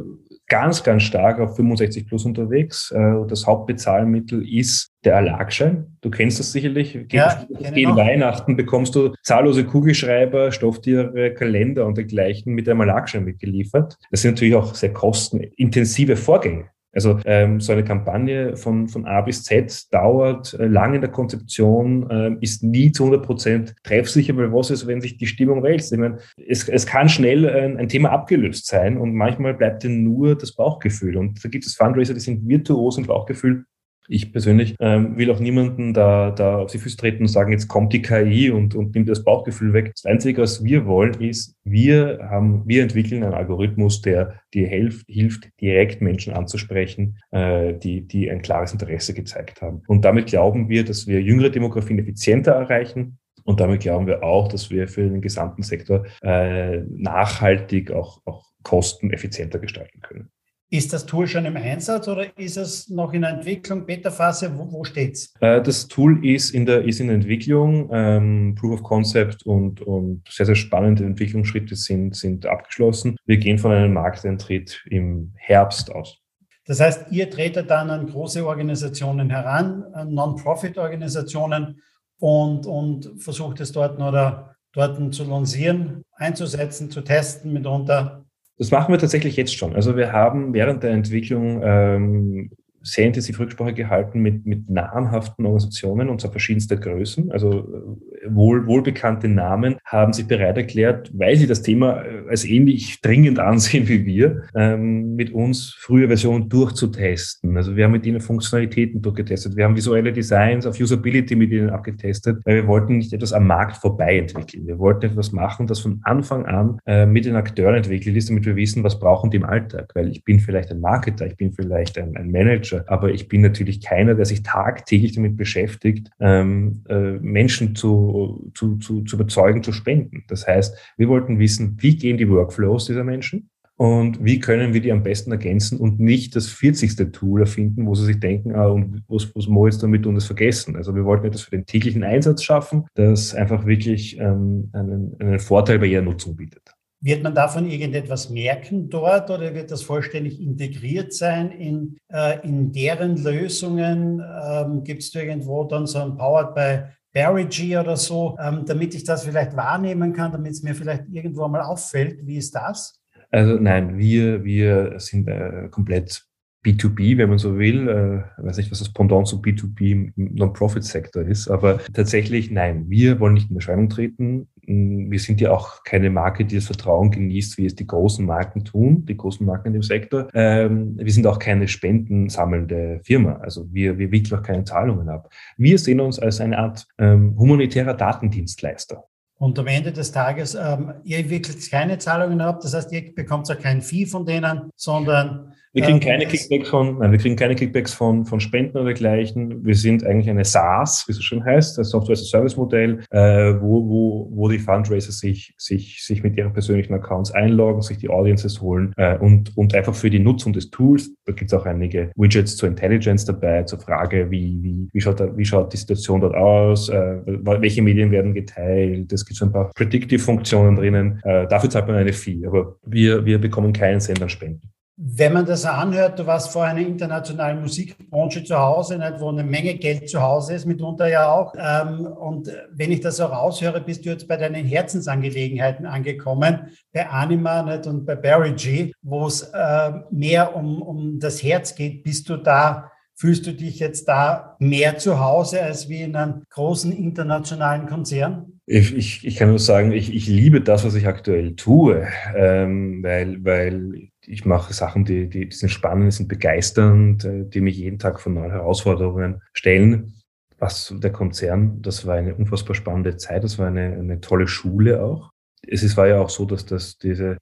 ganz, 0.54 0.84
ganz 0.84 1.02
stark 1.02 1.40
auf 1.40 1.56
65 1.56 2.06
plus 2.06 2.26
unterwegs. 2.26 2.92
Äh, 2.92 3.26
das 3.28 3.48
Hauptbezahlmittel 3.48 4.48
ist 4.48 4.92
der 5.04 5.14
Erlagschein. 5.14 5.98
Du 6.02 6.12
kennst 6.12 6.38
das 6.38 6.52
sicherlich. 6.52 6.96
Ja, 7.12 7.44
Gegen 7.74 7.96
Weihnachten 7.96 8.56
bekommst 8.56 8.94
du 8.94 9.16
zahllose 9.24 9.66
Kugelschreiber, 9.66 10.52
Stofftiere, 10.52 11.34
Kalender 11.34 11.88
und 11.88 11.98
dergleichen 11.98 12.54
mit 12.54 12.70
einem 12.70 12.82
Erlagschein 12.82 13.24
mitgeliefert. 13.24 13.98
Das 14.12 14.22
sind 14.22 14.36
natürlich 14.36 14.54
auch 14.54 14.76
sehr 14.76 14.94
kostenintensive 14.94 16.16
Vorgänge. 16.16 16.66
Also 16.94 17.20
ähm, 17.26 17.60
so 17.60 17.74
eine 17.74 17.84
Kampagne 17.84 18.56
von, 18.56 18.88
von 18.88 19.06
A 19.06 19.22
bis 19.22 19.44
Z 19.44 19.92
dauert 19.92 20.54
äh, 20.54 20.68
lange 20.68 20.96
in 20.96 21.02
der 21.02 21.10
Konzeption, 21.12 22.10
äh, 22.10 22.36
ist 22.40 22.64
nie 22.64 22.92
zu 22.92 23.04
100 23.06 23.26
Prozent 23.26 23.76
treffsicher, 23.84 24.38
weil 24.38 24.54
was 24.54 24.70
ist, 24.70 24.86
wenn 24.86 25.02
sich 25.02 25.18
die 25.18 25.26
Stimmung 25.26 25.64
wälzt? 25.64 25.92
Ich 25.92 26.00
meine, 26.00 26.20
es, 26.48 26.70
es 26.70 26.86
kann 26.86 27.10
schnell 27.10 27.50
ein, 27.50 27.78
ein 27.78 27.90
Thema 27.90 28.12
abgelöst 28.12 28.68
sein 28.68 28.98
und 28.98 29.16
manchmal 29.16 29.56
bleibt 29.56 29.84
dir 29.84 29.90
nur 29.90 30.38
das 30.38 30.54
Bauchgefühl. 30.54 31.18
Und 31.18 31.44
da 31.44 31.50
gibt 31.50 31.66
es 31.66 31.76
Fundraiser, 31.76 32.14
die 32.14 32.20
sind 32.20 32.48
virtuos 32.48 32.98
im 32.98 33.06
Bauchgefühl 33.06 33.66
ich 34.08 34.32
persönlich 34.32 34.76
ähm, 34.80 35.18
will 35.18 35.32
auch 35.32 35.40
niemanden 35.40 35.94
da, 35.94 36.32
da 36.32 36.58
auf 36.58 36.72
die 36.72 36.78
Füße 36.78 36.98
treten 36.98 37.24
und 37.24 37.28
sagen, 37.28 37.52
jetzt 37.52 37.68
kommt 37.68 37.94
die 37.94 38.02
KI 38.02 38.52
und, 38.52 38.76
und 38.76 38.94
nimmt 38.96 39.10
das 39.10 39.24
Bauchgefühl 39.24 39.74
weg. 39.74 39.92
Das 39.96 40.06
Einzige, 40.06 40.42
was 40.42 40.64
wir 40.64 40.86
wollen, 40.86 41.14
ist, 41.22 41.56
wir 41.64 42.20
haben, 42.30 42.64
wir 42.66 42.84
entwickeln 42.84 43.24
einen 43.24 43.34
Algorithmus, 43.34 44.02
der 44.02 44.40
dir 44.54 44.68
hilft, 44.68 45.08
hilft 45.08 45.50
direkt 45.62 46.02
Menschen 46.02 46.34
anzusprechen, 46.34 47.18
äh, 47.32 47.74
die, 47.74 48.02
die 48.08 48.30
ein 48.30 48.42
klares 48.42 48.74
Interesse 48.74 49.14
gezeigt 49.14 49.62
haben. 49.62 49.82
Und 49.88 50.06
damit 50.06 50.28
glauben 50.28 50.70
wir, 50.70 50.84
dass 50.84 51.08
wir 51.08 51.22
jüngere 51.22 51.50
Demografien 51.50 52.00
effizienter 52.00 52.54
erreichen, 52.54 53.18
und 53.46 53.60
damit 53.60 53.82
glauben 53.82 54.08
wir 54.08 54.24
auch, 54.24 54.48
dass 54.48 54.70
wir 54.70 54.88
für 54.88 55.02
den 55.10 55.22
gesamten 55.22 55.64
Sektor 55.64 56.06
äh, 56.22 56.78
nachhaltig 56.90 57.92
auch, 57.92 58.22
auch 58.26 58.46
Kosten 58.64 59.12
effizienter 59.12 59.60
gestalten 59.60 60.00
können. 60.00 60.30
Ist 60.74 60.92
das 60.92 61.06
Tool 61.06 61.28
schon 61.28 61.46
im 61.46 61.56
Einsatz 61.56 62.08
oder 62.08 62.36
ist 62.36 62.58
es 62.58 62.90
noch 62.90 63.14
in 63.14 63.22
der 63.22 63.30
Entwicklung, 63.30 63.86
Beta-Phase? 63.86 64.58
Wo, 64.58 64.72
wo 64.72 64.82
es? 64.82 65.32
Äh, 65.40 65.62
das 65.62 65.88
Tool 65.88 66.26
ist 66.26 66.50
in 66.50 66.66
der, 66.66 66.84
ist 66.84 67.00
in 67.00 67.12
Entwicklung. 67.12 67.92
Ähm, 67.94 68.56
Proof 68.60 68.80
of 68.80 68.82
Concept 68.84 69.46
und, 69.46 69.82
und 69.82 70.24
sehr, 70.28 70.48
sehr 70.48 70.56
spannende 70.56 71.06
Entwicklungsschritte 71.06 71.76
sind, 71.76 72.16
sind 72.16 72.48
abgeschlossen. 72.48 73.18
Wir 73.28 73.38
gehen 73.38 73.60
von 73.60 73.72
einem 73.72 73.94
Markteintritt 73.94 74.84
im 74.90 75.34
Herbst 75.36 75.92
aus. 75.94 76.18
Das 76.66 76.80
heißt, 76.80 77.12
ihr 77.12 77.30
tretet 77.30 77.70
dann 77.70 77.92
an 77.92 78.08
große 78.08 78.44
Organisationen 78.44 79.30
heran, 79.30 79.86
Non-Profit-Organisationen 80.08 81.84
und, 82.18 82.66
und 82.66 83.12
versucht 83.20 83.60
es 83.60 83.74
dort 83.74 84.02
oder 84.02 84.56
dort 84.74 85.14
zu 85.14 85.24
lancieren, 85.24 86.02
einzusetzen, 86.16 86.90
zu 86.90 87.02
testen 87.02 87.54
mitunter 87.54 88.23
das 88.58 88.72
machen 88.72 88.94
wir 88.94 89.00
tatsächlich 89.00 89.36
jetzt 89.36 89.56
schon. 89.56 89.76
Also 89.76 89.98
wir 89.98 90.12
haben 90.12 90.54
während 90.54 90.84
der 90.84 90.92
Entwicklung 90.92 91.62
ähm, 91.64 92.52
sehr 92.84 93.08
intensiv 93.08 93.40
Rücksprache 93.40 93.74
gehalten 93.74 94.20
mit, 94.22 94.46
mit 94.46 94.70
namhaften 94.70 95.46
Organisationen 95.46 96.10
und 96.10 96.22
zwar 96.22 96.32
verschiedenster 96.32 96.76
Größen. 96.76 97.32
Also 97.32 97.60
äh, 97.60 98.28
wohl, 98.30 98.68
wohlbekannte 98.68 99.28
Namen 99.30 99.78
haben 99.86 100.14
sich 100.14 100.28
bereit 100.28 100.58
erklärt, 100.58 101.12
weil 101.14 101.38
sie 101.38 101.48
das 101.48 101.62
Thema 101.62 102.04
äh, 102.04 102.30
als 102.30 102.46
ähnlich 102.46 103.02
dringend 103.02 103.40
ansehen 103.40 103.88
wie 103.88 104.06
wir, 104.06 104.44
ähm, 104.56 105.16
mit 105.16 105.34
uns 105.34 105.74
frühe 105.80 106.08
Versionen 106.08 106.50
durchzutesten. 106.50 107.56
Also 107.56 107.76
wir 107.76 107.86
haben 107.86 107.94
mit 107.94 108.06
ihnen 108.06 108.20
Funktionalitäten 108.20 109.02
durchgetestet. 109.02 109.56
Wir 109.56 109.64
haben 109.64 109.76
visuelle 109.76 110.12
Designs 110.12 110.66
auf 110.66 110.80
Usability 110.80 111.36
mit 111.36 111.52
ihnen 111.52 111.70
abgetestet, 111.70 112.42
weil 112.46 112.56
wir 112.56 112.68
wollten 112.68 112.98
nicht 112.98 113.14
etwas 113.14 113.32
am 113.32 113.48
Markt 113.48 113.78
vorbei 113.78 114.18
entwickeln. 114.18 114.68
Wir 114.68 114.78
wollten 114.78 115.06
etwas 115.06 115.32
machen, 115.32 115.68
das 115.68 115.80
von 115.80 116.02
Anfang 116.04 116.46
an 116.46 116.80
äh, 116.86 117.06
mit 117.06 117.26
den 117.26 117.36
Akteuren 117.36 117.76
entwickelt 117.76 118.18
ist, 118.18 118.30
damit 118.30 118.46
wir 118.46 118.58
wissen, 118.58 118.84
was 118.84 119.00
brauchen 119.00 119.32
die 119.32 119.38
im 119.38 119.46
Alltag. 119.46 119.92
Weil 119.96 120.10
ich 120.10 120.24
bin 120.24 120.40
vielleicht 120.40 120.70
ein 120.72 120.82
Marketer, 120.82 121.26
ich 121.26 121.38
bin 121.38 121.54
vielleicht 121.54 121.98
ein, 121.98 122.18
ein 122.18 122.30
Manager, 122.32 122.73
Manager. 122.74 122.92
Aber 122.92 123.12
ich 123.12 123.28
bin 123.28 123.42
natürlich 123.42 123.82
keiner, 123.82 124.16
der 124.16 124.26
sich 124.26 124.44
tagtäglich 124.44 125.14
damit 125.14 125.38
beschäftigt, 125.38 126.10
ähm, 126.20 126.84
äh, 126.90 127.14
Menschen 127.20 127.76
zu, 127.76 128.52
zu, 128.54 128.78
zu, 128.78 129.04
zu 129.04 129.16
überzeugen, 129.16 129.64
zu 129.64 129.72
spenden. 129.72 130.24
Das 130.28 130.48
heißt, 130.48 130.78
wir 130.98 131.08
wollten 131.08 131.40
wissen, 131.40 131.78
wie 131.80 131.96
gehen 131.96 132.18
die 132.18 132.30
Workflows 132.30 132.86
dieser 132.86 133.04
Menschen? 133.04 133.50
Und 133.76 134.24
wie 134.24 134.40
können 134.40 134.74
wir 134.74 134.82
die 134.82 134.92
am 134.92 135.02
besten 135.02 135.32
ergänzen 135.32 135.80
und 135.80 136.00
nicht 136.00 136.36
das 136.36 136.48
40. 136.48 137.12
Tool 137.12 137.42
erfinden, 137.42 137.88
wo 137.88 137.96
sie 137.96 138.06
sich 138.06 138.20
denken, 138.20 138.54
ah, 138.54 138.68
und 138.68 139.04
was, 139.08 139.36
was 139.36 139.48
muss 139.48 139.74
jetzt 139.74 139.84
damit 139.84 140.06
und 140.06 140.14
das 140.14 140.26
vergessen? 140.26 140.76
Also 140.76 140.96
wir 140.96 141.04
wollten 141.06 141.26
etwas 141.26 141.42
für 141.42 141.52
den 141.52 141.66
täglichen 141.66 142.04
Einsatz 142.04 142.44
schaffen, 142.44 142.86
das 142.94 143.34
einfach 143.34 143.66
wirklich 143.66 144.20
ähm, 144.20 144.70
einen, 144.74 145.16
einen 145.20 145.40
Vorteil 145.40 145.80
bei 145.80 145.88
ihrer 145.88 146.04
Nutzung 146.04 146.36
bietet. 146.36 146.73
Wird 147.04 147.22
man 147.22 147.36
davon 147.36 147.70
irgendetwas 147.70 148.30
merken 148.30 148.90
dort 148.90 149.30
oder 149.30 149.54
wird 149.54 149.72
das 149.72 149.82
vollständig 149.82 150.40
integriert 150.40 151.12
sein 151.12 151.52
in, 151.52 151.98
äh, 152.08 152.40
in 152.48 152.72
deren 152.72 153.22
Lösungen? 153.22 154.22
Ähm, 154.22 154.86
Gibt 154.86 155.02
es 155.04 155.14
irgendwo 155.14 155.66
dann 155.66 155.86
so 155.86 156.00
ein 156.00 156.16
Powered 156.16 156.56
by 156.56 156.84
Barry 157.14 157.46
G 157.46 157.78
oder 157.78 157.98
so, 157.98 158.38
ähm, 158.42 158.64
damit 158.66 158.96
ich 158.96 159.04
das 159.04 159.26
vielleicht 159.26 159.54
wahrnehmen 159.58 160.14
kann, 160.14 160.32
damit 160.32 160.54
es 160.54 160.64
mir 160.64 160.74
vielleicht 160.74 161.04
irgendwo 161.12 161.46
mal 161.50 161.62
auffällt? 161.62 162.26
Wie 162.26 162.38
ist 162.38 162.56
das? 162.56 163.02
Also 163.32 163.56
nein, 163.56 163.98
wir, 163.98 164.46
wir 164.46 164.98
sind 165.00 165.28
äh, 165.28 165.68
komplett 165.70 166.24
B2B, 166.66 167.18
wenn 167.18 167.28
man 167.28 167.38
so 167.38 167.60
will. 167.60 167.90
Äh, 167.90 168.44
weiß 168.44 168.58
nicht, 168.58 168.72
was 168.72 168.80
das 168.80 168.94
Pendant 168.94 169.28
zu 169.28 169.42
B2B 169.42 169.92
im 169.92 170.14
Non-Profit-Sektor 170.16 171.24
ist, 171.24 171.50
aber 171.50 171.80
tatsächlich 171.94 172.50
nein, 172.50 172.90
wir 172.90 173.20
wollen 173.20 173.34
nicht 173.34 173.50
in 173.50 173.58
Erscheinung 173.58 173.90
treten. 173.90 174.48
Wir 174.66 175.20
sind 175.20 175.42
ja 175.42 175.52
auch 175.52 175.84
keine 175.84 176.10
Marke, 176.10 176.46
die 176.46 176.56
das 176.56 176.66
Vertrauen 176.66 177.12
genießt, 177.12 177.58
wie 177.58 177.66
es 177.66 177.76
die 177.76 177.88
großen 177.88 178.26
Marken 178.26 178.64
tun, 178.64 179.06
die 179.06 179.18
großen 179.18 179.46
Marken 179.46 179.68
in 179.68 179.74
dem 179.74 179.84
Sektor. 179.84 180.28
Ähm, 180.34 180.98
wir 180.98 181.12
sind 181.12 181.28
auch 181.28 181.40
keine 181.40 181.68
spendensammelnde 181.68 183.02
Firma. 183.04 183.34
Also 183.42 183.68
wir, 183.74 183.98
wir 183.98 184.12
wickeln 184.12 184.40
auch 184.40 184.44
keine 184.44 184.64
Zahlungen 184.64 185.10
ab. 185.10 185.30
Wir 185.58 185.78
sehen 185.78 186.00
uns 186.00 186.20
als 186.20 186.40
eine 186.40 186.58
Art 186.58 186.86
ähm, 186.98 187.36
humanitärer 187.38 187.94
Datendienstleister. 187.94 189.04
Und 189.38 189.60
am 189.60 189.68
Ende 189.68 189.92
des 189.92 190.12
Tages, 190.12 190.56
ähm, 190.56 190.94
ihr 191.04 191.30
wickelt 191.30 191.70
keine 191.70 191.98
Zahlungen 191.98 192.40
ab, 192.40 192.62
das 192.62 192.74
heißt, 192.74 192.92
ihr 192.94 193.14
bekommt 193.14 193.50
ja 193.50 193.56
kein 193.56 193.82
Vieh 193.82 194.06
von 194.06 194.26
denen, 194.26 194.70
sondern 194.76 195.54
wir 195.74 195.84
kriegen 195.84 196.00
keine 196.00 196.28
Kickbacks 196.28 196.70
von, 196.70 197.00
nein, 197.00 197.12
wir 197.12 197.18
kriegen 197.18 197.36
keine 197.36 197.56
Kickbacks 197.56 197.94
von, 197.94 198.26
von 198.26 198.40
Spenden 198.40 198.78
oder 198.78 198.86
dergleichen. 198.86 199.66
Wir 199.66 199.74
sind 199.74 200.06
eigentlich 200.06 200.30
eine 200.30 200.46
SaaS, 200.46 201.06
wie 201.08 201.14
es 201.14 201.18
so 201.18 201.24
schön 201.24 201.44
heißt, 201.44 201.80
ein 201.80 201.84
Software 201.84 202.14
as 202.14 202.22
a 202.22 202.26
Service 202.26 202.56
Modell, 202.56 203.00
äh, 203.10 203.56
wo, 203.60 203.90
wo, 203.90 204.30
wo 204.32 204.50
die 204.50 204.60
Fundraiser 204.60 205.12
sich, 205.12 205.56
sich, 205.58 206.04
sich 206.06 206.22
mit 206.22 206.38
ihren 206.38 206.54
persönlichen 206.54 206.94
Accounts 206.94 207.32
einloggen, 207.32 207.82
sich 207.82 207.98
die 207.98 208.10
Audiences 208.10 208.62
holen 208.62 208.94
äh, 208.98 209.18
und, 209.18 209.58
und 209.58 209.74
einfach 209.74 209.96
für 209.96 210.12
die 210.12 210.20
Nutzung 210.20 210.54
des 210.54 210.70
Tools, 210.70 211.12
da 211.26 211.34
gibt 211.34 211.52
es 211.52 211.60
auch 211.60 211.66
einige 211.66 212.12
Widgets 212.16 212.56
zur 212.56 212.70
Intelligence 212.70 213.26
dabei, 213.26 213.64
zur 213.64 213.80
Frage, 213.80 214.30
wie, 214.30 214.60
wie, 214.62 214.90
wie, 214.94 215.02
schaut, 215.02 215.20
da, 215.20 215.36
wie 215.36 215.46
schaut 215.46 215.74
die 215.74 215.78
Situation 215.78 216.22
dort 216.22 216.36
aus, 216.36 216.90
äh, 216.90 217.18
welche 217.26 217.82
Medien 217.82 218.12
werden 218.12 218.36
geteilt, 218.36 219.12
es 219.12 219.26
gibt 219.26 219.38
so 219.38 219.46
ein 219.46 219.52
paar 219.52 219.72
Predictive-Funktionen 219.74 220.76
drinnen. 220.76 221.20
Äh, 221.24 221.48
dafür 221.48 221.72
zahlt 221.72 221.88
man 221.88 221.96
eine 221.96 222.14
Fee, 222.14 222.46
aber 222.46 222.76
wir, 222.86 223.26
wir 223.26 223.40
bekommen 223.40 223.74
keinen 223.74 224.00
Cent 224.00 224.22
an 224.22 224.30
Spenden. 224.30 224.74
Wenn 224.96 225.34
man 225.34 225.48
das 225.48 225.66
anhört, 225.66 226.20
du 226.20 226.28
warst 226.28 226.52
vor 226.52 226.66
einer 226.66 226.82
internationalen 226.82 227.62
Musikbranche 227.62 228.44
zu 228.44 228.60
Hause, 228.60 229.00
nicht, 229.00 229.20
wo 229.20 229.30
eine 229.30 229.44
Menge 229.44 229.74
Geld 229.74 230.08
zu 230.08 230.22
Hause 230.22 230.54
ist, 230.54 230.68
mitunter 230.68 231.08
ja 231.08 231.32
auch. 231.32 231.56
Ähm, 231.58 232.06
und 232.06 232.52
wenn 232.72 232.92
ich 232.92 233.02
das 233.02 233.20
auch 233.20 233.32
raushöre, 233.32 233.82
bist 233.82 234.06
du 234.06 234.12
jetzt 234.12 234.28
bei 234.28 234.38
deinen 234.38 234.66
Herzensangelegenheiten 234.66 235.88
angekommen, 235.88 236.68
bei 236.94 237.10
Anima 237.10 237.64
nicht, 237.64 237.88
und 237.88 238.06
bei 238.06 238.16
Barry 238.16 238.54
G, 238.54 238.92
wo 239.02 239.26
es 239.26 239.42
äh, 239.42 239.94
mehr 240.12 240.56
um, 240.56 240.84
um 240.84 241.20
das 241.20 241.42
Herz 241.42 241.74
geht. 241.74 242.04
Bist 242.04 242.30
du 242.30 242.38
da, 242.38 242.92
fühlst 243.16 243.48
du 243.48 243.54
dich 243.54 243.80
jetzt 243.80 244.08
da 244.08 244.56
mehr 244.60 245.00
zu 245.00 245.20
Hause 245.20 245.64
als 245.64 245.90
wie 245.90 246.04
in 246.04 246.16
einem 246.16 246.44
großen 246.52 246.92
internationalen 246.92 247.88
Konzern? 247.88 248.60
Ich, 248.68 248.96
ich, 248.96 249.26
ich 249.26 249.38
kann 249.38 249.50
nur 249.50 249.58
sagen, 249.58 249.92
ich, 249.92 250.14
ich 250.14 250.28
liebe 250.28 250.62
das, 250.62 250.86
was 250.86 250.94
ich 250.94 251.08
aktuell 251.08 251.56
tue, 251.56 252.08
ähm, 252.36 253.02
weil, 253.02 253.44
weil 253.44 254.13
ich 254.26 254.46
mache 254.46 254.74
Sachen, 254.74 255.06
die, 255.06 255.30
die, 255.30 255.50
die 255.50 255.56
sind 255.56 255.70
spannend, 255.70 256.08
die 256.08 256.16
sind 256.16 256.28
begeisternd, 256.28 257.26
äh, 257.26 257.46
die 257.46 257.62
mich 257.62 257.78
jeden 257.78 258.00
Tag 258.00 258.20
von 258.20 258.34
neuen 258.34 258.52
Herausforderungen 258.52 259.42
stellen. 259.54 260.14
Was 260.60 260.94
der 260.98 261.12
Konzern, 261.12 261.82
das 261.82 262.06
war 262.06 262.16
eine 262.16 262.36
unfassbar 262.36 262.76
spannende 262.76 263.18
Zeit, 263.18 263.44
das 263.44 263.60
war 263.60 263.68
eine, 263.68 263.94
eine 263.94 264.22
tolle 264.22 264.48
Schule 264.48 265.04
auch. 265.04 265.32
Es 265.66 265.84
ist, 265.84 265.98
war 265.98 266.08
ja 266.08 266.20
auch 266.20 266.30
so, 266.30 266.46
dass 266.46 266.66
das 266.66 266.98
diese 266.98 267.38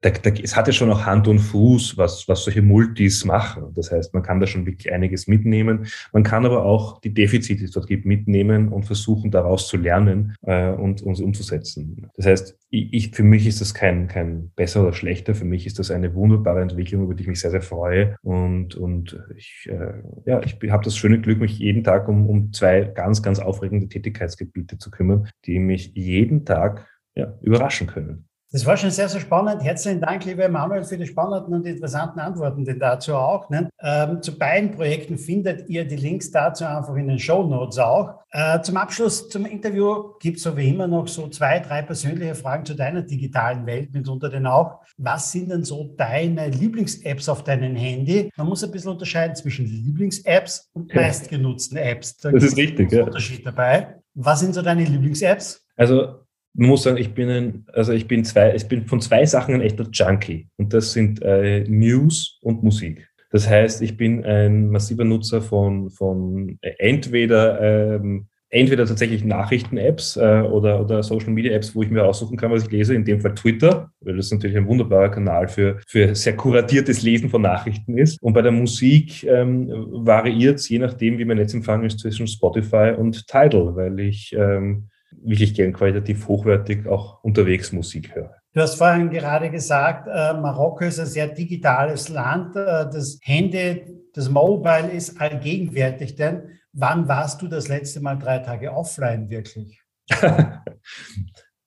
da, 0.00 0.10
da, 0.10 0.30
es 0.30 0.54
hat 0.54 0.68
ja 0.68 0.72
schon 0.72 0.90
auch 0.92 1.06
Hand 1.06 1.26
und 1.26 1.40
Fuß, 1.40 1.96
was, 1.96 2.28
was 2.28 2.44
solche 2.44 2.62
Multis 2.62 3.24
machen. 3.24 3.72
Das 3.74 3.90
heißt, 3.90 4.14
man 4.14 4.22
kann 4.22 4.38
da 4.38 4.46
schon 4.46 4.64
wirklich 4.64 4.92
einiges 4.92 5.26
mitnehmen. 5.26 5.86
Man 6.12 6.22
kann 6.22 6.46
aber 6.46 6.64
auch 6.64 7.00
die 7.00 7.12
Defizite, 7.12 7.58
die 7.58 7.64
es 7.64 7.72
dort 7.72 7.88
gibt, 7.88 8.06
mitnehmen 8.06 8.68
und 8.68 8.84
versuchen, 8.84 9.32
daraus 9.32 9.66
zu 9.66 9.76
lernen 9.76 10.36
äh, 10.42 10.70
und 10.70 11.02
uns 11.02 11.20
umzusetzen. 11.20 12.10
Das 12.16 12.26
heißt, 12.26 12.56
ich, 12.70 12.92
ich, 12.92 13.10
für 13.10 13.24
mich 13.24 13.46
ist 13.46 13.60
das 13.60 13.74
kein, 13.74 14.06
kein 14.06 14.50
besser 14.54 14.82
oder 14.82 14.92
schlechter. 14.92 15.34
Für 15.34 15.44
mich 15.44 15.66
ist 15.66 15.80
das 15.80 15.90
eine 15.90 16.14
wunderbare 16.14 16.62
Entwicklung, 16.62 17.02
über 17.02 17.14
die 17.14 17.22
ich 17.22 17.28
mich 17.28 17.40
sehr, 17.40 17.50
sehr 17.50 17.62
freue. 17.62 18.16
Und, 18.22 18.76
und 18.76 19.18
ich, 19.36 19.68
äh, 19.68 19.94
ja, 20.26 20.40
ich 20.44 20.58
habe 20.70 20.84
das 20.84 20.96
schöne 20.96 21.20
Glück, 21.20 21.40
mich 21.40 21.58
jeden 21.58 21.82
Tag 21.82 22.08
um, 22.08 22.28
um 22.28 22.52
zwei 22.52 22.82
ganz, 22.82 23.20
ganz 23.20 23.40
aufregende 23.40 23.88
Tätigkeitsgebiete 23.88 24.78
zu 24.78 24.92
kümmern, 24.92 25.28
die 25.44 25.58
mich 25.58 25.92
jeden 25.94 26.44
Tag 26.44 26.86
ja, 27.16 27.36
überraschen 27.42 27.88
können. 27.88 28.27
Das 28.50 28.64
war 28.64 28.78
schon 28.78 28.90
sehr, 28.90 29.10
sehr 29.10 29.20
spannend. 29.20 29.62
Herzlichen 29.62 30.00
Dank, 30.00 30.24
lieber 30.24 30.44
Emanuel, 30.44 30.82
für 30.82 30.96
die 30.96 31.06
spannenden 31.06 31.52
und 31.52 31.66
interessanten 31.66 32.18
Antworten, 32.18 32.64
denn 32.64 32.78
dazu 32.78 33.14
auch. 33.14 33.50
Ne? 33.50 33.68
Ähm, 33.82 34.22
zu 34.22 34.38
beiden 34.38 34.70
Projekten 34.70 35.18
findet 35.18 35.68
ihr 35.68 35.86
die 35.86 35.96
Links 35.96 36.30
dazu 36.30 36.64
einfach 36.64 36.94
in 36.94 37.08
den 37.08 37.18
Show 37.18 37.42
Notes 37.46 37.78
auch. 37.78 38.14
Äh, 38.30 38.62
zum 38.62 38.78
Abschluss 38.78 39.28
zum 39.28 39.44
Interview 39.44 40.14
gibt 40.18 40.38
es 40.38 40.44
so 40.44 40.56
wie 40.56 40.70
immer 40.70 40.86
noch 40.86 41.08
so 41.08 41.28
zwei, 41.28 41.60
drei 41.60 41.82
persönliche 41.82 42.34
Fragen 42.34 42.64
zu 42.64 42.74
deiner 42.74 43.02
digitalen 43.02 43.66
Welt, 43.66 43.92
mitunter 43.92 44.30
denn 44.30 44.46
auch. 44.46 44.80
Was 44.96 45.30
sind 45.30 45.50
denn 45.50 45.64
so 45.64 45.94
deine 45.98 46.48
Lieblings-Apps 46.48 47.28
auf 47.28 47.44
deinem 47.44 47.76
Handy? 47.76 48.30
Man 48.34 48.46
muss 48.46 48.64
ein 48.64 48.70
bisschen 48.70 48.92
unterscheiden 48.92 49.36
zwischen 49.36 49.66
Lieblings-Apps 49.66 50.70
und 50.72 50.94
meistgenutzten 50.94 51.76
Apps. 51.76 52.16
Da 52.16 52.30
das 52.30 52.44
ist 52.44 52.56
richtig, 52.56 52.92
ja. 52.92 53.04
Unterschied 53.04 53.44
dabei. 53.44 53.96
Was 54.14 54.40
sind 54.40 54.54
so 54.54 54.62
deine 54.62 54.84
Lieblings-Apps? 54.84 55.66
Also 55.76 56.27
man 56.54 56.68
muss 56.68 56.82
sagen, 56.82 56.96
ich 56.96 57.14
bin 57.14 57.28
ein, 57.28 57.66
also 57.72 57.92
ich 57.92 58.08
bin 58.08 58.24
zwei, 58.24 58.54
ich 58.54 58.66
bin 58.66 58.86
von 58.86 59.00
zwei 59.00 59.24
Sachen 59.26 59.54
ein 59.54 59.60
echter 59.60 59.86
Junkie. 59.92 60.48
Und 60.56 60.74
das 60.74 60.92
sind 60.92 61.22
äh, 61.22 61.64
News 61.68 62.38
und 62.42 62.62
Musik. 62.62 63.08
Das 63.30 63.48
heißt, 63.48 63.82
ich 63.82 63.96
bin 63.96 64.24
ein 64.24 64.70
massiver 64.70 65.04
Nutzer 65.04 65.42
von, 65.42 65.90
von 65.90 66.58
äh, 66.62 66.72
entweder, 66.78 67.60
ähm, 67.60 68.26
entweder 68.48 68.86
tatsächlich 68.86 69.22
Nachrichten-Apps 69.22 70.16
äh, 70.16 70.40
oder, 70.50 70.80
oder 70.80 71.02
Social-Media-Apps, 71.02 71.74
wo 71.74 71.82
ich 71.82 71.90
mir 71.90 72.04
aussuchen 72.06 72.38
kann, 72.38 72.50
was 72.50 72.64
ich 72.64 72.70
lese, 72.70 72.94
in 72.94 73.04
dem 73.04 73.20
Fall 73.20 73.34
Twitter, 73.34 73.90
weil 74.00 74.16
das 74.16 74.30
natürlich 74.30 74.56
ein 74.56 74.66
wunderbarer 74.66 75.10
Kanal 75.10 75.48
für, 75.48 75.78
für 75.86 76.14
sehr 76.14 76.36
kuratiertes 76.36 77.02
Lesen 77.02 77.28
von 77.28 77.42
Nachrichten 77.42 77.98
ist. 77.98 78.20
Und 78.22 78.32
bei 78.32 78.40
der 78.40 78.52
Musik 78.52 79.24
ähm, 79.24 79.68
variiert 79.90 80.58
es, 80.58 80.68
je 80.70 80.78
nachdem, 80.78 81.18
wie 81.18 81.26
mein 81.26 81.36
Netzempfang 81.36 81.84
ist, 81.84 82.00
zwischen 82.00 82.26
Spotify 82.26 82.94
und 82.96 83.26
Tidal, 83.26 83.76
weil 83.76 84.00
ich 84.00 84.34
ähm, 84.36 84.88
wirklich 85.22 85.54
gern 85.54 85.72
qualitativ 85.72 86.28
hochwertig 86.28 86.86
auch 86.86 87.22
unterwegs 87.22 87.72
Musik 87.72 88.14
höre. 88.14 88.34
Du 88.54 88.62
hast 88.62 88.76
vorhin 88.76 89.10
gerade 89.10 89.50
gesagt, 89.50 90.08
äh, 90.08 90.34
Marokko 90.34 90.84
ist 90.84 90.98
ein 90.98 91.06
sehr 91.06 91.28
digitales 91.28 92.08
Land. 92.08 92.56
Äh, 92.56 92.86
das 92.90 93.18
Handy, 93.22 93.84
das 94.14 94.28
Mobile 94.28 94.90
ist 94.90 95.20
allgegenwärtig. 95.20 96.16
Denn 96.16 96.42
wann 96.72 97.06
warst 97.08 97.42
du 97.42 97.48
das 97.48 97.68
letzte 97.68 98.00
Mal 98.00 98.16
drei 98.16 98.38
Tage 98.38 98.72
offline 98.72 99.28
wirklich? 99.28 99.82
das 100.08 100.62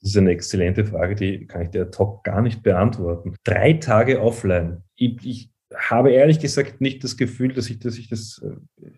ist 0.01 0.17
eine 0.17 0.31
exzellente 0.31 0.85
Frage, 0.85 1.15
die 1.15 1.45
kann 1.45 1.61
ich 1.61 1.69
dir 1.69 1.83
ad 1.83 1.97
hoc 1.97 2.23
gar 2.23 2.41
nicht 2.41 2.63
beantworten. 2.63 3.35
Drei 3.43 3.73
Tage 3.73 4.21
offline. 4.21 4.83
Ich, 4.95 5.25
ich 5.25 5.51
habe 5.75 6.11
ehrlich 6.11 6.39
gesagt 6.39 6.81
nicht 6.81 7.03
das 7.03 7.15
Gefühl, 7.15 7.53
dass 7.53 7.69
ich, 7.69 7.79
dass 7.79 7.97
ich 7.97 8.09
das 8.09 8.41
äh, 8.43 8.89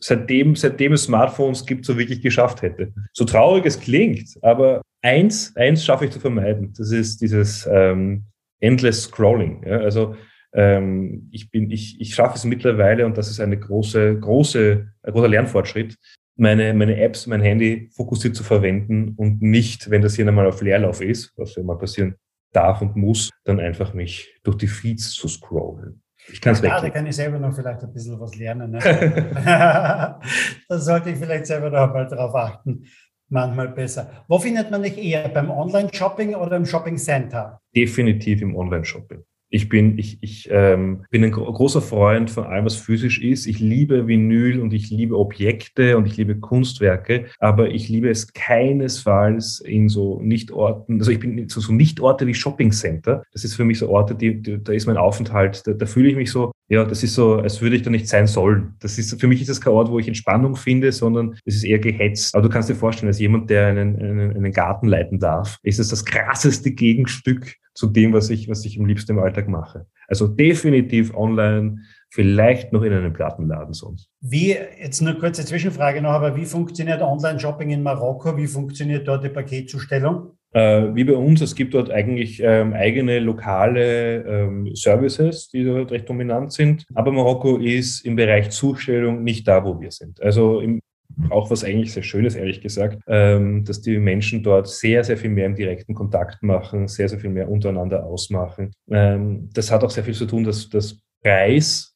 seitdem, 0.00 0.56
seitdem 0.56 0.92
es 0.92 1.04
Smartphones 1.04 1.66
gibt, 1.66 1.84
so 1.84 1.98
wirklich 1.98 2.22
geschafft 2.22 2.62
hätte. 2.62 2.92
So 3.12 3.24
traurig 3.24 3.66
es 3.66 3.80
klingt, 3.80 4.36
aber 4.42 4.82
eins, 5.02 5.54
eins 5.56 5.84
schaffe 5.84 6.06
ich 6.06 6.10
zu 6.10 6.20
vermeiden. 6.20 6.72
Das 6.76 6.92
ist 6.92 7.20
dieses 7.20 7.68
ähm, 7.70 8.24
Endless 8.60 9.04
Scrolling. 9.04 9.62
Ja? 9.66 9.78
Also 9.78 10.16
ähm, 10.52 11.28
ich 11.30 11.50
bin, 11.50 11.70
ich, 11.70 12.00
ich 12.00 12.14
schaffe 12.14 12.36
es 12.36 12.44
mittlerweile 12.44 13.06
und 13.06 13.16
das 13.16 13.30
ist 13.30 13.40
eine 13.40 13.58
große, 13.58 14.18
große, 14.18 14.88
ein 15.02 15.12
großer 15.12 15.28
Lernfortschritt, 15.28 15.96
meine, 16.36 16.72
meine 16.74 17.00
Apps, 17.00 17.26
mein 17.26 17.42
Handy 17.42 17.90
fokussiert 17.92 18.34
zu 18.34 18.42
verwenden 18.42 19.14
und 19.16 19.42
nicht, 19.42 19.90
wenn 19.90 20.02
das 20.02 20.16
hier 20.16 20.26
einmal 20.26 20.46
auf 20.46 20.62
Leerlauf 20.62 21.00
ist, 21.00 21.32
was 21.36 21.54
ja 21.54 21.62
mal 21.62 21.78
passieren 21.78 22.16
darf 22.52 22.80
und 22.80 22.96
muss, 22.96 23.30
dann 23.44 23.60
einfach 23.60 23.94
mich 23.94 24.34
durch 24.42 24.56
die 24.56 24.66
Feeds 24.66 25.12
zu 25.12 25.28
scrollen. 25.28 26.02
Ich 26.32 26.40
kann 26.40 26.54
es 26.54 26.60
Ja, 26.62 26.80
da 26.80 26.90
kann 26.90 27.06
ich 27.06 27.16
selber 27.16 27.38
noch 27.38 27.54
vielleicht 27.54 27.82
ein 27.82 27.92
bisschen 27.92 28.18
was 28.20 28.36
lernen. 28.36 28.72
Ne? 28.72 28.78
da 29.44 30.78
sollte 30.78 31.10
ich 31.10 31.18
vielleicht 31.18 31.46
selber 31.46 31.70
noch 31.70 31.92
mal 31.92 32.06
drauf 32.06 32.34
achten. 32.34 32.84
Manchmal 33.28 33.68
besser. 33.68 34.24
Wo 34.26 34.38
findet 34.38 34.70
man 34.70 34.82
dich 34.82 34.98
eher? 34.98 35.28
Beim 35.28 35.50
Online-Shopping 35.50 36.34
oder 36.34 36.56
im 36.56 36.66
Shopping-Center? 36.66 37.60
Definitiv 37.74 38.42
im 38.42 38.56
Online-Shopping. 38.56 39.22
Ich 39.50 39.68
bin, 39.68 39.98
ich, 39.98 40.18
ich 40.20 40.48
ähm, 40.50 41.04
bin 41.10 41.24
ein 41.24 41.32
großer 41.32 41.82
Freund 41.82 42.30
von 42.30 42.44
allem, 42.44 42.64
was 42.64 42.76
physisch 42.76 43.20
ist. 43.20 43.46
Ich 43.46 43.58
liebe 43.58 44.06
Vinyl 44.06 44.60
und 44.60 44.72
ich 44.72 44.90
liebe 44.90 45.18
Objekte 45.18 45.96
und 45.96 46.06
ich 46.06 46.16
liebe 46.16 46.36
Kunstwerke, 46.36 47.26
aber 47.40 47.70
ich 47.70 47.88
liebe 47.88 48.08
es 48.08 48.32
keinesfalls 48.32 49.60
in 49.60 49.88
so 49.88 50.20
Nichtorten, 50.22 51.00
also 51.00 51.10
ich 51.10 51.18
bin 51.18 51.48
so, 51.48 51.60
so 51.60 51.72
Nichtorte 51.72 52.26
wie 52.28 52.34
Shopping 52.34 52.70
Center. 52.70 53.24
Das 53.32 53.44
ist 53.44 53.54
für 53.54 53.64
mich 53.64 53.80
so 53.80 53.90
Orte, 53.90 54.14
die, 54.14 54.40
die 54.40 54.62
da 54.62 54.72
ist 54.72 54.86
mein 54.86 54.96
Aufenthalt, 54.96 55.66
da, 55.66 55.72
da 55.72 55.86
fühle 55.86 56.08
ich 56.08 56.16
mich 56.16 56.30
so, 56.30 56.52
ja, 56.68 56.84
das 56.84 57.02
ist 57.02 57.14
so, 57.14 57.34
als 57.34 57.60
würde 57.60 57.74
ich 57.74 57.82
da 57.82 57.90
nicht 57.90 58.06
sein 58.06 58.28
sollen. 58.28 58.76
Das 58.78 58.96
ist, 58.96 59.20
für 59.20 59.26
mich 59.26 59.40
ist 59.40 59.50
das 59.50 59.60
kein 59.60 59.72
Ort, 59.72 59.90
wo 59.90 59.98
ich 59.98 60.06
Entspannung 60.06 60.54
finde, 60.54 60.92
sondern 60.92 61.36
es 61.44 61.56
ist 61.56 61.64
eher 61.64 61.80
gehetzt. 61.80 62.32
Aber 62.32 62.44
du 62.44 62.48
kannst 62.48 62.68
dir 62.68 62.76
vorstellen, 62.76 63.08
als 63.08 63.18
jemand, 63.18 63.50
der 63.50 63.66
einen, 63.66 63.96
einen, 63.96 64.36
einen 64.36 64.52
Garten 64.52 64.86
leiten 64.86 65.18
darf, 65.18 65.58
ist 65.64 65.80
es 65.80 65.88
das 65.88 66.04
krasseste 66.04 66.70
Gegenstück 66.70 67.56
zu 67.74 67.86
dem, 67.86 68.12
was 68.12 68.30
ich, 68.30 68.48
was 68.48 68.64
ich 68.64 68.78
am 68.78 68.86
liebsten 68.86 69.12
im 69.12 69.18
Alltag 69.18 69.48
mache. 69.48 69.86
Also 70.08 70.26
definitiv 70.26 71.14
online, 71.14 71.78
vielleicht 72.10 72.72
noch 72.72 72.82
in 72.82 72.92
einem 72.92 73.12
Plattenladen 73.12 73.74
sonst. 73.74 74.10
Wie, 74.20 74.56
jetzt 74.80 75.00
nur 75.00 75.14
kurze 75.14 75.44
Zwischenfrage 75.44 76.02
noch, 76.02 76.10
aber 76.10 76.36
wie 76.36 76.46
funktioniert 76.46 77.00
Online-Shopping 77.00 77.70
in 77.70 77.82
Marokko? 77.82 78.36
Wie 78.36 78.48
funktioniert 78.48 79.06
dort 79.06 79.24
die 79.24 79.28
Paketzustellung? 79.28 80.32
Äh, 80.52 80.94
wie 80.94 81.04
bei 81.04 81.14
uns, 81.14 81.40
es 81.40 81.54
gibt 81.54 81.74
dort 81.74 81.90
eigentlich 81.90 82.40
ähm, 82.42 82.72
eigene 82.72 83.20
lokale 83.20 84.24
ähm, 84.24 84.74
Services, 84.74 85.48
die 85.48 85.62
dort 85.62 85.92
recht 85.92 86.08
dominant 86.08 86.52
sind. 86.52 86.84
Aber 86.94 87.12
Marokko 87.12 87.58
ist 87.58 88.04
im 88.04 88.16
Bereich 88.16 88.50
Zustellung 88.50 89.22
nicht 89.22 89.46
da, 89.46 89.64
wo 89.64 89.80
wir 89.80 89.92
sind. 89.92 90.20
Also 90.20 90.60
im, 90.60 90.80
auch 91.28 91.50
was 91.50 91.64
eigentlich 91.64 91.92
sehr 91.92 92.02
Schönes, 92.02 92.34
ehrlich 92.34 92.60
gesagt, 92.60 93.02
ähm, 93.06 93.64
dass 93.64 93.80
die 93.80 93.98
Menschen 93.98 94.42
dort 94.42 94.68
sehr, 94.68 95.04
sehr 95.04 95.16
viel 95.16 95.30
mehr 95.30 95.46
im 95.46 95.54
direkten 95.54 95.94
Kontakt 95.94 96.42
machen, 96.42 96.88
sehr, 96.88 97.08
sehr 97.08 97.20
viel 97.20 97.30
mehr 97.30 97.50
untereinander 97.50 98.04
ausmachen. 98.04 98.72
Ähm, 98.90 99.50
das 99.52 99.70
hat 99.70 99.84
auch 99.84 99.90
sehr 99.90 100.04
viel 100.04 100.14
zu 100.14 100.26
tun, 100.26 100.44
dass 100.44 100.68
das 100.68 100.98
Preis 101.22 101.94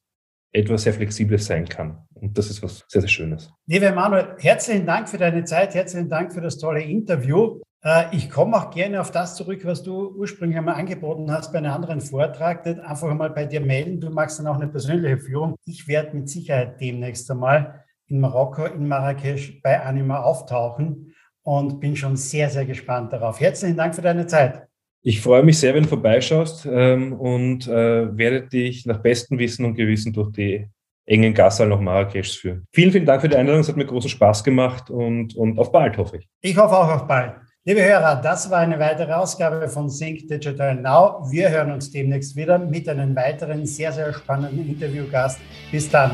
etwas 0.53 0.83
sehr 0.85 0.95
Flexibles 0.95 1.47
sein 1.47 1.69
kann. 1.69 1.99
Und 2.15 2.39
das 2.39 2.49
ist 2.49 2.63
was 2.63 2.85
sehr, 2.89 3.01
sehr 3.01 3.09
Schönes. 3.09 3.53
Lieber 3.67 3.87
Emanuel, 3.87 4.37
herzlichen 4.39 4.87
Dank 4.87 5.09
für 5.09 5.19
deine 5.19 5.45
Zeit, 5.45 5.75
herzlichen 5.75 6.09
Dank 6.09 6.33
für 6.33 6.41
das 6.41 6.59
tolle 6.59 6.83
Interview. 6.83 7.61
Äh, 7.85 8.17
ich 8.17 8.31
komme 8.31 8.57
auch 8.57 8.71
gerne 8.71 9.01
auf 9.01 9.11
das 9.11 9.37
zurück, 9.37 9.61
was 9.65 9.83
du 9.83 10.15
ursprünglich 10.17 10.57
einmal 10.57 10.77
angeboten 10.77 11.31
hast 11.31 11.53
bei 11.53 11.59
einem 11.59 11.73
anderen 11.73 12.01
Vortrag. 12.01 12.67
Einfach 12.67 13.11
einmal 13.11 13.31
bei 13.31 13.45
dir 13.45 13.61
melden. 13.61 14.01
Du 14.01 14.11
machst 14.11 14.39
dann 14.39 14.47
auch 14.47 14.57
eine 14.57 14.69
persönliche 14.69 15.19
Führung. 15.19 15.57
Ich 15.67 15.87
werde 15.87 16.17
mit 16.17 16.29
Sicherheit 16.29 16.81
demnächst 16.81 17.31
einmal 17.31 17.84
in 18.15 18.21
Marokko, 18.21 18.67
in 18.67 18.87
Marrakesch 18.87 19.61
bei 19.61 19.83
Anima 19.83 20.21
auftauchen 20.21 21.15
und 21.43 21.81
bin 21.81 21.97
schon 21.97 22.17
sehr, 22.17 22.49
sehr 22.49 22.65
gespannt 22.65 23.13
darauf. 23.13 23.41
Herzlichen 23.41 23.77
Dank 23.77 23.95
für 23.95 24.03
deine 24.03 24.27
Zeit. 24.27 24.63
Ich 25.03 25.21
freue 25.21 25.43
mich 25.43 25.59
sehr, 25.59 25.75
wenn 25.75 25.83
du 25.83 25.89
vorbeischaust 25.89 26.67
ähm, 26.71 27.13
und 27.13 27.67
äh, 27.67 28.17
werde 28.17 28.47
dich 28.47 28.87
nach 28.87 28.99
bestem 29.03 29.39
Wissen 29.39 29.65
und 29.65 29.75
Gewissen 29.75 30.13
durch 30.13 30.31
die 30.31 30.67
engen 31.07 31.35
Gassal 31.35 31.69
nach 31.69 31.81
Marrakesch 31.81 32.39
führen. 32.39 32.67
Vielen, 32.73 32.93
vielen 32.93 33.05
Dank 33.05 33.21
für 33.21 33.29
die 33.29 33.37
Einladung. 33.37 33.61
Es 33.61 33.69
hat 33.69 33.77
mir 33.77 33.85
großen 33.85 34.09
Spaß 34.09 34.45
gemacht 34.45 34.89
und, 34.91 35.35
und 35.35 35.59
auf 35.59 35.73
bald, 35.73 35.99
hoffe 35.99 36.19
ich. 36.19 36.29
Ich 36.41 36.57
hoffe 36.57 36.75
auch 36.75 36.89
auf 36.89 37.07
bald. 37.07 37.35
Liebe 37.67 37.83
Hörer, 37.83 38.21
das 38.23 38.49
war 38.51 38.61
eine 38.61 38.79
weitere 38.79 39.13
Ausgabe 39.13 39.69
von 39.69 39.91
Sync 39.91 40.29
Digital 40.29 40.77
Now. 40.77 41.27
Wir 41.31 41.51
hören 41.51 41.73
uns 41.73 41.91
demnächst 41.91 42.37
wieder 42.37 42.59
mit 42.59 42.89
einem 42.89 43.17
weiteren 43.17 43.67
sehr, 43.67 43.93
sehr 43.93 44.13
spannenden 44.13 44.69
Interviewgast. 44.69 45.41
Bis 45.71 45.91
dann. 45.91 46.13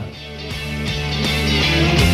Thank 1.71 2.01
you. 2.01 2.10